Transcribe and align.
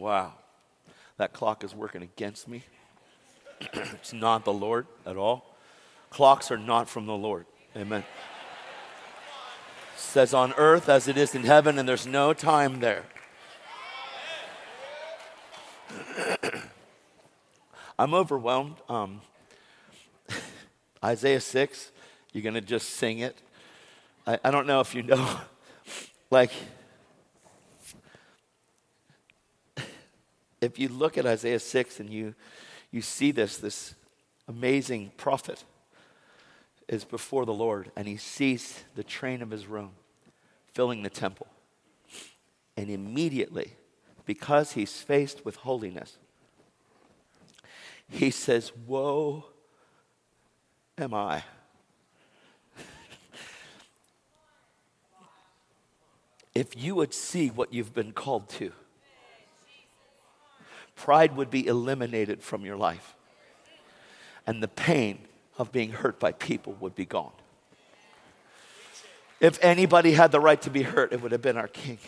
Wow. 0.00 0.32
That 1.18 1.34
clock 1.34 1.62
is 1.62 1.74
working 1.74 2.02
against 2.02 2.48
me. 2.48 2.62
it's 3.60 4.14
not 4.14 4.46
the 4.46 4.52
Lord 4.52 4.86
at 5.04 5.18
all. 5.18 5.54
Clocks 6.08 6.50
are 6.50 6.56
not 6.56 6.88
from 6.88 7.04
the 7.04 7.14
Lord. 7.14 7.44
Amen. 7.76 8.02
Says 9.96 10.32
on 10.32 10.54
earth 10.54 10.88
as 10.88 11.06
it 11.06 11.18
is 11.18 11.34
in 11.34 11.42
heaven, 11.42 11.78
and 11.78 11.86
there's 11.86 12.06
no 12.06 12.32
time 12.32 12.80
there. 12.80 13.04
I'm 17.98 18.14
overwhelmed. 18.14 18.76
Um, 18.88 19.20
Isaiah 21.04 21.42
6, 21.42 21.90
you're 22.32 22.42
going 22.42 22.54
to 22.54 22.62
just 22.62 22.88
sing 22.88 23.18
it. 23.18 23.36
I, 24.26 24.38
I 24.42 24.50
don't 24.50 24.66
know 24.66 24.80
if 24.80 24.94
you 24.94 25.02
know, 25.02 25.40
like, 26.30 26.52
if 30.60 30.78
you 30.78 30.88
look 30.88 31.16
at 31.16 31.26
Isaiah 31.26 31.58
6 31.58 32.00
and 32.00 32.10
you, 32.10 32.34
you 32.90 33.02
see 33.02 33.30
this, 33.32 33.56
this 33.56 33.94
amazing 34.46 35.12
prophet 35.16 35.64
is 36.88 37.04
before 37.04 37.46
the 37.46 37.54
Lord 37.54 37.90
and 37.96 38.06
he 38.06 38.16
sees 38.16 38.84
the 38.94 39.04
train 39.04 39.42
of 39.42 39.50
his 39.50 39.66
room 39.66 39.92
filling 40.72 41.02
the 41.02 41.10
temple. 41.10 41.46
And 42.76 42.90
immediately, 42.90 43.72
because 44.26 44.72
he's 44.72 45.00
faced 45.00 45.44
with 45.44 45.56
holiness, 45.56 46.18
he 48.08 48.30
says, 48.30 48.72
Woe 48.86 49.46
am 50.98 51.14
I. 51.14 51.44
if 56.54 56.76
you 56.76 56.94
would 56.94 57.14
see 57.14 57.48
what 57.48 57.72
you've 57.72 57.94
been 57.94 58.12
called 58.12 58.48
to, 58.50 58.72
pride 61.00 61.34
would 61.34 61.50
be 61.50 61.66
eliminated 61.66 62.42
from 62.42 62.64
your 62.64 62.76
life, 62.76 63.14
and 64.46 64.62
the 64.62 64.68
pain 64.68 65.18
of 65.56 65.72
being 65.72 65.92
hurt 65.92 66.20
by 66.20 66.30
people 66.32 66.76
would 66.78 66.94
be 66.94 67.06
gone. 67.06 67.32
If 69.40 69.58
anybody 69.64 70.12
had 70.12 70.30
the 70.30 70.40
right 70.40 70.60
to 70.60 70.70
be 70.70 70.82
hurt, 70.82 71.14
it 71.14 71.22
would 71.22 71.32
have 71.32 71.40
been 71.40 71.56
our 71.56 71.68
King. 71.68 71.98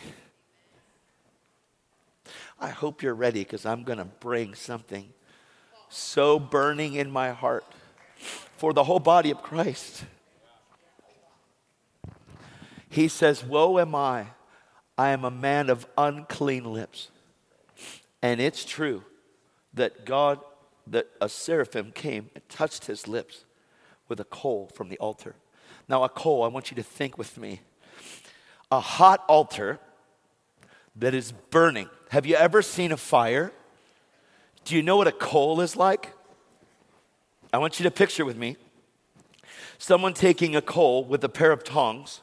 I 2.61 2.69
hope 2.69 3.03
you're 3.03 3.15
ready 3.15 3.41
because 3.41 3.65
I'm 3.65 3.83
going 3.83 3.99
to 3.99 4.05
bring 4.05 4.55
something 4.55 5.09
so 5.89 6.39
burning 6.39 6.93
in 6.95 7.11
my 7.11 7.31
heart 7.31 7.65
for 8.59 8.75
the 8.75 8.85
whole 8.85 9.01
body 9.01 9.31
of 9.31 9.43
Christ. 9.43 10.05
He 12.91 13.09
says, 13.09 13.43
Woe 13.43 13.79
am 13.79 13.95
I, 13.95 14.27
I 14.99 15.09
am 15.09 15.25
a 15.25 15.31
man 15.31 15.71
of 15.71 15.87
unclean 15.97 16.65
lips. 16.65 17.09
And 18.23 18.41
it's 18.41 18.65
true 18.65 19.05
that 19.75 20.07
God, 20.07 20.41
that 20.87 21.09
a 21.21 21.29
seraphim 21.29 21.93
came 21.93 22.31
and 22.35 22.49
touched 22.49 22.87
his 22.87 23.09
lips 23.09 23.45
with 24.09 24.21
a 24.21 24.25
coal 24.25 24.71
from 24.75 24.89
the 24.89 24.99
altar. 24.99 25.35
Now, 25.89 26.05
a 26.05 26.09
coal, 26.09 26.45
I 26.45 26.49
want 26.49 26.71
you 26.71 26.77
to 26.77 26.83
think 26.83 27.19
with 27.19 27.37
me. 27.37 27.61
A 28.71 28.81
hot 28.81 29.25
altar 29.29 29.81
that 30.97 31.15
is 31.15 31.33
burning. 31.33 31.89
Have 32.11 32.27
you 32.27 32.37
ever 32.37 32.63
seen 32.63 32.93
a 32.93 32.97
fire 32.97 33.53
do 34.65 34.77
you 34.77 34.83
know 34.83 34.97
what 34.97 35.09
a 35.09 35.13
coal 35.13 35.61
is 35.61 35.77
like? 35.77 36.13
I 37.53 37.59
want 37.59 37.79
you 37.79 37.85
to 37.85 37.91
picture 37.91 38.25
with 38.25 38.37
me 38.37 38.57
someone 39.79 40.15
taking 40.15 40.55
a 40.55 40.63
coal 40.63 41.05
with 41.05 41.25
a 41.25 41.29
pair 41.29 41.51
of 41.51 41.65
tongs 41.65 42.21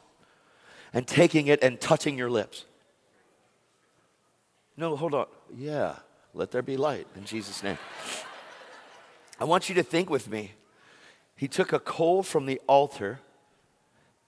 and 0.92 1.06
taking 1.06 1.46
it 1.46 1.62
and 1.62 1.80
touching 1.80 2.16
your 2.16 2.30
lips. 2.30 2.64
No, 4.80 4.96
hold 4.96 5.12
on. 5.12 5.26
Yeah, 5.54 5.96
let 6.32 6.52
there 6.52 6.62
be 6.62 6.78
light 6.78 7.06
in 7.14 7.26
Jesus' 7.26 7.62
name. 7.62 7.76
I 9.38 9.44
want 9.44 9.68
you 9.68 9.74
to 9.74 9.82
think 9.82 10.08
with 10.08 10.30
me. 10.30 10.52
He 11.36 11.48
took 11.48 11.74
a 11.74 11.78
coal 11.78 12.22
from 12.22 12.46
the 12.46 12.58
altar 12.66 13.20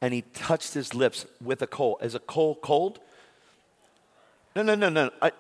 and 0.03 0.13
he 0.13 0.21
touched 0.35 0.75
his 0.75 0.95
lips 0.95 1.25
with 1.43 1.63
a 1.63 1.67
coal. 1.67 1.99
Is 2.03 2.15
a 2.15 2.19
coal 2.19 2.55
cold? 2.57 3.01
No, 4.55 4.61
no, 4.63 4.75
no, 4.75 4.91
no. 4.91 5.11
I, 5.23 5.33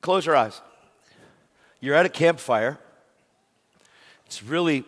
close 0.00 0.24
your 0.24 0.34
eyes. 0.34 0.62
You're 1.78 1.94
at 1.94 2.06
a 2.06 2.10
campfire. 2.10 2.78
It's 4.24 4.42
really 4.42 4.84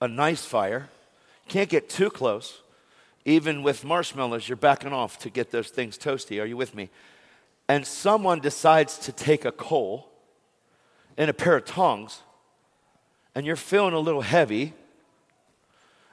a 0.00 0.06
nice 0.06 0.44
fire. 0.44 0.88
Can't 1.48 1.68
get 1.68 1.88
too 1.88 2.10
close. 2.10 2.62
Even 3.24 3.64
with 3.64 3.84
marshmallows, 3.84 4.48
you're 4.48 4.54
backing 4.54 4.92
off 4.92 5.18
to 5.18 5.30
get 5.30 5.50
those 5.50 5.70
things 5.70 5.98
toasty. 5.98 6.40
Are 6.40 6.46
you 6.46 6.56
with 6.56 6.76
me? 6.76 6.90
And 7.70 7.86
someone 7.86 8.40
decides 8.40 8.98
to 8.98 9.12
take 9.12 9.44
a 9.44 9.52
coal 9.52 10.10
and 11.16 11.30
a 11.30 11.32
pair 11.32 11.54
of 11.56 11.64
tongs, 11.64 12.22
and 13.32 13.46
you're 13.46 13.54
feeling 13.54 13.94
a 13.94 14.00
little 14.00 14.22
heavy, 14.22 14.74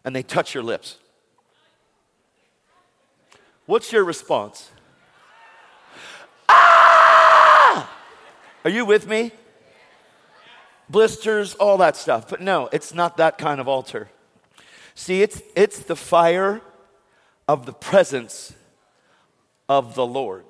and 0.06 0.16
they 0.16 0.22
touch 0.22 0.53
your 0.53 0.62
lips. 0.62 1.00
What's 3.66 3.91
your 3.91 4.03
response? 4.03 4.69
Ah! 6.47 7.91
Are 8.63 8.69
you 8.69 8.85
with 8.85 9.07
me? 9.07 9.31
blisters, 10.89 11.56
all 11.56 11.78
that 11.78 11.95
stuff. 11.95 12.29
But 12.29 12.41
no, 12.41 12.69
it's 12.72 12.94
not 12.94 13.18
that 13.18 13.38
kind 13.39 13.59
of 13.59 13.68
altar. 13.68 14.09
See, 14.95 15.22
it's, 15.22 15.41
it's 15.56 15.79
the 15.79 15.95
fire 15.95 16.62
of 17.47 17.66
the 17.66 17.74
presence 17.74 18.53
of 19.69 19.95
the 19.95 20.06
Lord. 20.06 20.45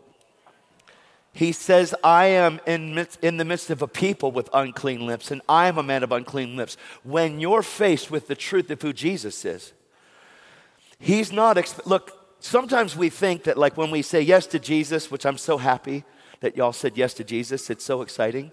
He 1.38 1.52
says, 1.52 1.94
I 2.04 2.26
am 2.26 2.60
in, 2.66 3.06
in 3.22 3.38
the 3.38 3.46
midst 3.46 3.70
of 3.70 3.84
a 3.84 3.88
people 3.88 4.32
with 4.32 4.50
unclean 4.54 5.06
lips, 5.06 5.30
and 5.30 5.40
I 5.48 5.68
am 5.68 5.78
a 5.78 5.84
man 5.84 6.02
of 6.02 6.12
unclean 6.12 6.58
lips. 6.58 6.78
When 7.04 7.40
you're 7.40 7.62
faced 7.62 8.10
with 8.10 8.28
the 8.28 8.34
truth 8.34 8.72
of 8.72 8.82
who 8.82 8.92
Jesus 8.92 9.46
is, 9.46 9.74
He's 11.00 11.32
not, 11.32 11.58
exp- 11.58 11.86
look, 11.86 12.36
sometimes 12.40 12.98
we 12.98 13.12
think 13.12 13.44
that, 13.44 13.56
like, 13.56 13.78
when 13.78 13.92
we 13.92 14.02
say 14.02 14.20
yes 14.20 14.48
to 14.48 14.58
Jesus, 14.58 15.12
which 15.12 15.28
I'm 15.28 15.38
so 15.38 15.60
happy 15.60 16.04
that 16.40 16.58
y'all 16.58 16.74
said 16.74 16.98
yes 16.98 17.14
to 17.14 17.24
Jesus, 17.24 17.70
it's 17.70 17.86
so 17.86 18.02
exciting. 18.02 18.52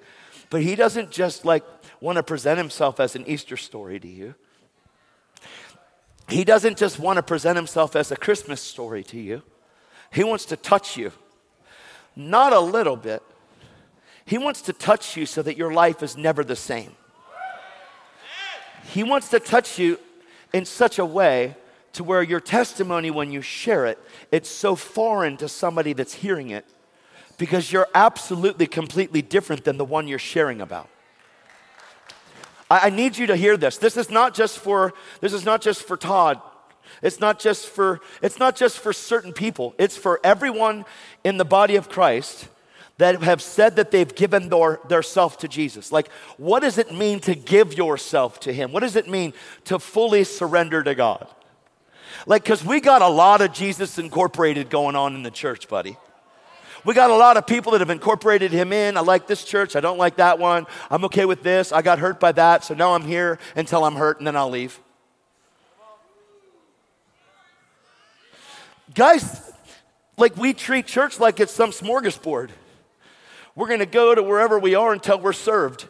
But 0.51 0.61
he 0.61 0.75
doesn't 0.75 1.11
just 1.11 1.47
like 1.47 1.65
want 2.03 2.17
to 2.17 2.23
present 2.23 2.59
himself 2.59 3.01
as 3.01 3.17
an 3.17 3.27
Easter 3.27 3.57
story 3.57 3.99
to 3.99 4.09
you. 4.09 4.35
He 6.29 6.45
doesn't 6.45 6.77
just 6.77 6.99
want 6.99 7.17
to 7.17 7.23
present 7.23 7.57
himself 7.57 7.97
as 7.97 8.13
a 8.13 8.17
Christmas 8.17 8.61
story 8.61 9.05
to 9.05 9.19
you. 9.19 9.43
He 10.13 10.23
wants 10.23 10.45
to 10.47 10.59
touch 10.59 10.99
you. 10.99 11.13
Not 12.17 12.53
a 12.53 12.61
little 12.61 12.97
bit. 12.97 13.23
He 14.25 14.39
wants 14.39 14.63
to 14.63 14.73
touch 14.73 15.17
you 15.17 15.27
so 15.27 15.43
that 15.43 15.57
your 15.57 15.73
life 15.73 16.03
is 16.03 16.17
never 16.17 16.45
the 16.45 16.57
same. 16.57 16.93
He 18.85 19.03
wants 19.03 19.29
to 19.31 19.41
touch 19.41 19.79
you 19.79 19.99
in 20.53 20.65
such 20.65 20.99
a 20.99 21.05
way 21.05 21.57
to 21.95 22.05
where 22.05 22.23
your 22.23 22.41
testimony, 22.41 23.11
when 23.11 23.31
you 23.31 23.41
share 23.41 23.87
it, 23.87 23.99
it's 24.31 24.49
so 24.49 24.75
foreign 24.77 25.37
to 25.39 25.49
somebody 25.49 25.93
that's 25.93 26.15
hearing 26.15 26.51
it 26.51 26.65
because 27.39 27.73
you're 27.73 27.89
absolutely 27.95 28.67
completely 28.67 29.23
different 29.23 29.65
than 29.65 29.77
the 29.77 29.85
one 29.85 30.07
you're 30.07 30.19
sharing 30.19 30.61
about. 30.61 30.89
I, 32.71 32.91
need 32.91 33.17
you 33.17 33.27
to 33.29 33.37
hear 33.37 33.57
this. 33.57 33.79
This 33.79 33.97
is 33.97 34.11
not 34.11 34.35
just 34.35 34.59
for 34.59 34.95
this 35.21 35.33
is 35.33 35.45
not 35.45 35.61
just 35.61 35.83
for 35.83 35.97
Todd. 35.97 36.41
It's 37.03 37.21
not 37.21 37.39
just 37.39 37.69
for 37.69 38.01
it's 38.23 38.39
not 38.39 38.57
just 38.57 38.79
for 38.79 38.93
certain 38.93 39.33
people. 39.33 39.75
It's 39.79 39.97
for 39.97 40.21
everyone 40.25 40.85
in 41.23 41.37
the 41.37 41.45
body 41.45 41.77
of 41.77 41.89
Christ 41.89 42.49
that 42.99 43.23
have 43.23 43.43
said 43.43 43.77
that 43.77 43.91
they've 43.91 44.15
given 44.15 44.49
their, 44.49 44.79
their 44.89 45.03
self 45.03 45.39
to 45.39 45.49
Jesus. 45.49 45.91
Like, 45.91 46.11
what 46.37 46.61
does 46.61 46.79
it 46.79 46.95
mean 46.95 47.19
to 47.21 47.35
give 47.35 47.77
yourself 47.77 48.39
to 48.41 48.53
Him? 48.53 48.73
What 48.73 48.81
does 48.81 48.97
it 48.97 49.09
mean 49.09 49.33
to 49.65 49.79
fully 49.79 50.25
surrender 50.25 50.83
to 50.83 50.95
God? 50.95 51.27
Like, 52.27 52.45
because 52.45 52.65
we 52.65 52.81
got 52.81 53.03
a 53.03 53.09
lot 53.09 53.41
of 53.41 53.53
Jesus 53.53 53.99
Incorporated 53.99 54.71
going 54.71 54.95
on 54.95 55.15
in 55.17 55.23
the 55.23 55.31
church, 55.31 55.69
buddy. 55.69 55.97
We 56.85 56.93
got 56.93 57.11
a 57.11 57.17
lot 57.17 57.37
of 57.37 57.47
people 57.47 57.73
that 57.73 57.81
have 57.81 57.91
incorporated 57.91 58.53
him 58.53 58.71
in. 58.73 58.99
I 58.99 59.01
like 59.01 59.27
this 59.27 59.43
church. 59.43 59.75
I 59.75 59.81
don't 59.81 59.97
like 59.97 60.17
that 60.17 60.39
one. 60.39 60.67
I'm 60.91 61.05
okay 61.07 61.25
with 61.25 61.43
this. 61.43 61.73
I 61.73 61.81
got 61.81 61.99
hurt 61.99 62.21
by 62.21 62.33
that. 62.33 62.63
So 62.63 62.75
now 62.75 62.95
I'm 62.95 63.07
here 63.07 63.39
until 63.57 63.85
I'm 63.85 63.95
hurt 63.95 64.19
and 64.19 64.27
then 64.27 64.37
I'll 64.37 64.51
leave. 64.51 64.79
Guys, 68.95 69.53
like 70.17 70.37
we 70.37 70.53
treat 70.53 70.87
church 70.87 71.19
like 71.19 71.41
it's 71.41 71.53
some 71.53 71.71
smorgasbord. 71.71 72.51
We're 73.57 73.67
going 73.67 73.81
to 73.81 73.87
go 73.87 74.15
to 74.15 74.23
wherever 74.23 74.59
we 74.59 74.77
are 74.77 74.93
until 74.93 75.19
we're 75.19 75.33
served. 75.33 75.89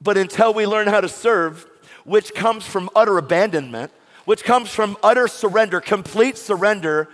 But 0.00 0.16
until 0.16 0.54
we 0.54 0.66
learn 0.66 0.86
how 0.86 1.02
to 1.02 1.08
serve, 1.08 1.66
which 2.04 2.34
comes 2.34 2.66
from 2.66 2.88
utter 2.96 3.18
abandonment, 3.18 3.92
which 4.24 4.42
comes 4.42 4.70
from 4.70 4.96
utter 5.02 5.28
surrender, 5.28 5.80
complete 5.80 6.38
surrender 6.38 7.08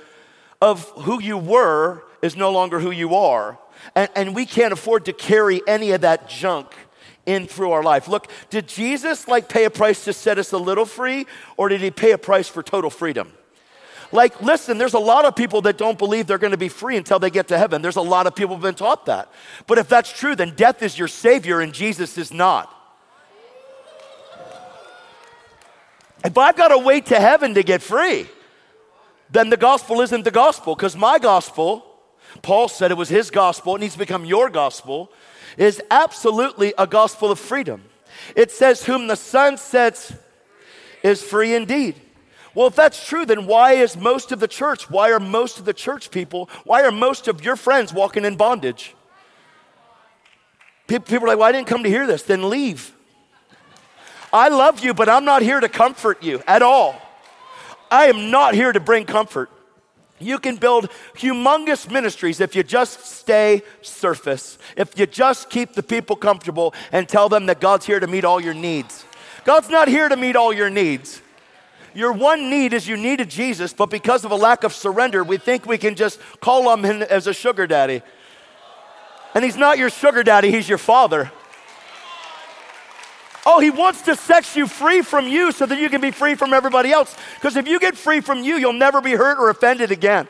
of 0.61 0.89
who 0.91 1.21
you 1.21 1.37
were 1.37 2.05
is 2.23 2.37
no 2.37 2.53
longer 2.53 2.79
who 2.79 2.93
you 2.93 3.17
are. 3.17 3.59
And, 3.97 4.09
and 4.15 4.35
we 4.35 4.47
can't 4.47 4.73
afford 4.73 5.05
to 5.07 5.13
carry 5.13 5.61
any 5.67 5.91
of 5.91 6.03
that 6.03 6.29
junk 6.29 6.73
in 7.27 7.47
through 7.47 7.73
our 7.73 7.83
life. 7.83 8.09
Look, 8.09 8.29
did 8.49 8.69
Jesus 8.69 9.29
like 9.29 9.49
pay 9.49 9.65
a 9.65 9.71
price 9.71 10.05
to 10.05 10.13
set 10.13 10.39
us 10.39 10.53
a 10.53 10.59
little 10.59 10.87
free, 10.87 11.27
or 11.57 11.69
did 11.69 11.81
he 11.81 11.91
pay 11.91 12.13
a 12.13 12.19
price 12.19 12.49
for 12.49 12.63
total 12.63 12.89
freedom? 12.91 13.33
Like, 14.13 14.41
listen, 14.41 14.79
there's 14.79 14.95
a 14.95 15.01
lot 15.01 15.25
of 15.25 15.35
people 15.35 15.63
that 15.63 15.79
don't 15.79 15.99
believe 15.99 16.27
they're 16.27 16.39
to 16.39 16.57
be 16.57 16.69
free 16.69 16.97
until 16.97 17.19
they 17.19 17.31
get 17.31 17.49
to 17.49 17.59
heaven. 17.59 17.83
There's 17.83 17.97
a 17.97 18.01
lot 18.01 18.27
of 18.27 18.35
people 18.37 18.55
who've 18.55 18.63
been 18.63 18.75
taught 18.75 19.07
that. 19.07 19.31
But 19.67 19.79
if 19.79 19.89
that's 19.89 20.13
true, 20.13 20.37
then 20.37 20.55
death 20.55 20.83
is 20.83 20.99
your 20.99 21.09
savior 21.09 21.61
and 21.61 21.73
Jesus 21.73 22.17
is 22.17 22.33
not. 22.33 22.73
If 26.25 26.39
I've 26.39 26.57
got 26.57 26.69
to 26.69 26.79
wait 26.79 27.07
to 27.07 27.21
heaven 27.21 27.55
to 27.55 27.63
get 27.63 27.83
free, 27.83 28.27
then 29.31 29.51
the 29.51 29.57
gospel 29.57 30.01
isn't 30.01 30.25
the 30.25 30.31
gospel 30.31 30.75
because 30.75 30.97
my 30.97 31.19
gospel, 31.19 31.85
Paul 32.43 32.69
said 32.69 32.91
it 32.91 32.97
was 32.97 33.09
his 33.09 33.31
gospel, 33.31 33.77
it 33.77 33.81
needs 33.81 33.95
to 33.95 33.99
become 33.99 34.25
your 34.25 34.51
gospel, 34.51 35.11
is 35.57 35.83
absolutely 35.91 36.75
a 36.79 36.87
gospel 36.87 37.31
of 37.31 37.39
freedom. 37.39 37.83
It 38.35 38.51
says, 38.51 38.85
Whom 38.85 39.07
the 39.07 39.17
Son 39.17 39.57
sets 39.57 40.13
is 41.03 41.23
free 41.23 41.55
indeed. 41.55 41.95
Well, 42.55 42.69
if 42.69 42.75
that's 42.75 43.07
true, 43.07 43.27
then 43.27 43.47
why 43.47 43.73
is 43.73 43.97
most 43.97 44.33
of 44.33 44.41
the 44.41 44.49
church, 44.49 44.89
why 44.89 45.13
are 45.13 45.21
most 45.21 45.59
of 45.59 45.67
the 45.67 45.75
church 45.75 46.11
people, 46.11 46.49
why 46.65 46.83
are 46.83 46.91
most 46.91 47.29
of 47.29 47.45
your 47.45 47.55
friends 47.55 47.93
walking 47.93 48.25
in 48.25 48.37
bondage? 48.37 48.95
People 50.87 51.25
are 51.25 51.29
like, 51.29 51.39
well, 51.39 51.49
I 51.49 51.53
didn't 51.53 51.67
come 51.67 51.83
to 51.83 51.89
hear 51.89 52.07
this. 52.07 52.23
Then 52.23 52.49
leave. 52.49 52.95
I 54.33 54.49
love 54.49 54.81
you, 54.81 54.95
but 54.95 55.09
I'm 55.09 55.25
not 55.25 55.43
here 55.43 55.61
to 55.61 55.69
comfort 55.69 56.23
you 56.23 56.43
at 56.47 56.63
all. 56.63 57.01
I 57.91 58.07
am 58.07 58.31
not 58.31 58.55
here 58.55 58.73
to 58.73 58.81
bring 58.81 59.05
comfort. 59.05 59.51
You 60.19 60.39
can 60.39 60.57
build 60.57 60.89
humongous 61.17 61.91
ministries 61.91 62.41
if 62.41 62.57
you 62.57 62.63
just 62.63 63.05
stay 63.05 63.63
surface, 63.83 64.59
if 64.77 64.99
you 64.99 65.07
just 65.07 65.51
keep 65.51 65.75
the 65.75 65.83
people 65.83 66.17
comfortable 66.17 66.73
and 66.91 67.09
tell 67.09 67.29
them 67.29 67.47
that 67.47 67.61
God's 67.61 67.85
here 67.85 68.01
to 68.01 68.07
meet 68.07 68.25
all 68.25 68.41
your 68.41 68.55
needs. 68.55 69.05
God's 69.45 69.69
not 69.69 69.89
here 69.89 70.09
to 70.09 70.17
meet 70.17 70.35
all 70.35 70.53
your 70.53 70.71
needs. 70.71 71.21
Your 71.95 72.13
one 72.13 72.51
need 72.51 72.73
is 72.73 72.87
you 72.87 72.97
needed 72.97 73.31
Jesus, 73.31 73.73
but 73.73 73.91
because 73.91 74.25
of 74.25 74.31
a 74.31 74.37
lack 74.37 74.65
of 74.65 74.75
surrender, 74.75 75.25
we 75.25 75.39
think 75.39 75.65
we 75.65 75.79
can 75.79 75.95
just 75.95 76.21
call 76.41 76.75
him 76.75 76.85
as 77.03 77.27
a 77.27 77.33
sugar 77.35 77.67
daddy. 77.67 78.03
And 79.35 79.45
he's 79.45 79.57
not 79.57 79.79
your 79.79 79.91
sugar 79.91 80.23
daddy, 80.23 80.51
he's 80.51 80.69
your 80.69 80.79
father. 80.79 81.31
Oh, 83.49 83.61
he 83.61 83.71
wants 83.71 84.03
to 84.03 84.17
set 84.17 84.57
you 84.57 84.67
free 84.67 85.03
from 85.03 85.29
you 85.29 85.53
so 85.53 85.67
that 85.67 85.79
you 85.79 85.89
can 85.89 86.01
be 86.01 86.11
free 86.11 86.35
from 86.35 86.53
everybody 86.53 86.91
else. 86.91 87.17
Because 87.37 87.55
if 87.55 87.69
you 87.69 87.79
get 87.79 87.97
free 87.97 88.21
from 88.21 88.43
you, 88.43 88.57
you'll 88.57 88.73
never 88.73 89.01
be 89.01 89.13
hurt 89.13 89.39
or 89.39 89.51
offended 89.51 89.93
again. 89.93 90.27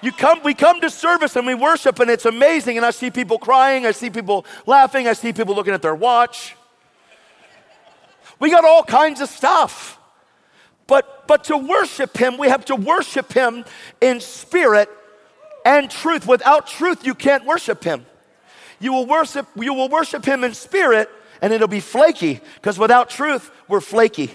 You 0.00 0.12
come, 0.12 0.40
we 0.44 0.54
come 0.54 0.80
to 0.80 0.90
service 0.90 1.34
and 1.34 1.44
we 1.44 1.54
worship, 1.54 1.98
and 1.98 2.08
it's 2.08 2.24
amazing. 2.24 2.76
And 2.76 2.86
I 2.86 2.92
see 2.92 3.10
people 3.10 3.36
crying, 3.36 3.84
I 3.84 3.90
see 3.90 4.10
people 4.10 4.46
laughing, 4.64 5.08
I 5.08 5.12
see 5.12 5.32
people 5.32 5.56
looking 5.56 5.74
at 5.74 5.82
their 5.82 5.94
watch. 5.94 6.54
We 8.38 8.48
got 8.48 8.64
all 8.64 8.84
kinds 8.84 9.20
of 9.20 9.28
stuff. 9.28 9.98
But, 10.86 11.26
but 11.26 11.44
to 11.44 11.56
worship 11.56 12.16
Him, 12.16 12.38
we 12.38 12.48
have 12.48 12.64
to 12.66 12.76
worship 12.76 13.32
Him 13.32 13.64
in 14.00 14.20
spirit 14.20 14.88
and 15.64 15.90
truth. 15.90 16.26
Without 16.26 16.68
truth, 16.68 17.04
you 17.04 17.14
can't 17.14 17.44
worship 17.44 17.82
Him. 17.82 18.06
You 18.78 18.92
will 18.92 19.06
worship, 19.06 19.46
you 19.56 19.74
will 19.74 19.88
worship 19.88 20.24
Him 20.24 20.44
in 20.44 20.54
spirit, 20.54 21.10
and 21.40 21.52
it'll 21.52 21.68
be 21.68 21.80
flaky, 21.80 22.40
because 22.56 22.78
without 22.78 23.10
truth, 23.10 23.50
we're 23.68 23.80
flaky. 23.80 24.30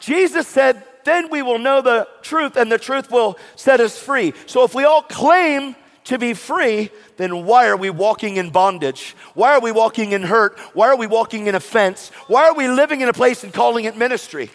Jesus 0.00 0.46
said, 0.46 0.84
Then 1.04 1.30
we 1.30 1.42
will 1.42 1.58
know 1.58 1.80
the 1.80 2.06
truth, 2.22 2.56
and 2.56 2.70
the 2.70 2.78
truth 2.78 3.10
will 3.10 3.38
set 3.56 3.80
us 3.80 3.98
free. 3.98 4.34
So 4.46 4.64
if 4.64 4.74
we 4.74 4.84
all 4.84 5.02
claim 5.02 5.74
to 6.04 6.18
be 6.18 6.34
free, 6.34 6.90
then 7.16 7.46
why 7.46 7.68
are 7.68 7.76
we 7.76 7.90
walking 7.90 8.36
in 8.36 8.50
bondage? 8.50 9.16
Why 9.34 9.52
are 9.52 9.60
we 9.60 9.72
walking 9.72 10.12
in 10.12 10.22
hurt? 10.22 10.58
Why 10.74 10.88
are 10.88 10.96
we 10.96 11.06
walking 11.06 11.46
in 11.46 11.54
offense? 11.54 12.10
Why 12.26 12.48
are 12.48 12.54
we 12.54 12.68
living 12.68 13.00
in 13.00 13.08
a 13.08 13.12
place 13.12 13.44
and 13.44 13.52
calling 13.52 13.86
it 13.86 13.96
ministry? 13.96 14.50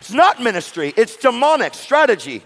It's 0.00 0.12
not 0.12 0.40
ministry, 0.40 0.92
it's 0.96 1.16
demonic 1.16 1.74
strategy. 1.74 2.42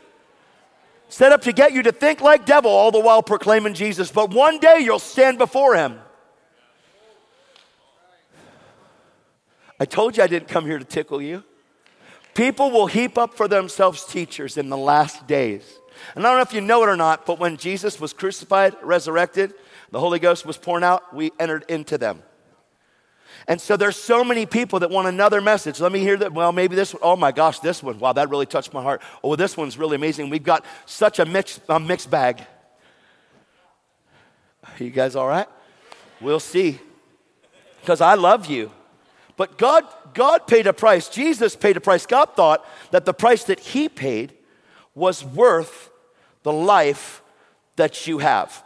Set 1.09 1.33
up 1.33 1.43
to 1.43 1.53
get 1.53 1.73
you 1.73 1.83
to 1.85 1.93
think 1.93 2.21
like 2.21 2.47
devil 2.47 2.71
all 2.71 2.91
the 2.91 3.01
while 3.01 3.23
proclaiming 3.23 3.75
Jesus, 3.75 4.11
but 4.11 4.31
one 4.31 4.59
day 4.59 4.81
you'll 4.81 4.99
stand 4.99 5.39
before 5.39 5.77
him. 5.77 6.01
I 9.79 9.85
told 9.85 10.17
you 10.17 10.23
I 10.23 10.27
didn't 10.27 10.49
come 10.49 10.65
here 10.65 10.79
to 10.79 10.85
tickle 10.85 11.21
you. 11.21 11.45
People 12.35 12.71
will 12.71 12.87
heap 12.87 13.17
up 13.17 13.35
for 13.35 13.49
themselves 13.49 14.05
teachers 14.05 14.57
in 14.57 14.69
the 14.69 14.77
last 14.77 15.27
days. 15.27 15.79
And 16.15 16.27
I 16.27 16.31
don't 16.31 16.39
know 16.39 16.43
if 16.43 16.53
you 16.53 16.61
know 16.61 16.83
it 16.83 16.89
or 16.89 16.97
not, 16.97 17.25
but 17.25 17.39
when 17.39 17.57
Jesus 17.57 18.01
was 18.01 18.13
crucified, 18.13 18.75
resurrected, 18.83 19.55
the 19.91 20.01
Holy 20.01 20.19
Ghost 20.19 20.45
was 20.45 20.59
poured 20.59 20.83
out, 20.83 21.15
we 21.15 21.33
entered 21.39 21.65
into 21.69 21.97
them. 21.97 22.23
And 23.49 23.61
so 23.61 23.77
there's 23.77 23.97
so 23.97 24.25
many 24.25 24.45
people 24.45 24.81
that 24.81 24.91
want 24.91 25.07
another 25.07 25.41
message. 25.41 25.81
Let 25.81 25.93
me 25.93 26.01
hear 26.01 26.17
that. 26.17 26.33
Well, 26.33 26.51
maybe 26.53 26.75
this 26.75 26.93
one. 26.93 27.01
Oh 27.05 27.17
my 27.17 27.31
gosh, 27.31 27.61
this 27.61 27.83
one. 27.83 27.99
Wow, 27.99 28.13
that 28.13 28.29
really 28.29 28.47
touched 28.47 28.73
my 28.73 28.83
heart. 28.83 29.03
Oh, 29.23 29.37
this 29.37 29.57
one's 29.57 29.79
really 29.79 29.97
amazing. 29.97 30.31
We've 30.31 30.43
got 30.43 30.65
such 30.85 31.19
a 31.19 31.25
mixed, 31.25 31.61
a 31.69 31.79
mixed 31.79 32.11
bag. 32.11 32.45
Are 34.65 34.85
you 34.85 34.91
guys 34.91 35.15
all 35.15 35.29
right? 35.29 35.47
We'll 36.21 36.41
see. 36.41 36.81
Because 37.81 38.01
I 38.01 38.15
love 38.15 38.47
you. 38.47 38.73
But 39.37 39.59
God, 39.59 39.85
God 40.13 40.47
paid 40.49 40.67
a 40.67 40.73
price. 40.73 41.09
Jesus 41.09 41.55
paid 41.55 41.77
a 41.77 41.81
price. 41.81 42.05
God 42.05 42.31
thought 42.35 42.67
that 42.91 43.05
the 43.05 43.15
price 43.15 43.45
that 43.45 43.61
He 43.61 43.89
paid 43.89 44.33
was 44.95 45.25
worth 45.25 45.91
the 46.43 46.53
life 46.53 47.23
that 47.77 48.07
you 48.07 48.19
have. 48.19 48.65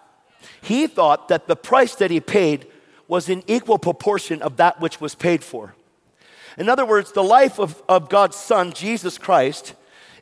He 0.63 0.87
thought 0.87 1.29
that 1.29 1.47
the 1.47 1.57
price 1.57 1.95
that 1.97 2.11
he 2.11 2.21
paid 2.21 2.67
was 3.11 3.29
in 3.29 3.43
equal 3.49 3.79
proportion 3.79 4.41
of 4.41 4.57
that 4.57 4.81
which 4.81 5.01
was 5.01 5.15
paid 5.15 5.43
for. 5.43 5.75
In 6.57 6.69
other 6.69 6.87
words, 6.87 7.13
the 7.13 7.25
life 7.25 7.59
of, 7.59 7.83
of 7.89 8.09
God's 8.09 8.37
Son, 8.37 8.73
Jesus 8.73 9.19
Christ, 9.19 9.75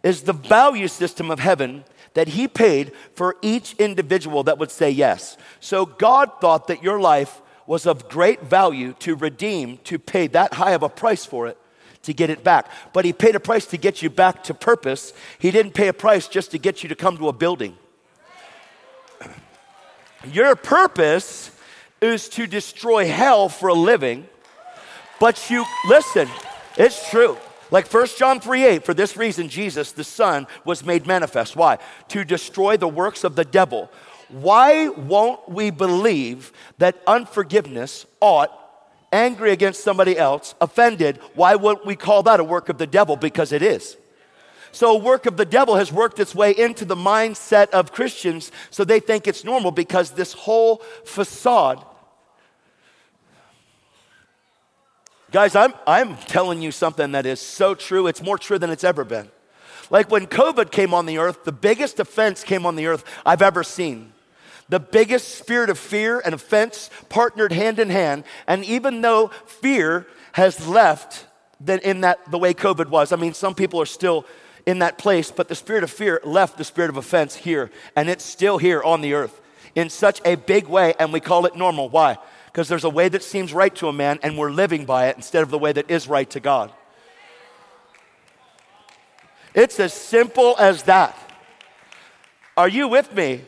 is 0.02 0.23
the 0.23 0.32
value 0.32 0.88
system 0.88 1.31
of 1.31 1.38
heaven 1.38 1.85
that 2.14 2.29
he 2.29 2.49
paid 2.49 2.93
for 3.14 3.37
each 3.43 3.75
individual 3.75 4.43
that 4.44 4.58
would 4.58 4.70
say 4.70 4.90
yes. 4.90 5.37
So 5.61 5.85
God 5.85 6.31
thought 6.40 6.67
that 6.69 6.82
your 6.82 6.99
life 6.99 7.43
was 7.67 7.87
of 7.87 8.08
great 8.08 8.43
value 8.43 8.94
to 9.00 9.14
redeem, 9.14 9.76
to 9.84 9.99
pay 9.99 10.26
that 10.29 10.55
high 10.55 10.73
of 10.73 10.82
a 10.82 10.88
price 10.88 11.26
for 11.26 11.46
it 11.46 11.58
to 12.05 12.14
get 12.14 12.31
it 12.31 12.43
back. 12.43 12.70
But 12.94 13.05
he 13.05 13.12
paid 13.12 13.34
a 13.34 13.41
price 13.41 13.67
to 13.67 13.76
get 13.76 14.00
you 14.00 14.08
back 14.08 14.43
to 14.44 14.55
purpose. 14.55 15.12
He 15.38 15.50
didn't 15.50 15.75
pay 15.75 15.88
a 15.88 15.93
price 15.93 16.26
just 16.26 16.52
to 16.52 16.58
get 16.58 16.82
you 16.82 16.88
to 16.88 16.94
come 16.94 17.19
to 17.19 17.29
a 17.29 17.32
building. 17.34 17.76
Your 20.32 20.56
purpose 20.56 21.50
is 22.00 22.28
to 22.30 22.46
destroy 22.46 23.06
hell 23.06 23.48
for 23.48 23.68
a 23.68 23.74
living, 23.74 24.26
but 25.20 25.50
you, 25.50 25.64
listen, 25.86 26.28
it's 26.76 27.10
true. 27.10 27.36
Like 27.70 27.92
1 27.92 28.06
John 28.16 28.40
3 28.40 28.64
8, 28.64 28.84
for 28.84 28.94
this 28.94 29.16
reason, 29.16 29.48
Jesus, 29.48 29.92
the 29.92 30.04
Son, 30.04 30.46
was 30.64 30.84
made 30.84 31.06
manifest. 31.06 31.56
Why? 31.56 31.78
To 32.08 32.24
destroy 32.24 32.76
the 32.76 32.88
works 32.88 33.24
of 33.24 33.36
the 33.36 33.44
devil. 33.44 33.90
Why 34.28 34.88
won't 34.88 35.48
we 35.48 35.70
believe 35.70 36.52
that 36.78 37.02
unforgiveness 37.06 38.06
ought 38.20 38.52
angry 39.12 39.52
against 39.52 39.82
somebody 39.82 40.19
else, 40.19 40.55
offended, 40.60 41.19
why 41.34 41.55
wouldn't 41.55 41.86
we 41.86 41.96
call 41.96 42.22
that 42.24 42.40
a 42.40 42.44
work 42.44 42.69
of 42.69 42.78
the 42.78 42.86
devil? 42.86 43.17
Because 43.17 43.52
it 43.52 43.62
is. 43.62 43.96
So, 44.70 44.94
a 44.94 44.98
work 44.98 45.24
of 45.26 45.38
the 45.38 45.46
devil 45.46 45.76
has 45.76 45.90
worked 45.90 46.20
its 46.20 46.34
way 46.34 46.52
into 46.52 46.84
the 46.84 46.94
mindset 46.94 47.70
of 47.70 47.93
Christians 47.93 48.52
so 48.70 48.84
they 48.84 49.00
think 49.00 49.26
it's 49.26 49.44
normal 49.44 49.70
because 49.70 50.10
this 50.10 50.34
whole 50.34 50.82
facade. 51.05 51.84
Guys, 55.31 55.55
I'm, 55.55 55.75
I'm 55.87 56.17
telling 56.17 56.63
you 56.63 56.73
something 56.73 57.13
that 57.13 57.27
is 57.27 57.39
so 57.39 57.75
true. 57.75 58.06
It's 58.06 58.23
more 58.23 58.39
true 58.39 58.58
than 58.58 58.70
it's 58.70 58.85
ever 58.85 59.05
been. 59.05 59.29
Like 59.91 60.11
when 60.11 60.27
COVID 60.27 60.70
came 60.70 60.94
on 60.94 61.05
the 61.05 61.19
earth, 61.19 61.44
the 61.44 61.53
biggest 61.53 62.01
offense 62.01 62.43
came 62.43 62.65
on 62.65 62.77
the 62.77 62.87
earth 62.87 63.05
I've 63.27 63.43
ever 63.43 63.63
seen. 63.63 64.13
The 64.70 64.81
biggest 64.81 65.37
spirit 65.37 65.69
of 65.69 65.79
fear 65.79 66.20
and 66.25 66.35
offense 66.35 66.89
partnered 67.11 67.53
hand 67.53 67.79
in 67.79 67.91
hand. 67.91 68.25
And 68.47 68.65
even 68.65 69.03
though 69.03 69.29
fear 69.47 70.06
has 70.32 70.67
left 70.67 71.27
in 71.67 72.03
that 72.03 72.31
the 72.31 72.39
way 72.39 72.55
COVID 72.55 72.89
was, 72.89 73.13
I 73.13 73.17
mean, 73.17 73.35
some 73.35 73.55
people 73.55 73.81
are 73.82 73.87
still 73.87 74.25
in 74.65 74.79
that 74.81 74.97
place, 74.97 75.31
but 75.31 75.49
the 75.49 75.55
spirit 75.55 75.85
of 75.85 75.91
fear 75.91 76.20
left 76.25 76.56
the 76.56 76.65
spirit 76.65 76.91
of 76.91 76.97
offense 76.99 77.35
here, 77.35 77.70
and 77.97 78.11
it's 78.11 78.25
still 78.25 78.58
here 78.58 78.82
on 78.82 79.01
the 79.01 79.15
earth 79.15 79.41
in 79.75 79.89
such 79.89 80.20
a 80.27 80.35
big 80.35 80.67
way, 80.67 80.93
and 80.99 81.11
we 81.11 81.20
call 81.20 81.47
it 81.47 81.56
normal. 81.56 81.89
Why? 81.89 82.19
Because 82.58 82.69
there's 82.69 82.82
a 82.82 82.91
way 82.91 83.08
that 83.08 83.22
seems 83.22 83.55
right 83.55 83.72
to 83.77 83.86
a 83.86 83.93
man, 83.93 84.19
and 84.20 84.36
we're 84.36 84.50
living 84.50 84.84
by 84.84 85.06
it 85.06 85.15
instead 85.15 85.44
of 85.44 85.50
the 85.50 85.58
way 85.60 85.70
that 85.70 85.88
is 85.88 86.08
right 86.08 86.29
to 86.31 86.41
God. 86.41 86.72
It's 89.55 89.79
as 89.79 89.93
simple 89.93 90.56
as 90.58 90.82
that. 90.82 91.17
Are 92.56 92.69
you 92.69 92.88
with 92.88 93.15
me? 93.15 93.43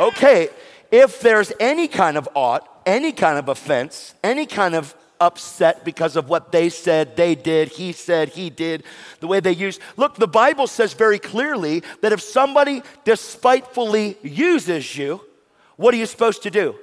Okay, 0.00 0.48
if 0.90 1.20
there's 1.20 1.52
any 1.60 1.86
kind 1.86 2.16
of 2.16 2.28
ought, 2.34 2.68
any 2.84 3.12
kind 3.12 3.38
of 3.38 3.48
offense, 3.48 4.16
any 4.24 4.46
kind 4.46 4.74
of 4.74 4.96
upset 5.20 5.84
because 5.84 6.16
of 6.16 6.28
what 6.28 6.50
they 6.50 6.70
said, 6.70 7.16
they 7.16 7.36
did, 7.36 7.68
he 7.68 7.92
said, 7.92 8.30
he 8.30 8.50
did, 8.50 8.82
the 9.20 9.28
way 9.28 9.38
they 9.38 9.52
used. 9.52 9.80
Look, 9.96 10.16
the 10.16 10.26
Bible 10.26 10.66
says 10.66 10.92
very 10.92 11.20
clearly 11.20 11.84
that 12.00 12.12
if 12.12 12.20
somebody 12.20 12.82
despitefully 13.04 14.18
uses 14.24 14.96
you, 14.98 15.20
what 15.76 15.94
are 15.94 15.98
you 15.98 16.06
supposed 16.06 16.42
to 16.42 16.50
do? 16.50 16.74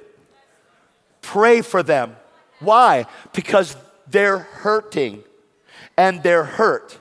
Pray 1.22 1.62
for 1.62 1.82
them. 1.82 2.16
Why? 2.60 3.06
Because 3.32 3.76
they're 4.08 4.38
hurting 4.38 5.24
and 5.96 6.22
they're 6.22 6.44
hurt. 6.44 6.98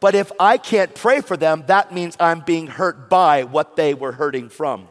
But 0.00 0.14
if 0.14 0.30
I 0.38 0.58
can't 0.58 0.94
pray 0.94 1.20
for 1.20 1.36
them, 1.36 1.64
that 1.66 1.92
means 1.92 2.16
I'm 2.20 2.40
being 2.40 2.66
hurt 2.66 3.08
by 3.08 3.44
what 3.44 3.76
they 3.76 3.94
were 3.94 4.12
hurting 4.12 4.48
from. 4.48 4.88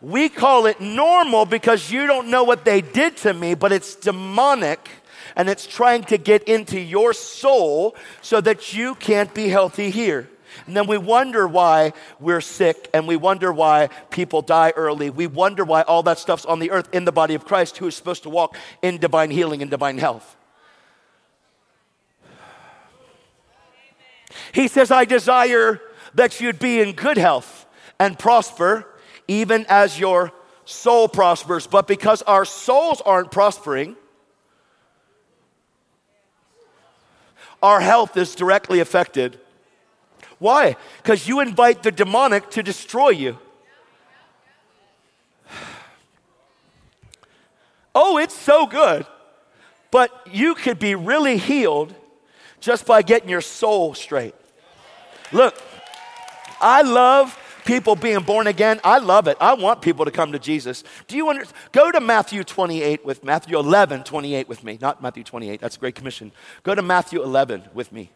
We 0.00 0.28
call 0.28 0.66
it 0.66 0.80
normal 0.80 1.46
because 1.46 1.90
you 1.90 2.06
don't 2.06 2.28
know 2.28 2.44
what 2.44 2.64
they 2.64 2.82
did 2.82 3.16
to 3.18 3.32
me, 3.32 3.54
but 3.54 3.72
it's 3.72 3.94
demonic 3.94 4.88
and 5.34 5.48
it's 5.48 5.66
trying 5.66 6.04
to 6.04 6.18
get 6.18 6.44
into 6.44 6.78
your 6.78 7.12
soul 7.12 7.96
so 8.20 8.40
that 8.40 8.74
you 8.74 8.94
can't 8.96 9.32
be 9.32 9.48
healthy 9.48 9.90
here. 9.90 10.28
And 10.66 10.76
then 10.76 10.86
we 10.86 10.98
wonder 10.98 11.46
why 11.46 11.92
we're 12.20 12.40
sick 12.40 12.88
and 12.94 13.06
we 13.06 13.16
wonder 13.16 13.52
why 13.52 13.88
people 14.10 14.42
die 14.42 14.72
early. 14.76 15.10
We 15.10 15.26
wonder 15.26 15.64
why 15.64 15.82
all 15.82 16.02
that 16.04 16.18
stuff's 16.18 16.44
on 16.44 16.58
the 16.58 16.70
earth 16.70 16.88
in 16.92 17.04
the 17.04 17.12
body 17.12 17.34
of 17.34 17.44
Christ 17.44 17.78
who 17.78 17.86
is 17.86 17.94
supposed 17.94 18.22
to 18.24 18.30
walk 18.30 18.56
in 18.82 18.98
divine 18.98 19.30
healing 19.30 19.62
and 19.62 19.70
divine 19.70 19.98
health. 19.98 20.36
He 24.52 24.68
says, 24.68 24.90
I 24.90 25.04
desire 25.04 25.80
that 26.14 26.40
you'd 26.40 26.58
be 26.58 26.80
in 26.80 26.92
good 26.92 27.18
health 27.18 27.66
and 27.98 28.18
prosper, 28.18 28.86
even 29.28 29.66
as 29.68 29.98
your 29.98 30.32
soul 30.64 31.08
prospers. 31.08 31.66
But 31.66 31.86
because 31.86 32.22
our 32.22 32.44
souls 32.44 33.00
aren't 33.00 33.30
prospering, 33.30 33.96
our 37.62 37.80
health 37.80 38.16
is 38.16 38.34
directly 38.34 38.80
affected. 38.80 39.40
Why? 40.44 40.76
Because 40.98 41.26
you 41.26 41.40
invite 41.40 41.82
the 41.82 41.90
demonic 41.90 42.50
to 42.50 42.62
destroy 42.62 43.08
you. 43.08 43.38
Oh, 47.96 48.18
it's 48.18 48.36
so 48.36 48.66
good. 48.66 49.06
But 49.92 50.10
you 50.30 50.56
could 50.56 50.80
be 50.80 50.96
really 50.96 51.38
healed 51.38 51.94
just 52.58 52.84
by 52.86 53.02
getting 53.02 53.28
your 53.28 53.40
soul 53.40 53.94
straight. 53.94 54.34
Look, 55.32 55.54
I 56.60 56.82
love 56.82 57.38
people 57.64 57.94
being 57.94 58.24
born 58.24 58.48
again. 58.48 58.80
I 58.82 58.98
love 58.98 59.28
it. 59.28 59.36
I 59.40 59.54
want 59.54 59.80
people 59.80 60.04
to 60.04 60.10
come 60.10 60.32
to 60.32 60.40
Jesus. 60.40 60.82
Do 61.06 61.16
you 61.16 61.30
understand? 61.30 61.56
Go 61.70 61.92
to 61.92 62.00
Matthew 62.00 62.42
28 62.42 63.04
with 63.04 63.22
Matthew 63.22 63.58
11, 63.58 64.02
28 64.02 64.48
with 64.48 64.64
me. 64.64 64.76
Not 64.80 65.00
Matthew 65.00 65.22
28. 65.22 65.60
That's 65.60 65.76
a 65.76 65.78
great 65.78 65.94
commission. 65.94 66.32
Go 66.64 66.74
to 66.74 66.82
Matthew 66.82 67.22
11 67.22 67.62
with 67.72 67.92
me. 67.92 68.10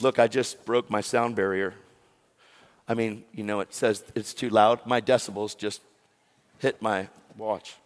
Look, 0.00 0.18
I 0.18 0.26
just 0.26 0.64
broke 0.64 0.90
my 0.90 1.00
sound 1.00 1.36
barrier. 1.36 1.74
I 2.88 2.94
mean, 2.94 3.24
you 3.32 3.44
know, 3.44 3.60
it 3.60 3.72
says 3.72 4.04
it's 4.14 4.34
too 4.34 4.50
loud. 4.50 4.84
My 4.84 5.00
decibels 5.00 5.56
just 5.56 5.80
hit 6.58 6.82
my 6.82 7.08
watch. 7.36 7.76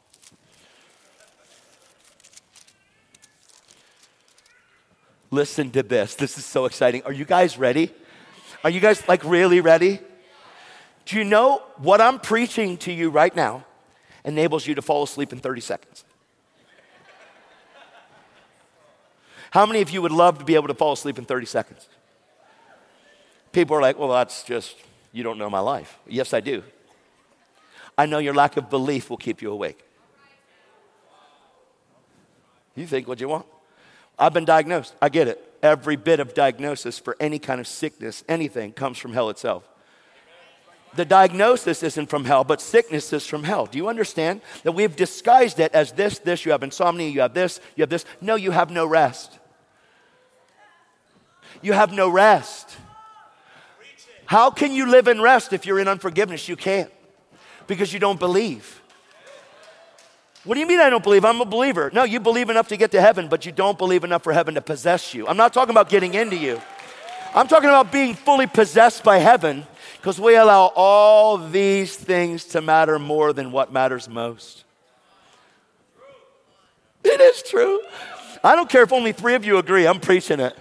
Listen 5.30 5.70
to 5.72 5.82
this. 5.82 6.14
This 6.14 6.38
is 6.38 6.44
so 6.44 6.64
exciting. 6.64 7.02
Are 7.02 7.12
you 7.12 7.24
guys 7.24 7.58
ready? 7.58 7.92
Are 8.64 8.70
you 8.70 8.80
guys 8.80 9.06
like 9.06 9.22
really 9.24 9.60
ready? 9.60 10.00
Do 11.04 11.16
you 11.16 11.24
know 11.24 11.62
what 11.76 12.00
I'm 12.00 12.18
preaching 12.18 12.76
to 12.78 12.92
you 12.92 13.10
right 13.10 13.34
now 13.34 13.64
enables 14.24 14.66
you 14.66 14.74
to 14.74 14.82
fall 14.82 15.02
asleep 15.02 15.32
in 15.32 15.38
30 15.38 15.60
seconds? 15.60 16.04
How 19.50 19.64
many 19.64 19.80
of 19.80 19.90
you 19.90 20.02
would 20.02 20.12
love 20.12 20.38
to 20.38 20.44
be 20.44 20.54
able 20.54 20.68
to 20.68 20.74
fall 20.74 20.92
asleep 20.92 21.18
in 21.18 21.24
30 21.24 21.46
seconds? 21.46 21.88
People 23.52 23.76
are 23.76 23.82
like, 23.82 23.98
well, 23.98 24.10
that's 24.10 24.42
just, 24.42 24.76
you 25.12 25.22
don't 25.22 25.38
know 25.38 25.50
my 25.50 25.60
life. 25.60 25.98
Yes, 26.06 26.34
I 26.34 26.40
do. 26.40 26.62
I 27.96 28.06
know 28.06 28.18
your 28.18 28.34
lack 28.34 28.56
of 28.56 28.70
belief 28.70 29.10
will 29.10 29.16
keep 29.16 29.42
you 29.42 29.50
awake. 29.50 29.84
You 32.76 32.86
think 32.86 33.08
what 33.08 33.20
you 33.20 33.28
want. 33.28 33.46
I've 34.18 34.32
been 34.32 34.44
diagnosed. 34.44 34.94
I 35.02 35.08
get 35.08 35.26
it. 35.26 35.44
Every 35.62 35.96
bit 35.96 36.20
of 36.20 36.34
diagnosis 36.34 36.98
for 36.98 37.16
any 37.18 37.40
kind 37.40 37.60
of 37.60 37.66
sickness, 37.66 38.22
anything, 38.28 38.72
comes 38.72 38.98
from 38.98 39.12
hell 39.12 39.30
itself. 39.30 39.68
The 40.94 41.04
diagnosis 41.04 41.82
isn't 41.82 42.08
from 42.08 42.24
hell, 42.24 42.44
but 42.44 42.60
sickness 42.60 43.12
is 43.12 43.26
from 43.26 43.44
hell. 43.44 43.66
Do 43.66 43.78
you 43.78 43.88
understand 43.88 44.40
that 44.62 44.72
we've 44.72 44.94
disguised 44.94 45.60
it 45.60 45.72
as 45.74 45.92
this, 45.92 46.18
this, 46.20 46.46
you 46.46 46.52
have 46.52 46.62
insomnia, 46.62 47.08
you 47.08 47.20
have 47.20 47.34
this, 47.34 47.60
you 47.76 47.82
have 47.82 47.90
this? 47.90 48.04
No, 48.20 48.36
you 48.36 48.52
have 48.52 48.70
no 48.70 48.86
rest. 48.86 49.38
You 51.62 51.72
have 51.72 51.92
no 51.92 52.08
rest. 52.08 52.76
How 54.28 54.50
can 54.50 54.72
you 54.72 54.84
live 54.84 55.08
in 55.08 55.22
rest 55.22 55.54
if 55.54 55.64
you're 55.64 55.78
in 55.78 55.88
unforgiveness? 55.88 56.50
You 56.50 56.56
can't 56.56 56.90
because 57.66 57.94
you 57.94 57.98
don't 57.98 58.20
believe. 58.20 58.82
What 60.44 60.52
do 60.52 60.60
you 60.60 60.66
mean 60.66 60.80
I 60.80 60.90
don't 60.90 61.02
believe? 61.02 61.24
I'm 61.24 61.40
a 61.40 61.46
believer. 61.46 61.90
No, 61.94 62.04
you 62.04 62.20
believe 62.20 62.50
enough 62.50 62.68
to 62.68 62.76
get 62.76 62.90
to 62.90 63.00
heaven, 63.00 63.28
but 63.28 63.46
you 63.46 63.52
don't 63.52 63.78
believe 63.78 64.04
enough 64.04 64.22
for 64.22 64.34
heaven 64.34 64.54
to 64.56 64.60
possess 64.60 65.14
you. 65.14 65.26
I'm 65.26 65.38
not 65.38 65.54
talking 65.54 65.70
about 65.70 65.88
getting 65.88 66.12
into 66.12 66.36
you. 66.36 66.60
I'm 67.34 67.48
talking 67.48 67.70
about 67.70 67.90
being 67.90 68.14
fully 68.14 68.46
possessed 68.46 69.02
by 69.02 69.16
heaven 69.16 69.66
because 69.96 70.20
we 70.20 70.36
allow 70.36 70.72
all 70.76 71.38
these 71.38 71.96
things 71.96 72.44
to 72.48 72.60
matter 72.60 72.98
more 72.98 73.32
than 73.32 73.50
what 73.50 73.72
matters 73.72 74.10
most. 74.10 74.64
It 77.02 77.18
is 77.18 77.42
true. 77.42 77.80
I 78.44 78.54
don't 78.54 78.68
care 78.68 78.82
if 78.82 78.92
only 78.92 79.12
three 79.12 79.36
of 79.36 79.46
you 79.46 79.56
agree, 79.56 79.86
I'm 79.86 80.00
preaching 80.00 80.38
it. 80.38 80.54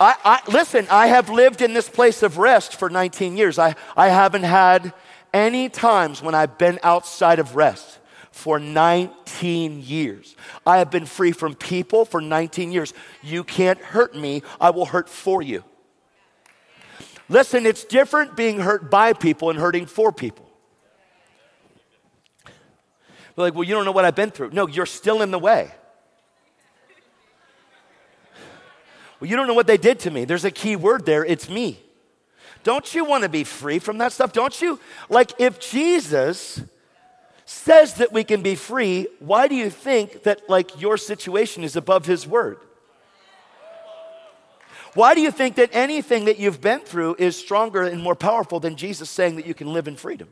I, 0.00 0.16
I, 0.24 0.50
listen, 0.50 0.86
I 0.90 1.08
have 1.08 1.28
lived 1.28 1.60
in 1.60 1.74
this 1.74 1.88
place 1.88 2.22
of 2.22 2.38
rest 2.38 2.76
for 2.76 2.88
19 2.88 3.36
years. 3.36 3.58
I, 3.58 3.74
I 3.94 4.08
haven't 4.08 4.44
had 4.44 4.94
any 5.34 5.68
times 5.68 6.22
when 6.22 6.34
I've 6.34 6.56
been 6.56 6.78
outside 6.82 7.38
of 7.38 7.54
rest 7.54 7.98
for 8.32 8.58
19 8.58 9.82
years. 9.82 10.36
I 10.66 10.78
have 10.78 10.90
been 10.90 11.04
free 11.04 11.32
from 11.32 11.54
people 11.54 12.06
for 12.06 12.22
19 12.22 12.72
years. 12.72 12.94
You 13.22 13.44
can't 13.44 13.78
hurt 13.78 14.16
me, 14.16 14.42
I 14.58 14.70
will 14.70 14.86
hurt 14.86 15.10
for 15.10 15.42
you. 15.42 15.64
Listen, 17.28 17.66
it's 17.66 17.84
different 17.84 18.36
being 18.36 18.58
hurt 18.58 18.90
by 18.90 19.12
people 19.12 19.50
and 19.50 19.58
hurting 19.58 19.84
for 19.84 20.12
people. 20.12 20.48
They're 22.44 23.44
like, 23.44 23.54
well, 23.54 23.64
you 23.64 23.74
don't 23.74 23.84
know 23.84 23.92
what 23.92 24.06
I've 24.06 24.16
been 24.16 24.30
through. 24.30 24.50
No, 24.50 24.66
you're 24.66 24.86
still 24.86 25.20
in 25.20 25.30
the 25.30 25.38
way. 25.38 25.70
Well, 29.20 29.28
you 29.28 29.36
don't 29.36 29.46
know 29.46 29.54
what 29.54 29.66
they 29.66 29.76
did 29.76 30.00
to 30.00 30.10
me. 30.10 30.24
There's 30.24 30.44
a 30.44 30.50
key 30.50 30.76
word 30.76 31.04
there 31.04 31.24
it's 31.24 31.48
me. 31.48 31.78
Don't 32.62 32.94
you 32.94 33.04
want 33.04 33.22
to 33.22 33.28
be 33.28 33.44
free 33.44 33.78
from 33.78 33.98
that 33.98 34.12
stuff? 34.12 34.32
Don't 34.32 34.60
you? 34.60 34.80
Like, 35.08 35.32
if 35.38 35.60
Jesus 35.60 36.62
says 37.44 37.94
that 37.94 38.12
we 38.12 38.22
can 38.22 38.42
be 38.42 38.54
free, 38.54 39.08
why 39.18 39.48
do 39.48 39.54
you 39.54 39.70
think 39.70 40.24
that, 40.24 40.48
like, 40.48 40.80
your 40.80 40.96
situation 40.96 41.64
is 41.64 41.74
above 41.76 42.06
his 42.06 42.26
word? 42.26 42.58
Why 44.94 45.14
do 45.14 45.20
you 45.20 45.30
think 45.30 45.56
that 45.56 45.70
anything 45.72 46.24
that 46.24 46.38
you've 46.38 46.60
been 46.60 46.80
through 46.80 47.16
is 47.18 47.36
stronger 47.36 47.82
and 47.82 48.02
more 48.02 48.16
powerful 48.16 48.60
than 48.60 48.76
Jesus 48.76 49.08
saying 49.08 49.36
that 49.36 49.46
you 49.46 49.54
can 49.54 49.72
live 49.72 49.88
in 49.88 49.96
freedom? 49.96 50.28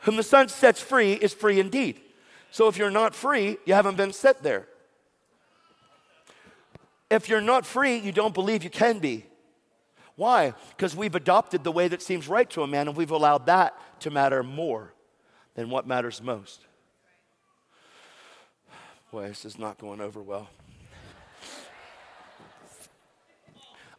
Whom 0.00 0.16
the 0.16 0.22
Son 0.22 0.48
sets 0.48 0.80
free 0.80 1.14
is 1.14 1.32
free 1.32 1.60
indeed. 1.60 2.00
So 2.50 2.68
if 2.68 2.76
you're 2.76 2.90
not 2.90 3.14
free, 3.14 3.58
you 3.64 3.74
haven't 3.74 3.96
been 3.96 4.12
set 4.12 4.42
there. 4.42 4.66
If 7.10 7.28
you're 7.28 7.40
not 7.40 7.66
free, 7.66 7.96
you 7.96 8.12
don't 8.12 8.32
believe 8.34 8.62
you 8.62 8.70
can 8.70 9.00
be. 9.00 9.26
Why? 10.16 10.54
Because 10.76 10.94
we've 10.94 11.14
adopted 11.14 11.64
the 11.64 11.72
way 11.72 11.88
that 11.88 12.02
seems 12.02 12.28
right 12.28 12.48
to 12.50 12.62
a 12.62 12.66
man 12.66 12.88
and 12.88 12.96
we've 12.96 13.10
allowed 13.10 13.46
that 13.46 13.74
to 14.00 14.10
matter 14.10 14.42
more 14.42 14.92
than 15.54 15.70
what 15.70 15.86
matters 15.86 16.22
most. 16.22 16.66
Boy, 19.10 19.28
this 19.28 19.44
is 19.44 19.58
not 19.58 19.78
going 19.78 20.00
over 20.00 20.22
well. 20.22 20.48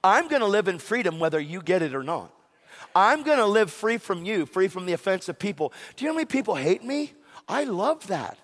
I'm 0.04 0.28
going 0.28 0.42
to 0.42 0.48
live 0.48 0.68
in 0.68 0.80
freedom 0.80 1.20
whether 1.20 1.40
you 1.40 1.62
get 1.62 1.82
it 1.82 1.94
or 1.94 2.04
not. 2.04 2.34
I'm 2.96 3.24
going 3.24 3.38
to 3.38 3.46
live 3.46 3.72
free 3.72 3.98
from 3.98 4.26
you, 4.26 4.46
free 4.46 4.68
from 4.68 4.86
the 4.86 4.94
offense 4.94 5.30
of 5.30 5.38
people. 5.38 5.74
Do 5.96 6.04
you 6.04 6.10
know 6.10 6.14
how 6.14 6.18
many 6.18 6.26
people 6.26 6.56
hate 6.56 6.84
me? 6.84 7.14
I 7.48 7.66
love 7.66 8.08
that. 8.08 8.38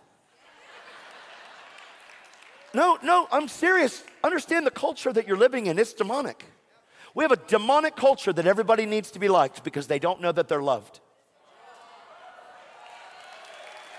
No, 2.73 2.97
no, 3.01 3.27
I'm 3.31 3.47
serious. 3.47 4.03
Understand 4.23 4.65
the 4.65 4.71
culture 4.71 5.11
that 5.13 5.27
you're 5.27 5.37
living 5.37 5.67
in, 5.67 5.79
it's 5.79 5.93
demonic. 5.93 6.45
We 7.15 7.23
have 7.23 7.31
a 7.31 7.37
demonic 7.47 7.95
culture 7.95 8.31
that 8.33 8.45
everybody 8.45 8.85
needs 8.85 9.09
to 9.11 9.19
be 9.19 9.27
liked 9.27 9.63
because 9.63 9.87
they 9.87 9.99
don't 9.99 10.21
know 10.21 10.31
that 10.31 10.47
they're 10.47 10.61
loved. 10.61 10.99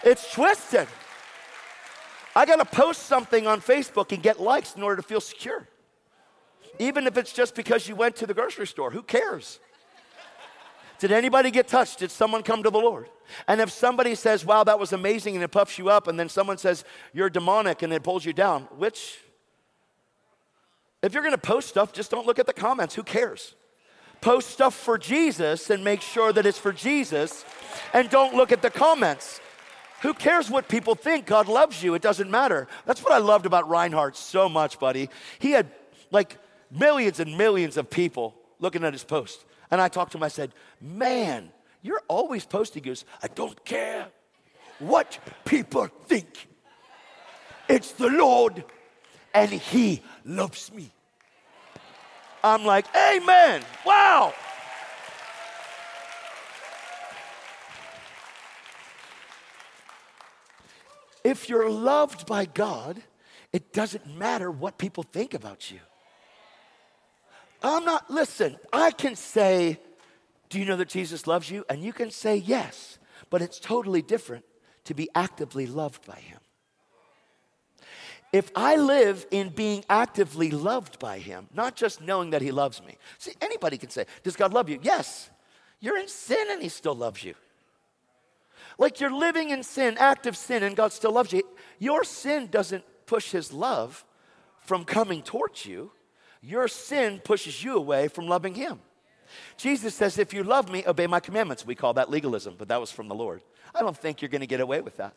It's 0.05 0.33
twisted. 0.33 0.87
I 2.37 2.47
got 2.47 2.57
to 2.57 2.65
post 2.65 3.07
something 3.07 3.49
on 3.49 3.61
Facebook 3.61 4.13
and 4.13 4.23
get 4.23 4.41
likes 4.41 4.77
in 4.77 4.83
order 4.83 5.03
to 5.03 5.03
feel 5.03 5.21
secure. 5.21 5.67
Even 6.79 7.09
if 7.09 7.17
it's 7.17 7.33
just 7.33 7.57
because 7.57 7.89
you 7.89 7.97
went 7.97 8.15
to 8.17 8.27
the 8.27 8.35
grocery 8.35 8.67
store, 8.67 8.93
who 8.93 9.03
cares? 9.03 9.59
Did 11.01 11.11
anybody 11.11 11.51
get 11.51 11.67
touched? 11.67 11.99
Did 11.99 12.13
someone 12.13 12.45
come 12.45 12.63
to 12.63 12.71
the 12.71 12.79
Lord? 12.79 13.09
And 13.47 13.61
if 13.61 13.71
somebody 13.71 14.15
says, 14.15 14.45
wow, 14.45 14.65
that 14.65 14.79
was 14.79 14.93
amazing, 14.93 15.35
and 15.35 15.45
it 15.45 15.49
puffs 15.49 15.79
you 15.79 15.89
up, 15.89 16.09
and 16.09 16.19
then 16.19 16.29
someone 16.29 16.59
says, 16.59 16.85
you're 17.13 17.31
demonic, 17.31 17.83
and 17.83 17.93
it 17.93 18.03
pulls 18.03 18.25
you 18.25 18.33
down, 18.33 18.63
which 18.77 19.19
if 21.03 21.15
you're 21.15 21.23
to 21.29 21.39
post 21.39 21.69
stuff, 21.69 21.93
just 21.93 22.11
don't 22.11 22.27
look 22.27 22.39
at 22.39 22.47
the 22.47 22.53
comments. 22.53 22.95
Who 22.95 23.03
cares? 23.03 23.55
Post 24.21 24.51
stuff 24.51 24.75
for 24.75 24.99
Jesus 24.99 25.71
and 25.71 25.85
make 25.85 26.01
sure 26.01 26.33
that 26.33 26.45
it's 26.45 26.59
for 26.59 26.73
Jesus 26.73 27.45
and 27.93 28.11
don't 28.11 28.35
look 28.35 28.51
at 28.51 28.63
the 28.63 28.71
comments. 28.71 29.41
Who 30.03 30.13
cares 30.13 30.51
what 30.51 30.69
people 30.69 30.95
think? 30.97 31.27
God 31.27 31.49
loves 31.49 31.83
you. 31.83 31.95
It 31.95 32.03
doesn't 32.03 32.31
matter. 32.31 32.67
That's 32.85 33.03
what 33.03 33.13
I 33.13 33.19
loved 33.19 33.47
about 33.47 33.69
Reinhardt 33.69 34.17
so 34.17 34.49
much, 34.49 34.81
buddy. 34.81 35.09
He 35.39 35.53
had 35.53 35.71
like 36.11 36.39
millions 36.71 37.21
and 37.21 37.39
millions 37.39 37.77
of 37.77 37.91
people 37.91 38.35
looking 38.59 38.83
at 38.83 38.93
his 38.93 39.05
post. 39.05 39.45
And 39.71 39.81
I 39.81 39.89
talked 39.89 40.13
to 40.13 40.19
him, 40.19 40.25
I 40.25 40.29
said, 40.29 40.53
Man, 40.81 41.51
you're 41.83 42.03
always 42.09 42.45
posting. 42.45 42.83
Goes, 42.83 43.05
I 43.23 43.29
don't 43.29 43.65
care 43.65 44.09
what 44.79 45.19
people 45.45 45.89
think. 46.07 46.49
It's 47.69 47.93
the 47.93 48.09
Lord, 48.09 48.65
and 49.35 49.51
He 49.51 50.03
loves 50.25 50.73
me. 50.73 50.91
I'm 52.43 52.65
like, 52.65 52.87
Amen. 52.97 53.63
Wow. 53.85 54.33
If 61.25 61.49
you're 61.49 61.69
loved 61.69 62.27
by 62.27 62.47
God, 62.47 63.03
it 63.53 63.73
doesn't 63.73 64.07
matter 64.17 64.51
what 64.51 64.79
people 64.79 65.03
think 65.03 65.35
about 65.35 65.71
you. 65.71 65.81
I'm 67.63 67.85
not, 67.85 68.11
listen, 68.11 68.57
I 68.73 68.93
can 68.93 69.17
say, 69.17 69.81
Do 70.49 70.59
you 70.59 70.65
know 70.65 70.77
that 70.77 70.89
Jesus 70.89 71.27
loves 71.27 71.51
you? 71.51 71.65
And 71.69 71.83
you 71.83 71.93
can 71.93 72.11
say 72.11 72.37
yes, 72.37 72.99
but 73.31 73.43
it's 73.43 73.59
totally 73.59 74.03
different 74.03 74.45
to 74.85 74.95
be 74.95 75.09
actively 75.15 75.67
loved 75.67 76.07
by 76.07 76.17
Him. 76.17 76.39
If 78.33 78.51
I 78.55 78.77
live 78.77 79.27
in 79.31 79.49
being 79.51 79.85
actively 79.89 80.51
loved 80.51 80.99
by 80.99 81.19
Him, 81.19 81.49
not 81.55 81.77
just 81.77 82.01
knowing 82.01 82.31
that 82.31 82.43
He 82.43 82.51
loves 82.51 82.83
me. 82.83 82.97
See, 83.19 83.33
anybody 83.41 83.79
can 83.79 83.91
say, 83.91 84.05
Does 84.23 84.37
God 84.37 84.53
love 84.53 84.69
you? 84.69 84.79
Yes. 84.83 85.31
You're 85.81 85.99
in 85.99 86.09
sin 86.09 86.47
and 86.51 86.63
He 86.63 86.69
still 86.69 86.95
loves 86.95 87.25
you. 87.25 87.35
Like 88.79 89.01
you're 89.01 89.15
living 89.15 89.51
in 89.51 89.63
sin, 89.63 89.97
active 89.99 90.37
sin, 90.37 90.63
and 90.63 90.77
God 90.77 90.93
still 90.93 91.13
loves 91.13 91.33
you. 91.33 91.43
Your 91.79 92.05
sin 92.05 92.49
doesn't 92.51 92.85
push 93.07 93.31
His 93.31 93.53
love 93.53 94.05
from 94.69 94.85
coming 94.85 95.23
towards 95.23 95.65
you, 95.65 95.91
your 96.43 96.69
sin 96.69 97.21
pushes 97.25 97.65
you 97.65 97.77
away 97.77 98.07
from 98.07 98.29
loving 98.29 98.55
Him. 98.55 98.81
Jesus 99.57 99.95
says, 99.95 100.19
If 100.19 100.33
you 100.33 100.43
love 100.43 100.71
me, 100.71 100.85
obey 100.87 101.07
my 101.07 101.21
commandments. 101.21 101.67
We 101.67 101.75
call 101.75 101.95
that 101.95 102.11
legalism, 102.11 102.55
but 102.59 102.69
that 102.69 102.81
was 102.81 102.91
from 102.91 103.09
the 103.09 103.15
Lord. 103.15 103.43
I 103.75 103.81
don't 103.81 103.97
think 103.97 104.23
you're 104.23 104.29
going 104.29 104.41
to 104.41 104.47
get 104.47 104.61
away 104.61 104.81
with 104.81 104.97
that. 104.97 105.15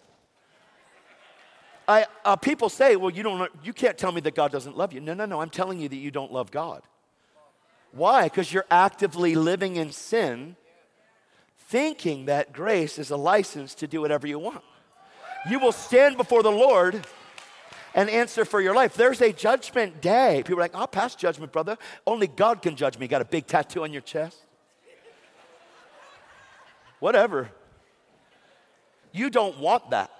I, 1.87 2.05
uh, 2.23 2.35
people 2.35 2.69
say, 2.69 2.95
well, 2.95 3.09
you, 3.09 3.23
don't, 3.23 3.51
you 3.63 3.73
can't 3.73 3.97
tell 3.97 4.11
me 4.11 4.21
that 4.21 4.35
God 4.35 4.51
doesn't 4.51 4.77
love 4.77 4.93
you. 4.93 5.01
No, 5.01 5.13
no, 5.13 5.25
no. 5.25 5.41
I'm 5.41 5.49
telling 5.49 5.79
you 5.79 5.89
that 5.89 5.95
you 5.95 6.11
don't 6.11 6.31
love 6.31 6.51
God. 6.51 6.83
Why? 7.91 8.23
Because 8.23 8.53
you're 8.53 8.65
actively 8.71 9.35
living 9.35 9.75
in 9.75 9.91
sin, 9.91 10.55
thinking 11.57 12.25
that 12.25 12.53
grace 12.53 12.97
is 12.97 13.11
a 13.11 13.17
license 13.17 13.75
to 13.75 13.87
do 13.87 13.99
whatever 14.01 14.27
you 14.27 14.39
want. 14.39 14.63
You 15.49 15.59
will 15.59 15.71
stand 15.71 16.17
before 16.17 16.43
the 16.43 16.51
Lord 16.51 17.05
and 17.93 18.09
answer 18.09 18.45
for 18.45 18.61
your 18.61 18.73
life. 18.73 18.93
There's 18.93 19.21
a 19.21 19.33
judgment 19.33 20.01
day. 20.01 20.43
People 20.45 20.59
are 20.59 20.63
like, 20.63 20.75
I'll 20.75 20.87
pass 20.87 21.15
judgment, 21.15 21.51
brother. 21.51 21.77
Only 22.05 22.27
God 22.27 22.61
can 22.61 22.75
judge 22.75 22.97
me. 22.97 23.07
Got 23.07 23.21
a 23.21 23.25
big 23.25 23.47
tattoo 23.47 23.83
on 23.83 23.91
your 23.91 24.01
chest? 24.01 24.37
Whatever. 26.99 27.49
You 29.11 29.29
don't 29.29 29.57
want 29.59 29.89
that. 29.89 30.11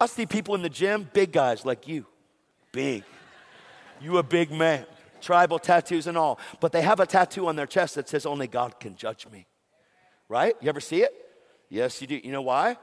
I 0.00 0.06
see 0.06 0.26
people 0.26 0.54
in 0.54 0.62
the 0.62 0.68
gym, 0.68 1.08
big 1.12 1.32
guys 1.32 1.64
like 1.64 1.86
you, 1.86 2.06
big. 2.72 3.04
You 4.00 4.16
a 4.16 4.22
big 4.22 4.50
man, 4.50 4.86
tribal 5.20 5.58
tattoos 5.58 6.06
and 6.06 6.16
all, 6.16 6.38
but 6.58 6.72
they 6.72 6.80
have 6.80 7.00
a 7.00 7.06
tattoo 7.06 7.48
on 7.48 7.56
their 7.56 7.66
chest 7.66 7.96
that 7.96 8.08
says, 8.08 8.24
Only 8.24 8.46
God 8.46 8.80
can 8.80 8.96
judge 8.96 9.26
me. 9.30 9.46
Right? 10.28 10.54
You 10.60 10.68
ever 10.68 10.80
see 10.80 11.02
it? 11.02 11.12
Yes, 11.68 12.00
you 12.00 12.06
do. 12.06 12.16
You 12.16 12.32
know 12.32 12.42
why? 12.42 12.76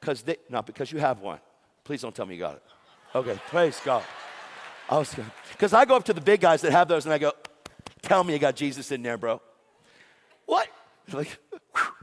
Because 0.00 0.22
they, 0.22 0.36
not 0.48 0.66
because 0.66 0.90
you 0.90 0.98
have 0.98 1.20
one. 1.20 1.38
Please 1.84 2.02
don't 2.02 2.14
tell 2.14 2.26
me 2.26 2.34
you 2.34 2.40
got 2.40 2.56
it. 2.56 2.62
Okay, 3.16 3.40
praise 3.48 3.80
God. 3.82 4.02
I 4.90 4.98
was 4.98 5.16
because 5.52 5.72
I 5.72 5.86
go 5.86 5.96
up 5.96 6.04
to 6.04 6.12
the 6.12 6.20
big 6.20 6.42
guys 6.42 6.60
that 6.60 6.72
have 6.72 6.86
those 6.86 7.06
and 7.06 7.14
I 7.14 7.16
go, 7.16 7.32
tell 8.02 8.22
me 8.22 8.34
you 8.34 8.38
got 8.38 8.56
Jesus 8.56 8.92
in 8.92 9.02
there, 9.02 9.16
bro. 9.16 9.40
What? 10.44 10.68
Like, 11.10 11.38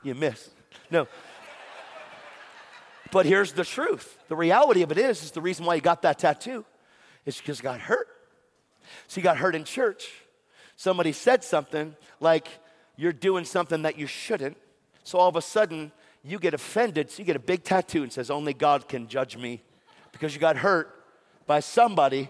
you 0.01 0.15
miss. 0.15 0.49
No. 0.89 1.07
But 3.11 3.27
here's 3.27 3.51
the 3.51 3.63
truth. 3.63 4.17
The 4.27 4.35
reality 4.35 4.81
of 4.81 4.91
it 4.91 4.97
is, 4.97 5.21
is 5.21 5.29
the 5.29 5.39
reason 5.39 5.67
why 5.67 5.75
he 5.75 5.81
got 5.81 6.01
that 6.01 6.17
tattoo 6.17 6.65
is 7.27 7.37
because 7.37 7.59
he 7.59 7.63
got 7.63 7.79
hurt. 7.79 8.07
So 9.07 9.17
he 9.17 9.21
got 9.21 9.37
hurt 9.37 9.53
in 9.53 9.65
church. 9.65 10.09
Somebody 10.77 11.11
said 11.11 11.43
something 11.43 11.95
like, 12.21 12.47
you're 12.95 13.13
doing 13.13 13.45
something 13.45 13.83
that 13.83 13.99
you 13.99 14.07
shouldn't. 14.07 14.57
So 15.03 15.19
all 15.19 15.29
of 15.29 15.35
a 15.35 15.43
sudden, 15.43 15.91
you 16.23 16.39
get 16.39 16.55
offended. 16.55 17.11
So 17.11 17.19
you 17.19 17.25
get 17.25 17.35
a 17.35 17.39
big 17.39 17.63
tattoo 17.63 18.01
and 18.01 18.11
says, 18.11 18.31
only 18.31 18.55
God 18.55 18.87
can 18.87 19.07
judge 19.07 19.37
me 19.37 19.61
because 20.11 20.33
you 20.33 20.39
got 20.39 20.57
hurt 20.57 21.01
by 21.45 21.59
somebody 21.59 22.29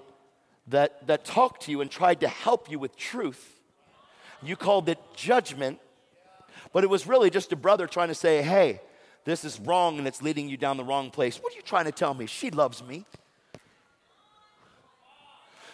that, 0.68 1.06
that 1.08 1.26
talked 1.26 1.64
to 1.64 1.72
you 1.72 1.82
and 1.82 1.90
tried 1.90 2.22
to 2.22 2.28
help 2.28 2.70
you 2.72 2.80
with 2.80 2.96
truth. 2.96 3.60
You 4.42 4.56
called 4.56 4.90
it 4.90 5.00
judgment, 5.16 5.80
but 6.72 6.84
it 6.84 6.90
was 6.90 7.08
really 7.08 7.30
just 7.30 7.52
a 7.52 7.56
brother 7.56 7.88
trying 7.88 8.10
to 8.10 8.16
say, 8.16 8.42
hey, 8.42 8.82
this 9.26 9.46
is 9.46 9.60
wrong 9.60 9.98
and 9.98 10.08
it's 10.08 10.22
leading 10.22 10.50
you 10.50 10.58
down 10.58 10.78
the 10.78 10.84
wrong 10.84 11.10
place. 11.10 11.38
What 11.38 11.54
are 11.54 11.56
you 11.56 11.62
trying 11.62 11.86
to 11.86 11.92
tell 11.92 12.14
me? 12.14 12.26
She 12.26 12.52
loves 12.52 12.84
me. 12.84 13.06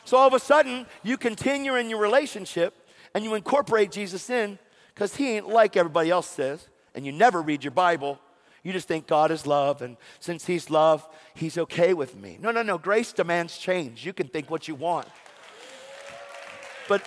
So 0.05 0.17
all 0.17 0.27
of 0.27 0.33
a 0.33 0.39
sudden, 0.39 0.85
you 1.03 1.17
continue 1.17 1.75
in 1.75 1.89
your 1.89 1.99
relationship 1.99 2.75
and 3.13 3.23
you 3.23 3.35
incorporate 3.35 3.91
Jesus 3.91 4.29
in 4.29 4.59
because 4.93 5.15
he 5.15 5.29
ain't 5.31 5.47
like 5.47 5.77
everybody 5.77 6.09
else 6.09 6.27
says, 6.27 6.67
and 6.93 7.05
you 7.05 7.11
never 7.11 7.41
read 7.41 7.63
your 7.63 7.71
Bible. 7.71 8.19
You 8.63 8.73
just 8.73 8.87
think 8.87 9.07
God 9.07 9.31
is 9.31 9.47
love, 9.47 9.81
and 9.81 9.97
since 10.19 10.45
He's 10.45 10.69
love, 10.69 11.07
He's 11.33 11.57
okay 11.57 11.93
with 11.93 12.15
me. 12.15 12.37
No, 12.41 12.51
no, 12.51 12.61
no. 12.61 12.77
Grace 12.77 13.13
demands 13.13 13.57
change. 13.57 14.05
You 14.05 14.13
can 14.13 14.27
think 14.27 14.49
what 14.49 14.67
you 14.67 14.75
want. 14.75 15.07
But 16.87 17.03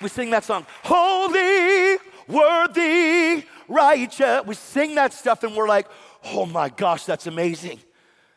we 0.00 0.08
sing 0.08 0.30
that 0.30 0.44
song, 0.44 0.66
Holy, 0.82 1.98
Worthy, 2.28 3.44
righteous. 3.68 4.46
We 4.46 4.54
sing 4.54 4.94
that 4.94 5.12
stuff 5.12 5.42
and 5.44 5.54
we're 5.54 5.68
like, 5.68 5.86
oh 6.24 6.46
my 6.46 6.68
gosh, 6.68 7.04
that's 7.04 7.26
amazing. 7.26 7.80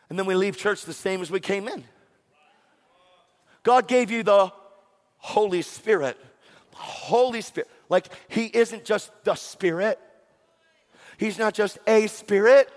And 0.08 0.18
then 0.18 0.26
we 0.26 0.34
leave 0.34 0.56
church 0.56 0.84
the 0.84 0.92
same 0.92 1.22
as 1.22 1.30
we 1.30 1.40
came 1.40 1.68
in. 1.68 1.84
God 3.62 3.88
gave 3.88 4.10
you 4.10 4.22
the 4.22 4.52
Holy 5.18 5.62
Spirit. 5.62 6.16
Holy 6.72 7.40
Spirit. 7.40 7.68
Like, 7.88 8.06
He 8.28 8.46
isn't 8.46 8.84
just 8.84 9.10
the 9.24 9.34
Spirit, 9.34 9.98
He's 11.18 11.38
not 11.38 11.54
just 11.54 11.78
a 11.86 12.06
Spirit. 12.06 12.70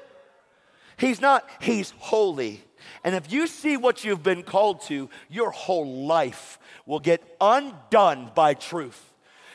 He's 0.97 1.21
not, 1.21 1.47
He's 1.59 1.93
holy. 1.97 2.63
And 3.03 3.15
if 3.15 3.31
you 3.31 3.47
see 3.47 3.77
what 3.77 4.03
you've 4.03 4.23
been 4.23 4.43
called 4.43 4.81
to, 4.83 5.09
your 5.29 5.51
whole 5.51 6.05
life 6.05 6.59
will 6.85 6.99
get 6.99 7.23
undone 7.39 8.31
by 8.35 8.53
truth. 8.53 9.13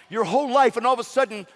Your 0.08 0.24
whole 0.24 0.50
life, 0.50 0.76
and 0.76 0.86
all 0.86 0.94
of 0.94 1.00
a 1.00 1.04
sudden, 1.04 1.46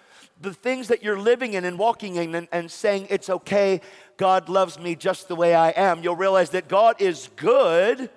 the 0.41 0.53
things 0.53 0.87
that 0.87 1.03
you're 1.03 1.19
living 1.19 1.53
in 1.53 1.65
and 1.65 1.77
walking 1.77 2.15
in 2.15 2.33
and, 2.35 2.47
and 2.51 2.71
saying, 2.71 3.07
it's 3.09 3.29
okay, 3.29 3.81
God 4.17 4.49
loves 4.49 4.79
me 4.79 4.95
just 4.95 5.27
the 5.27 5.35
way 5.35 5.53
I 5.53 5.69
am, 5.69 6.03
you'll 6.03 6.15
realize 6.15 6.51
that 6.51 6.67
God 6.67 7.01
is 7.01 7.29
good, 7.35 8.09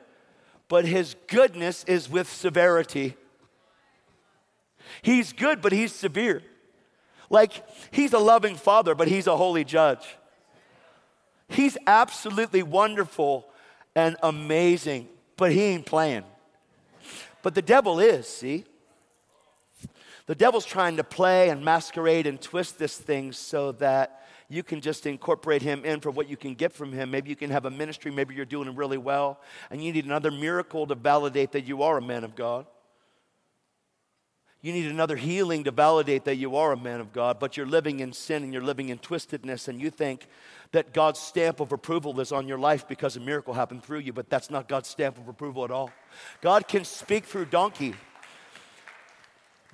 but 0.69 0.85
his 0.85 1.17
goodness 1.27 1.85
is 1.85 2.09
with 2.09 2.29
severity. 2.29 3.17
He's 5.03 5.33
good, 5.33 5.61
but 5.61 5.73
he's 5.73 5.93
severe. 5.93 6.43
Like, 7.33 7.65
he's 7.91 8.13
a 8.13 8.19
loving 8.19 8.57
father, 8.57 8.95
but 8.95 9.09
he's 9.09 9.27
a 9.27 9.37
holy 9.37 9.65
judge. 9.65 10.07
He's 11.49 11.79
absolutely 11.87 12.63
wonderful 12.63 13.49
and 13.97 14.17
amazing, 14.23 15.09
but 15.39 15.51
he 15.51 15.63
ain't 15.63 15.87
playing. 15.87 16.25
But 17.43 17.55
the 17.55 17.63
devil 17.63 18.01
is, 18.01 18.29
see? 18.29 18.67
The 20.27 20.35
devil's 20.35 20.67
trying 20.67 20.99
to 20.99 21.05
play 21.05 21.49
and 21.49 21.65
masquerade 21.65 22.27
and 22.27 22.41
twist 22.41 22.79
this 22.79 22.99
thing 22.99 23.33
so 23.33 23.73
that 23.73 24.27
you 24.51 24.63
can 24.63 24.83
just 24.83 25.07
incorporate 25.07 25.63
him 25.63 25.87
in 25.87 26.01
for 26.01 26.11
what 26.11 26.29
you 26.29 26.37
can 26.37 26.55
get 26.55 26.71
from 26.71 26.93
him. 26.93 27.11
Maybe 27.11 27.31
you 27.31 27.37
can 27.37 27.51
have 27.51 27.65
a 27.65 27.71
ministry, 27.71 28.11
maybe 28.11 28.35
you're 28.35 28.45
doing 28.45 28.75
really 28.77 28.99
well, 28.99 29.41
and 29.71 29.83
you 29.83 29.91
need 29.91 30.05
another 30.05 30.31
miracle 30.31 30.87
to 30.87 30.95
validate 30.95 31.53
that 31.53 31.65
you 31.65 31.83
are 31.83 31.97
a 31.97 32.03
man 32.03 32.25
of 32.25 32.37
God. 32.37 32.67
You 34.63 34.73
need 34.73 34.87
another 34.87 35.17
healing 35.17 35.65
to 35.65 35.73
validate 35.73 36.25
that 36.27 36.37
you 36.37 36.55
are 36.55 36.71
a 36.71 36.77
man 36.77 37.01
of 37.01 37.13
God, 37.13 37.41
but 37.41 37.57
you're 37.57 37.67
living 37.67 37.99
in 37.99 38.13
sin 38.13 38.45
and 38.45 38.53
you're 38.53 38.63
living 38.63 38.91
in 38.91 38.99
twistedness, 38.99 39.67
and 39.67 39.81
you 39.81 39.91
think 39.91 40.29
that 40.71 40.95
God's 40.95 41.19
stamp 41.19 41.59
of 41.59 41.73
approval 41.73 42.21
is 42.21 42.31
on 42.31 42.47
your 42.47 42.59
life 42.59 42.87
because 42.87 43.17
a 43.17 43.21
miracle 43.21 43.55
happened 43.55 43.83
through 43.83 43.99
you, 43.99 44.13
but 44.13 44.31
that's 44.31 44.51
not 44.51 44.69
God's 44.69 44.89
stamp 44.89 45.19
of 45.19 45.27
approval 45.27 45.65
at 45.65 45.73
all. 45.73 45.91
God 46.41 46.69
can 46.69 46.85
speak 46.85 47.25
through 47.25 47.47
donkey. 47.47 47.95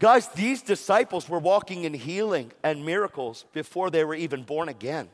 Guys, 0.01 0.29
these 0.29 0.63
disciples 0.63 1.29
were 1.29 1.39
walking 1.39 1.85
in 1.85 1.93
healing 1.93 2.51
and 2.63 2.87
miracles 2.87 3.45
before 3.53 3.91
they 3.91 4.05
were 4.05 4.15
even 4.15 4.43
born 4.43 4.71
again. 4.71 5.11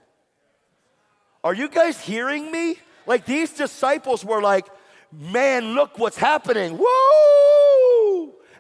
Are 1.43 1.55
you 1.55 1.69
guys 1.69 2.01
hearing 2.01 2.53
me? 2.53 2.77
Like 3.07 3.27
these 3.27 3.51
disciples 3.51 4.25
were 4.25 4.41
like, 4.41 4.69
man, 5.11 5.75
look 5.75 5.99
what's 5.99 6.17
happening. 6.17 6.79
Woo! 6.79 6.87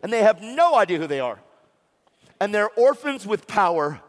And 0.04 0.12
they 0.12 0.22
have 0.22 0.42
no 0.42 0.74
idea 0.74 0.98
who 0.98 1.06
they 1.06 1.18
are. 1.18 1.40
And 2.38 2.54
they're 2.54 2.68
orphans 2.68 3.26
with 3.26 3.46
power. 3.46 4.02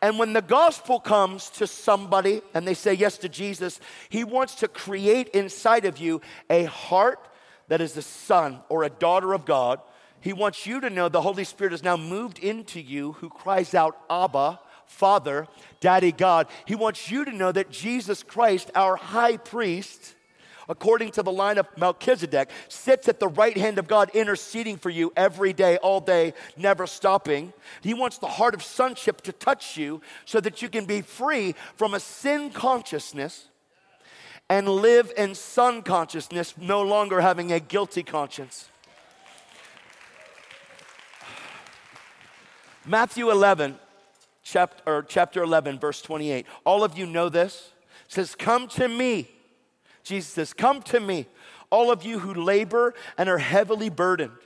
And 0.00 0.16
when 0.16 0.32
the 0.32 0.40
gospel 0.40 1.00
comes 1.00 1.50
to 1.50 1.66
somebody 1.66 2.40
and 2.54 2.68
they 2.68 2.74
say 2.74 2.94
yes 2.94 3.18
to 3.18 3.28
Jesus, 3.28 3.80
he 4.08 4.22
wants 4.22 4.54
to 4.56 4.68
create 4.68 5.28
inside 5.30 5.86
of 5.86 5.98
you 5.98 6.20
a 6.48 6.64
heart 6.64 7.18
that 7.66 7.80
is 7.80 7.96
a 7.96 8.02
son 8.02 8.60
or 8.68 8.84
a 8.84 8.88
daughter 8.88 9.32
of 9.32 9.44
God. 9.44 9.80
He 10.20 10.32
wants 10.32 10.66
you 10.66 10.80
to 10.80 10.88
know 10.88 11.08
the 11.08 11.20
Holy 11.20 11.44
Spirit 11.44 11.72
has 11.72 11.82
now 11.82 11.96
moved 11.96 12.38
into 12.38 12.80
you 12.80 13.12
who 13.14 13.28
cries 13.28 13.74
out, 13.74 13.98
Abba, 14.08 14.60
Father, 14.86 15.48
Daddy 15.80 16.12
God. 16.12 16.46
He 16.64 16.76
wants 16.76 17.10
you 17.10 17.24
to 17.24 17.32
know 17.32 17.50
that 17.50 17.70
Jesus 17.70 18.22
Christ, 18.22 18.70
our 18.76 18.94
high 18.94 19.36
priest, 19.36 20.14
according 20.68 21.10
to 21.12 21.22
the 21.22 21.32
line 21.32 21.58
of 21.58 21.66
Melchizedek, 21.76 22.50
sits 22.68 23.08
at 23.08 23.20
the 23.20 23.28
right 23.28 23.56
hand 23.56 23.78
of 23.78 23.86
God, 23.86 24.10
interceding 24.14 24.76
for 24.76 24.90
you 24.90 25.12
every 25.16 25.52
day, 25.52 25.76
all 25.78 26.00
day, 26.00 26.34
never 26.56 26.86
stopping. 26.86 27.52
He 27.80 27.94
wants 27.94 28.18
the 28.18 28.26
heart 28.26 28.54
of 28.54 28.62
sonship 28.62 29.20
to 29.22 29.32
touch 29.32 29.76
you 29.76 30.00
so 30.24 30.40
that 30.40 30.62
you 30.62 30.68
can 30.68 30.84
be 30.84 31.02
free 31.02 31.54
from 31.76 31.94
a 31.94 32.00
sin 32.00 32.50
consciousness 32.50 33.48
and 34.48 34.68
live 34.68 35.12
in 35.16 35.34
son 35.34 35.82
consciousness, 35.82 36.54
no 36.56 36.82
longer 36.82 37.20
having 37.20 37.52
a 37.52 37.60
guilty 37.60 38.02
conscience. 38.02 38.68
Matthew 42.84 43.30
11, 43.30 43.76
chapter, 44.44 45.04
chapter 45.08 45.42
11, 45.42 45.80
verse 45.80 46.00
28. 46.02 46.46
All 46.64 46.84
of 46.84 46.96
you 46.96 47.04
know 47.04 47.28
this. 47.28 47.72
It 48.06 48.12
says, 48.12 48.36
Come 48.36 48.68
to 48.68 48.86
me 48.86 49.28
Jesus 50.06 50.32
says, 50.32 50.52
Come 50.52 50.82
to 50.82 51.00
me, 51.00 51.26
all 51.68 51.90
of 51.90 52.04
you 52.04 52.20
who 52.20 52.32
labor 52.32 52.94
and 53.18 53.28
are 53.28 53.38
heavily 53.38 53.88
burdened, 53.88 54.38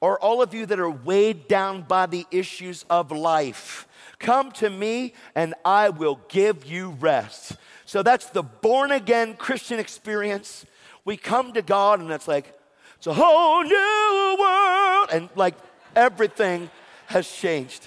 or 0.00 0.18
all 0.18 0.42
of 0.42 0.52
you 0.52 0.66
that 0.66 0.80
are 0.80 0.90
weighed 0.90 1.46
down 1.46 1.82
by 1.82 2.06
the 2.06 2.26
issues 2.32 2.84
of 2.90 3.12
life. 3.12 3.86
Come 4.18 4.50
to 4.52 4.68
me 4.68 5.14
and 5.36 5.54
I 5.64 5.90
will 5.90 6.20
give 6.28 6.66
you 6.66 6.96
rest. 6.98 7.56
So 7.86 8.02
that's 8.02 8.26
the 8.26 8.42
born 8.42 8.90
again 8.90 9.34
Christian 9.34 9.78
experience. 9.78 10.66
We 11.04 11.16
come 11.16 11.52
to 11.52 11.62
God 11.62 12.00
and 12.00 12.10
it's 12.10 12.26
like, 12.26 12.52
it's 12.96 13.06
a 13.06 13.14
whole 13.14 13.62
new 13.62 14.36
world. 14.40 15.08
And 15.12 15.28
like 15.36 15.54
everything 15.94 16.70
has 17.06 17.30
changed 17.30 17.86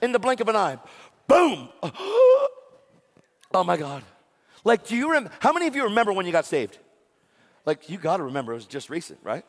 in 0.00 0.12
the 0.12 0.18
blink 0.18 0.40
of 0.40 0.48
an 0.48 0.56
eye. 0.56 0.78
Boom. 1.26 1.68
Oh 3.50 3.64
my 3.64 3.78
God. 3.78 4.04
Like, 4.68 4.86
do 4.86 4.94
you 4.94 5.08
remember? 5.08 5.30
How 5.40 5.54
many 5.54 5.66
of 5.66 5.74
you 5.74 5.84
remember 5.84 6.12
when 6.12 6.26
you 6.26 6.32
got 6.32 6.44
saved? 6.44 6.76
Like, 7.64 7.88
you 7.88 7.96
got 7.96 8.18
to 8.18 8.24
remember, 8.24 8.52
it 8.52 8.56
was 8.56 8.66
just 8.66 8.90
recent, 8.90 9.18
right? 9.22 9.42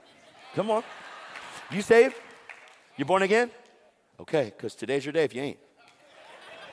Come 0.56 0.72
on. 0.72 0.82
You 1.72 1.82
saved? 1.82 2.16
You 2.96 3.04
born 3.04 3.22
again? 3.22 3.52
Okay, 4.18 4.46
because 4.46 4.76
today's 4.76 5.04
your 5.04 5.12
day 5.12 5.26
if 5.26 5.36
you 5.36 5.42
ain't. 5.42 5.60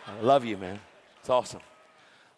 I 0.06 0.20
love 0.20 0.44
you, 0.44 0.56
man. 0.56 0.78
It's 1.18 1.28
awesome. 1.28 1.61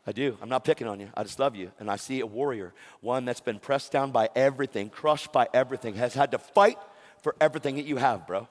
I 0.07 0.13
do. 0.13 0.39
I'm 0.41 0.49
not 0.49 0.65
picking 0.65 0.87
on 0.87 0.99
you. 0.99 1.11
I 1.15 1.25
just 1.25 1.39
love 1.39 1.55
you. 1.55 1.73
And 1.79 1.91
I 1.91 1.97
see 1.97 2.21
a 2.21 2.27
warrior, 2.27 2.73
one 3.03 3.27
that's 3.27 3.41
been 3.41 3.59
pressed 3.59 3.93
down 3.93 4.11
by 4.11 4.31
everything, 4.35 4.89
crushed 4.89 5.31
by 5.31 5.47
everything, 5.53 5.95
has 5.97 6.15
had 6.15 6.31
to 6.31 6.39
fight 6.39 6.79
for 7.23 7.37
everything 7.39 7.77
that 7.77 7.85
you 7.85 7.99
have, 7.99 8.27
bro. 8.27 8.49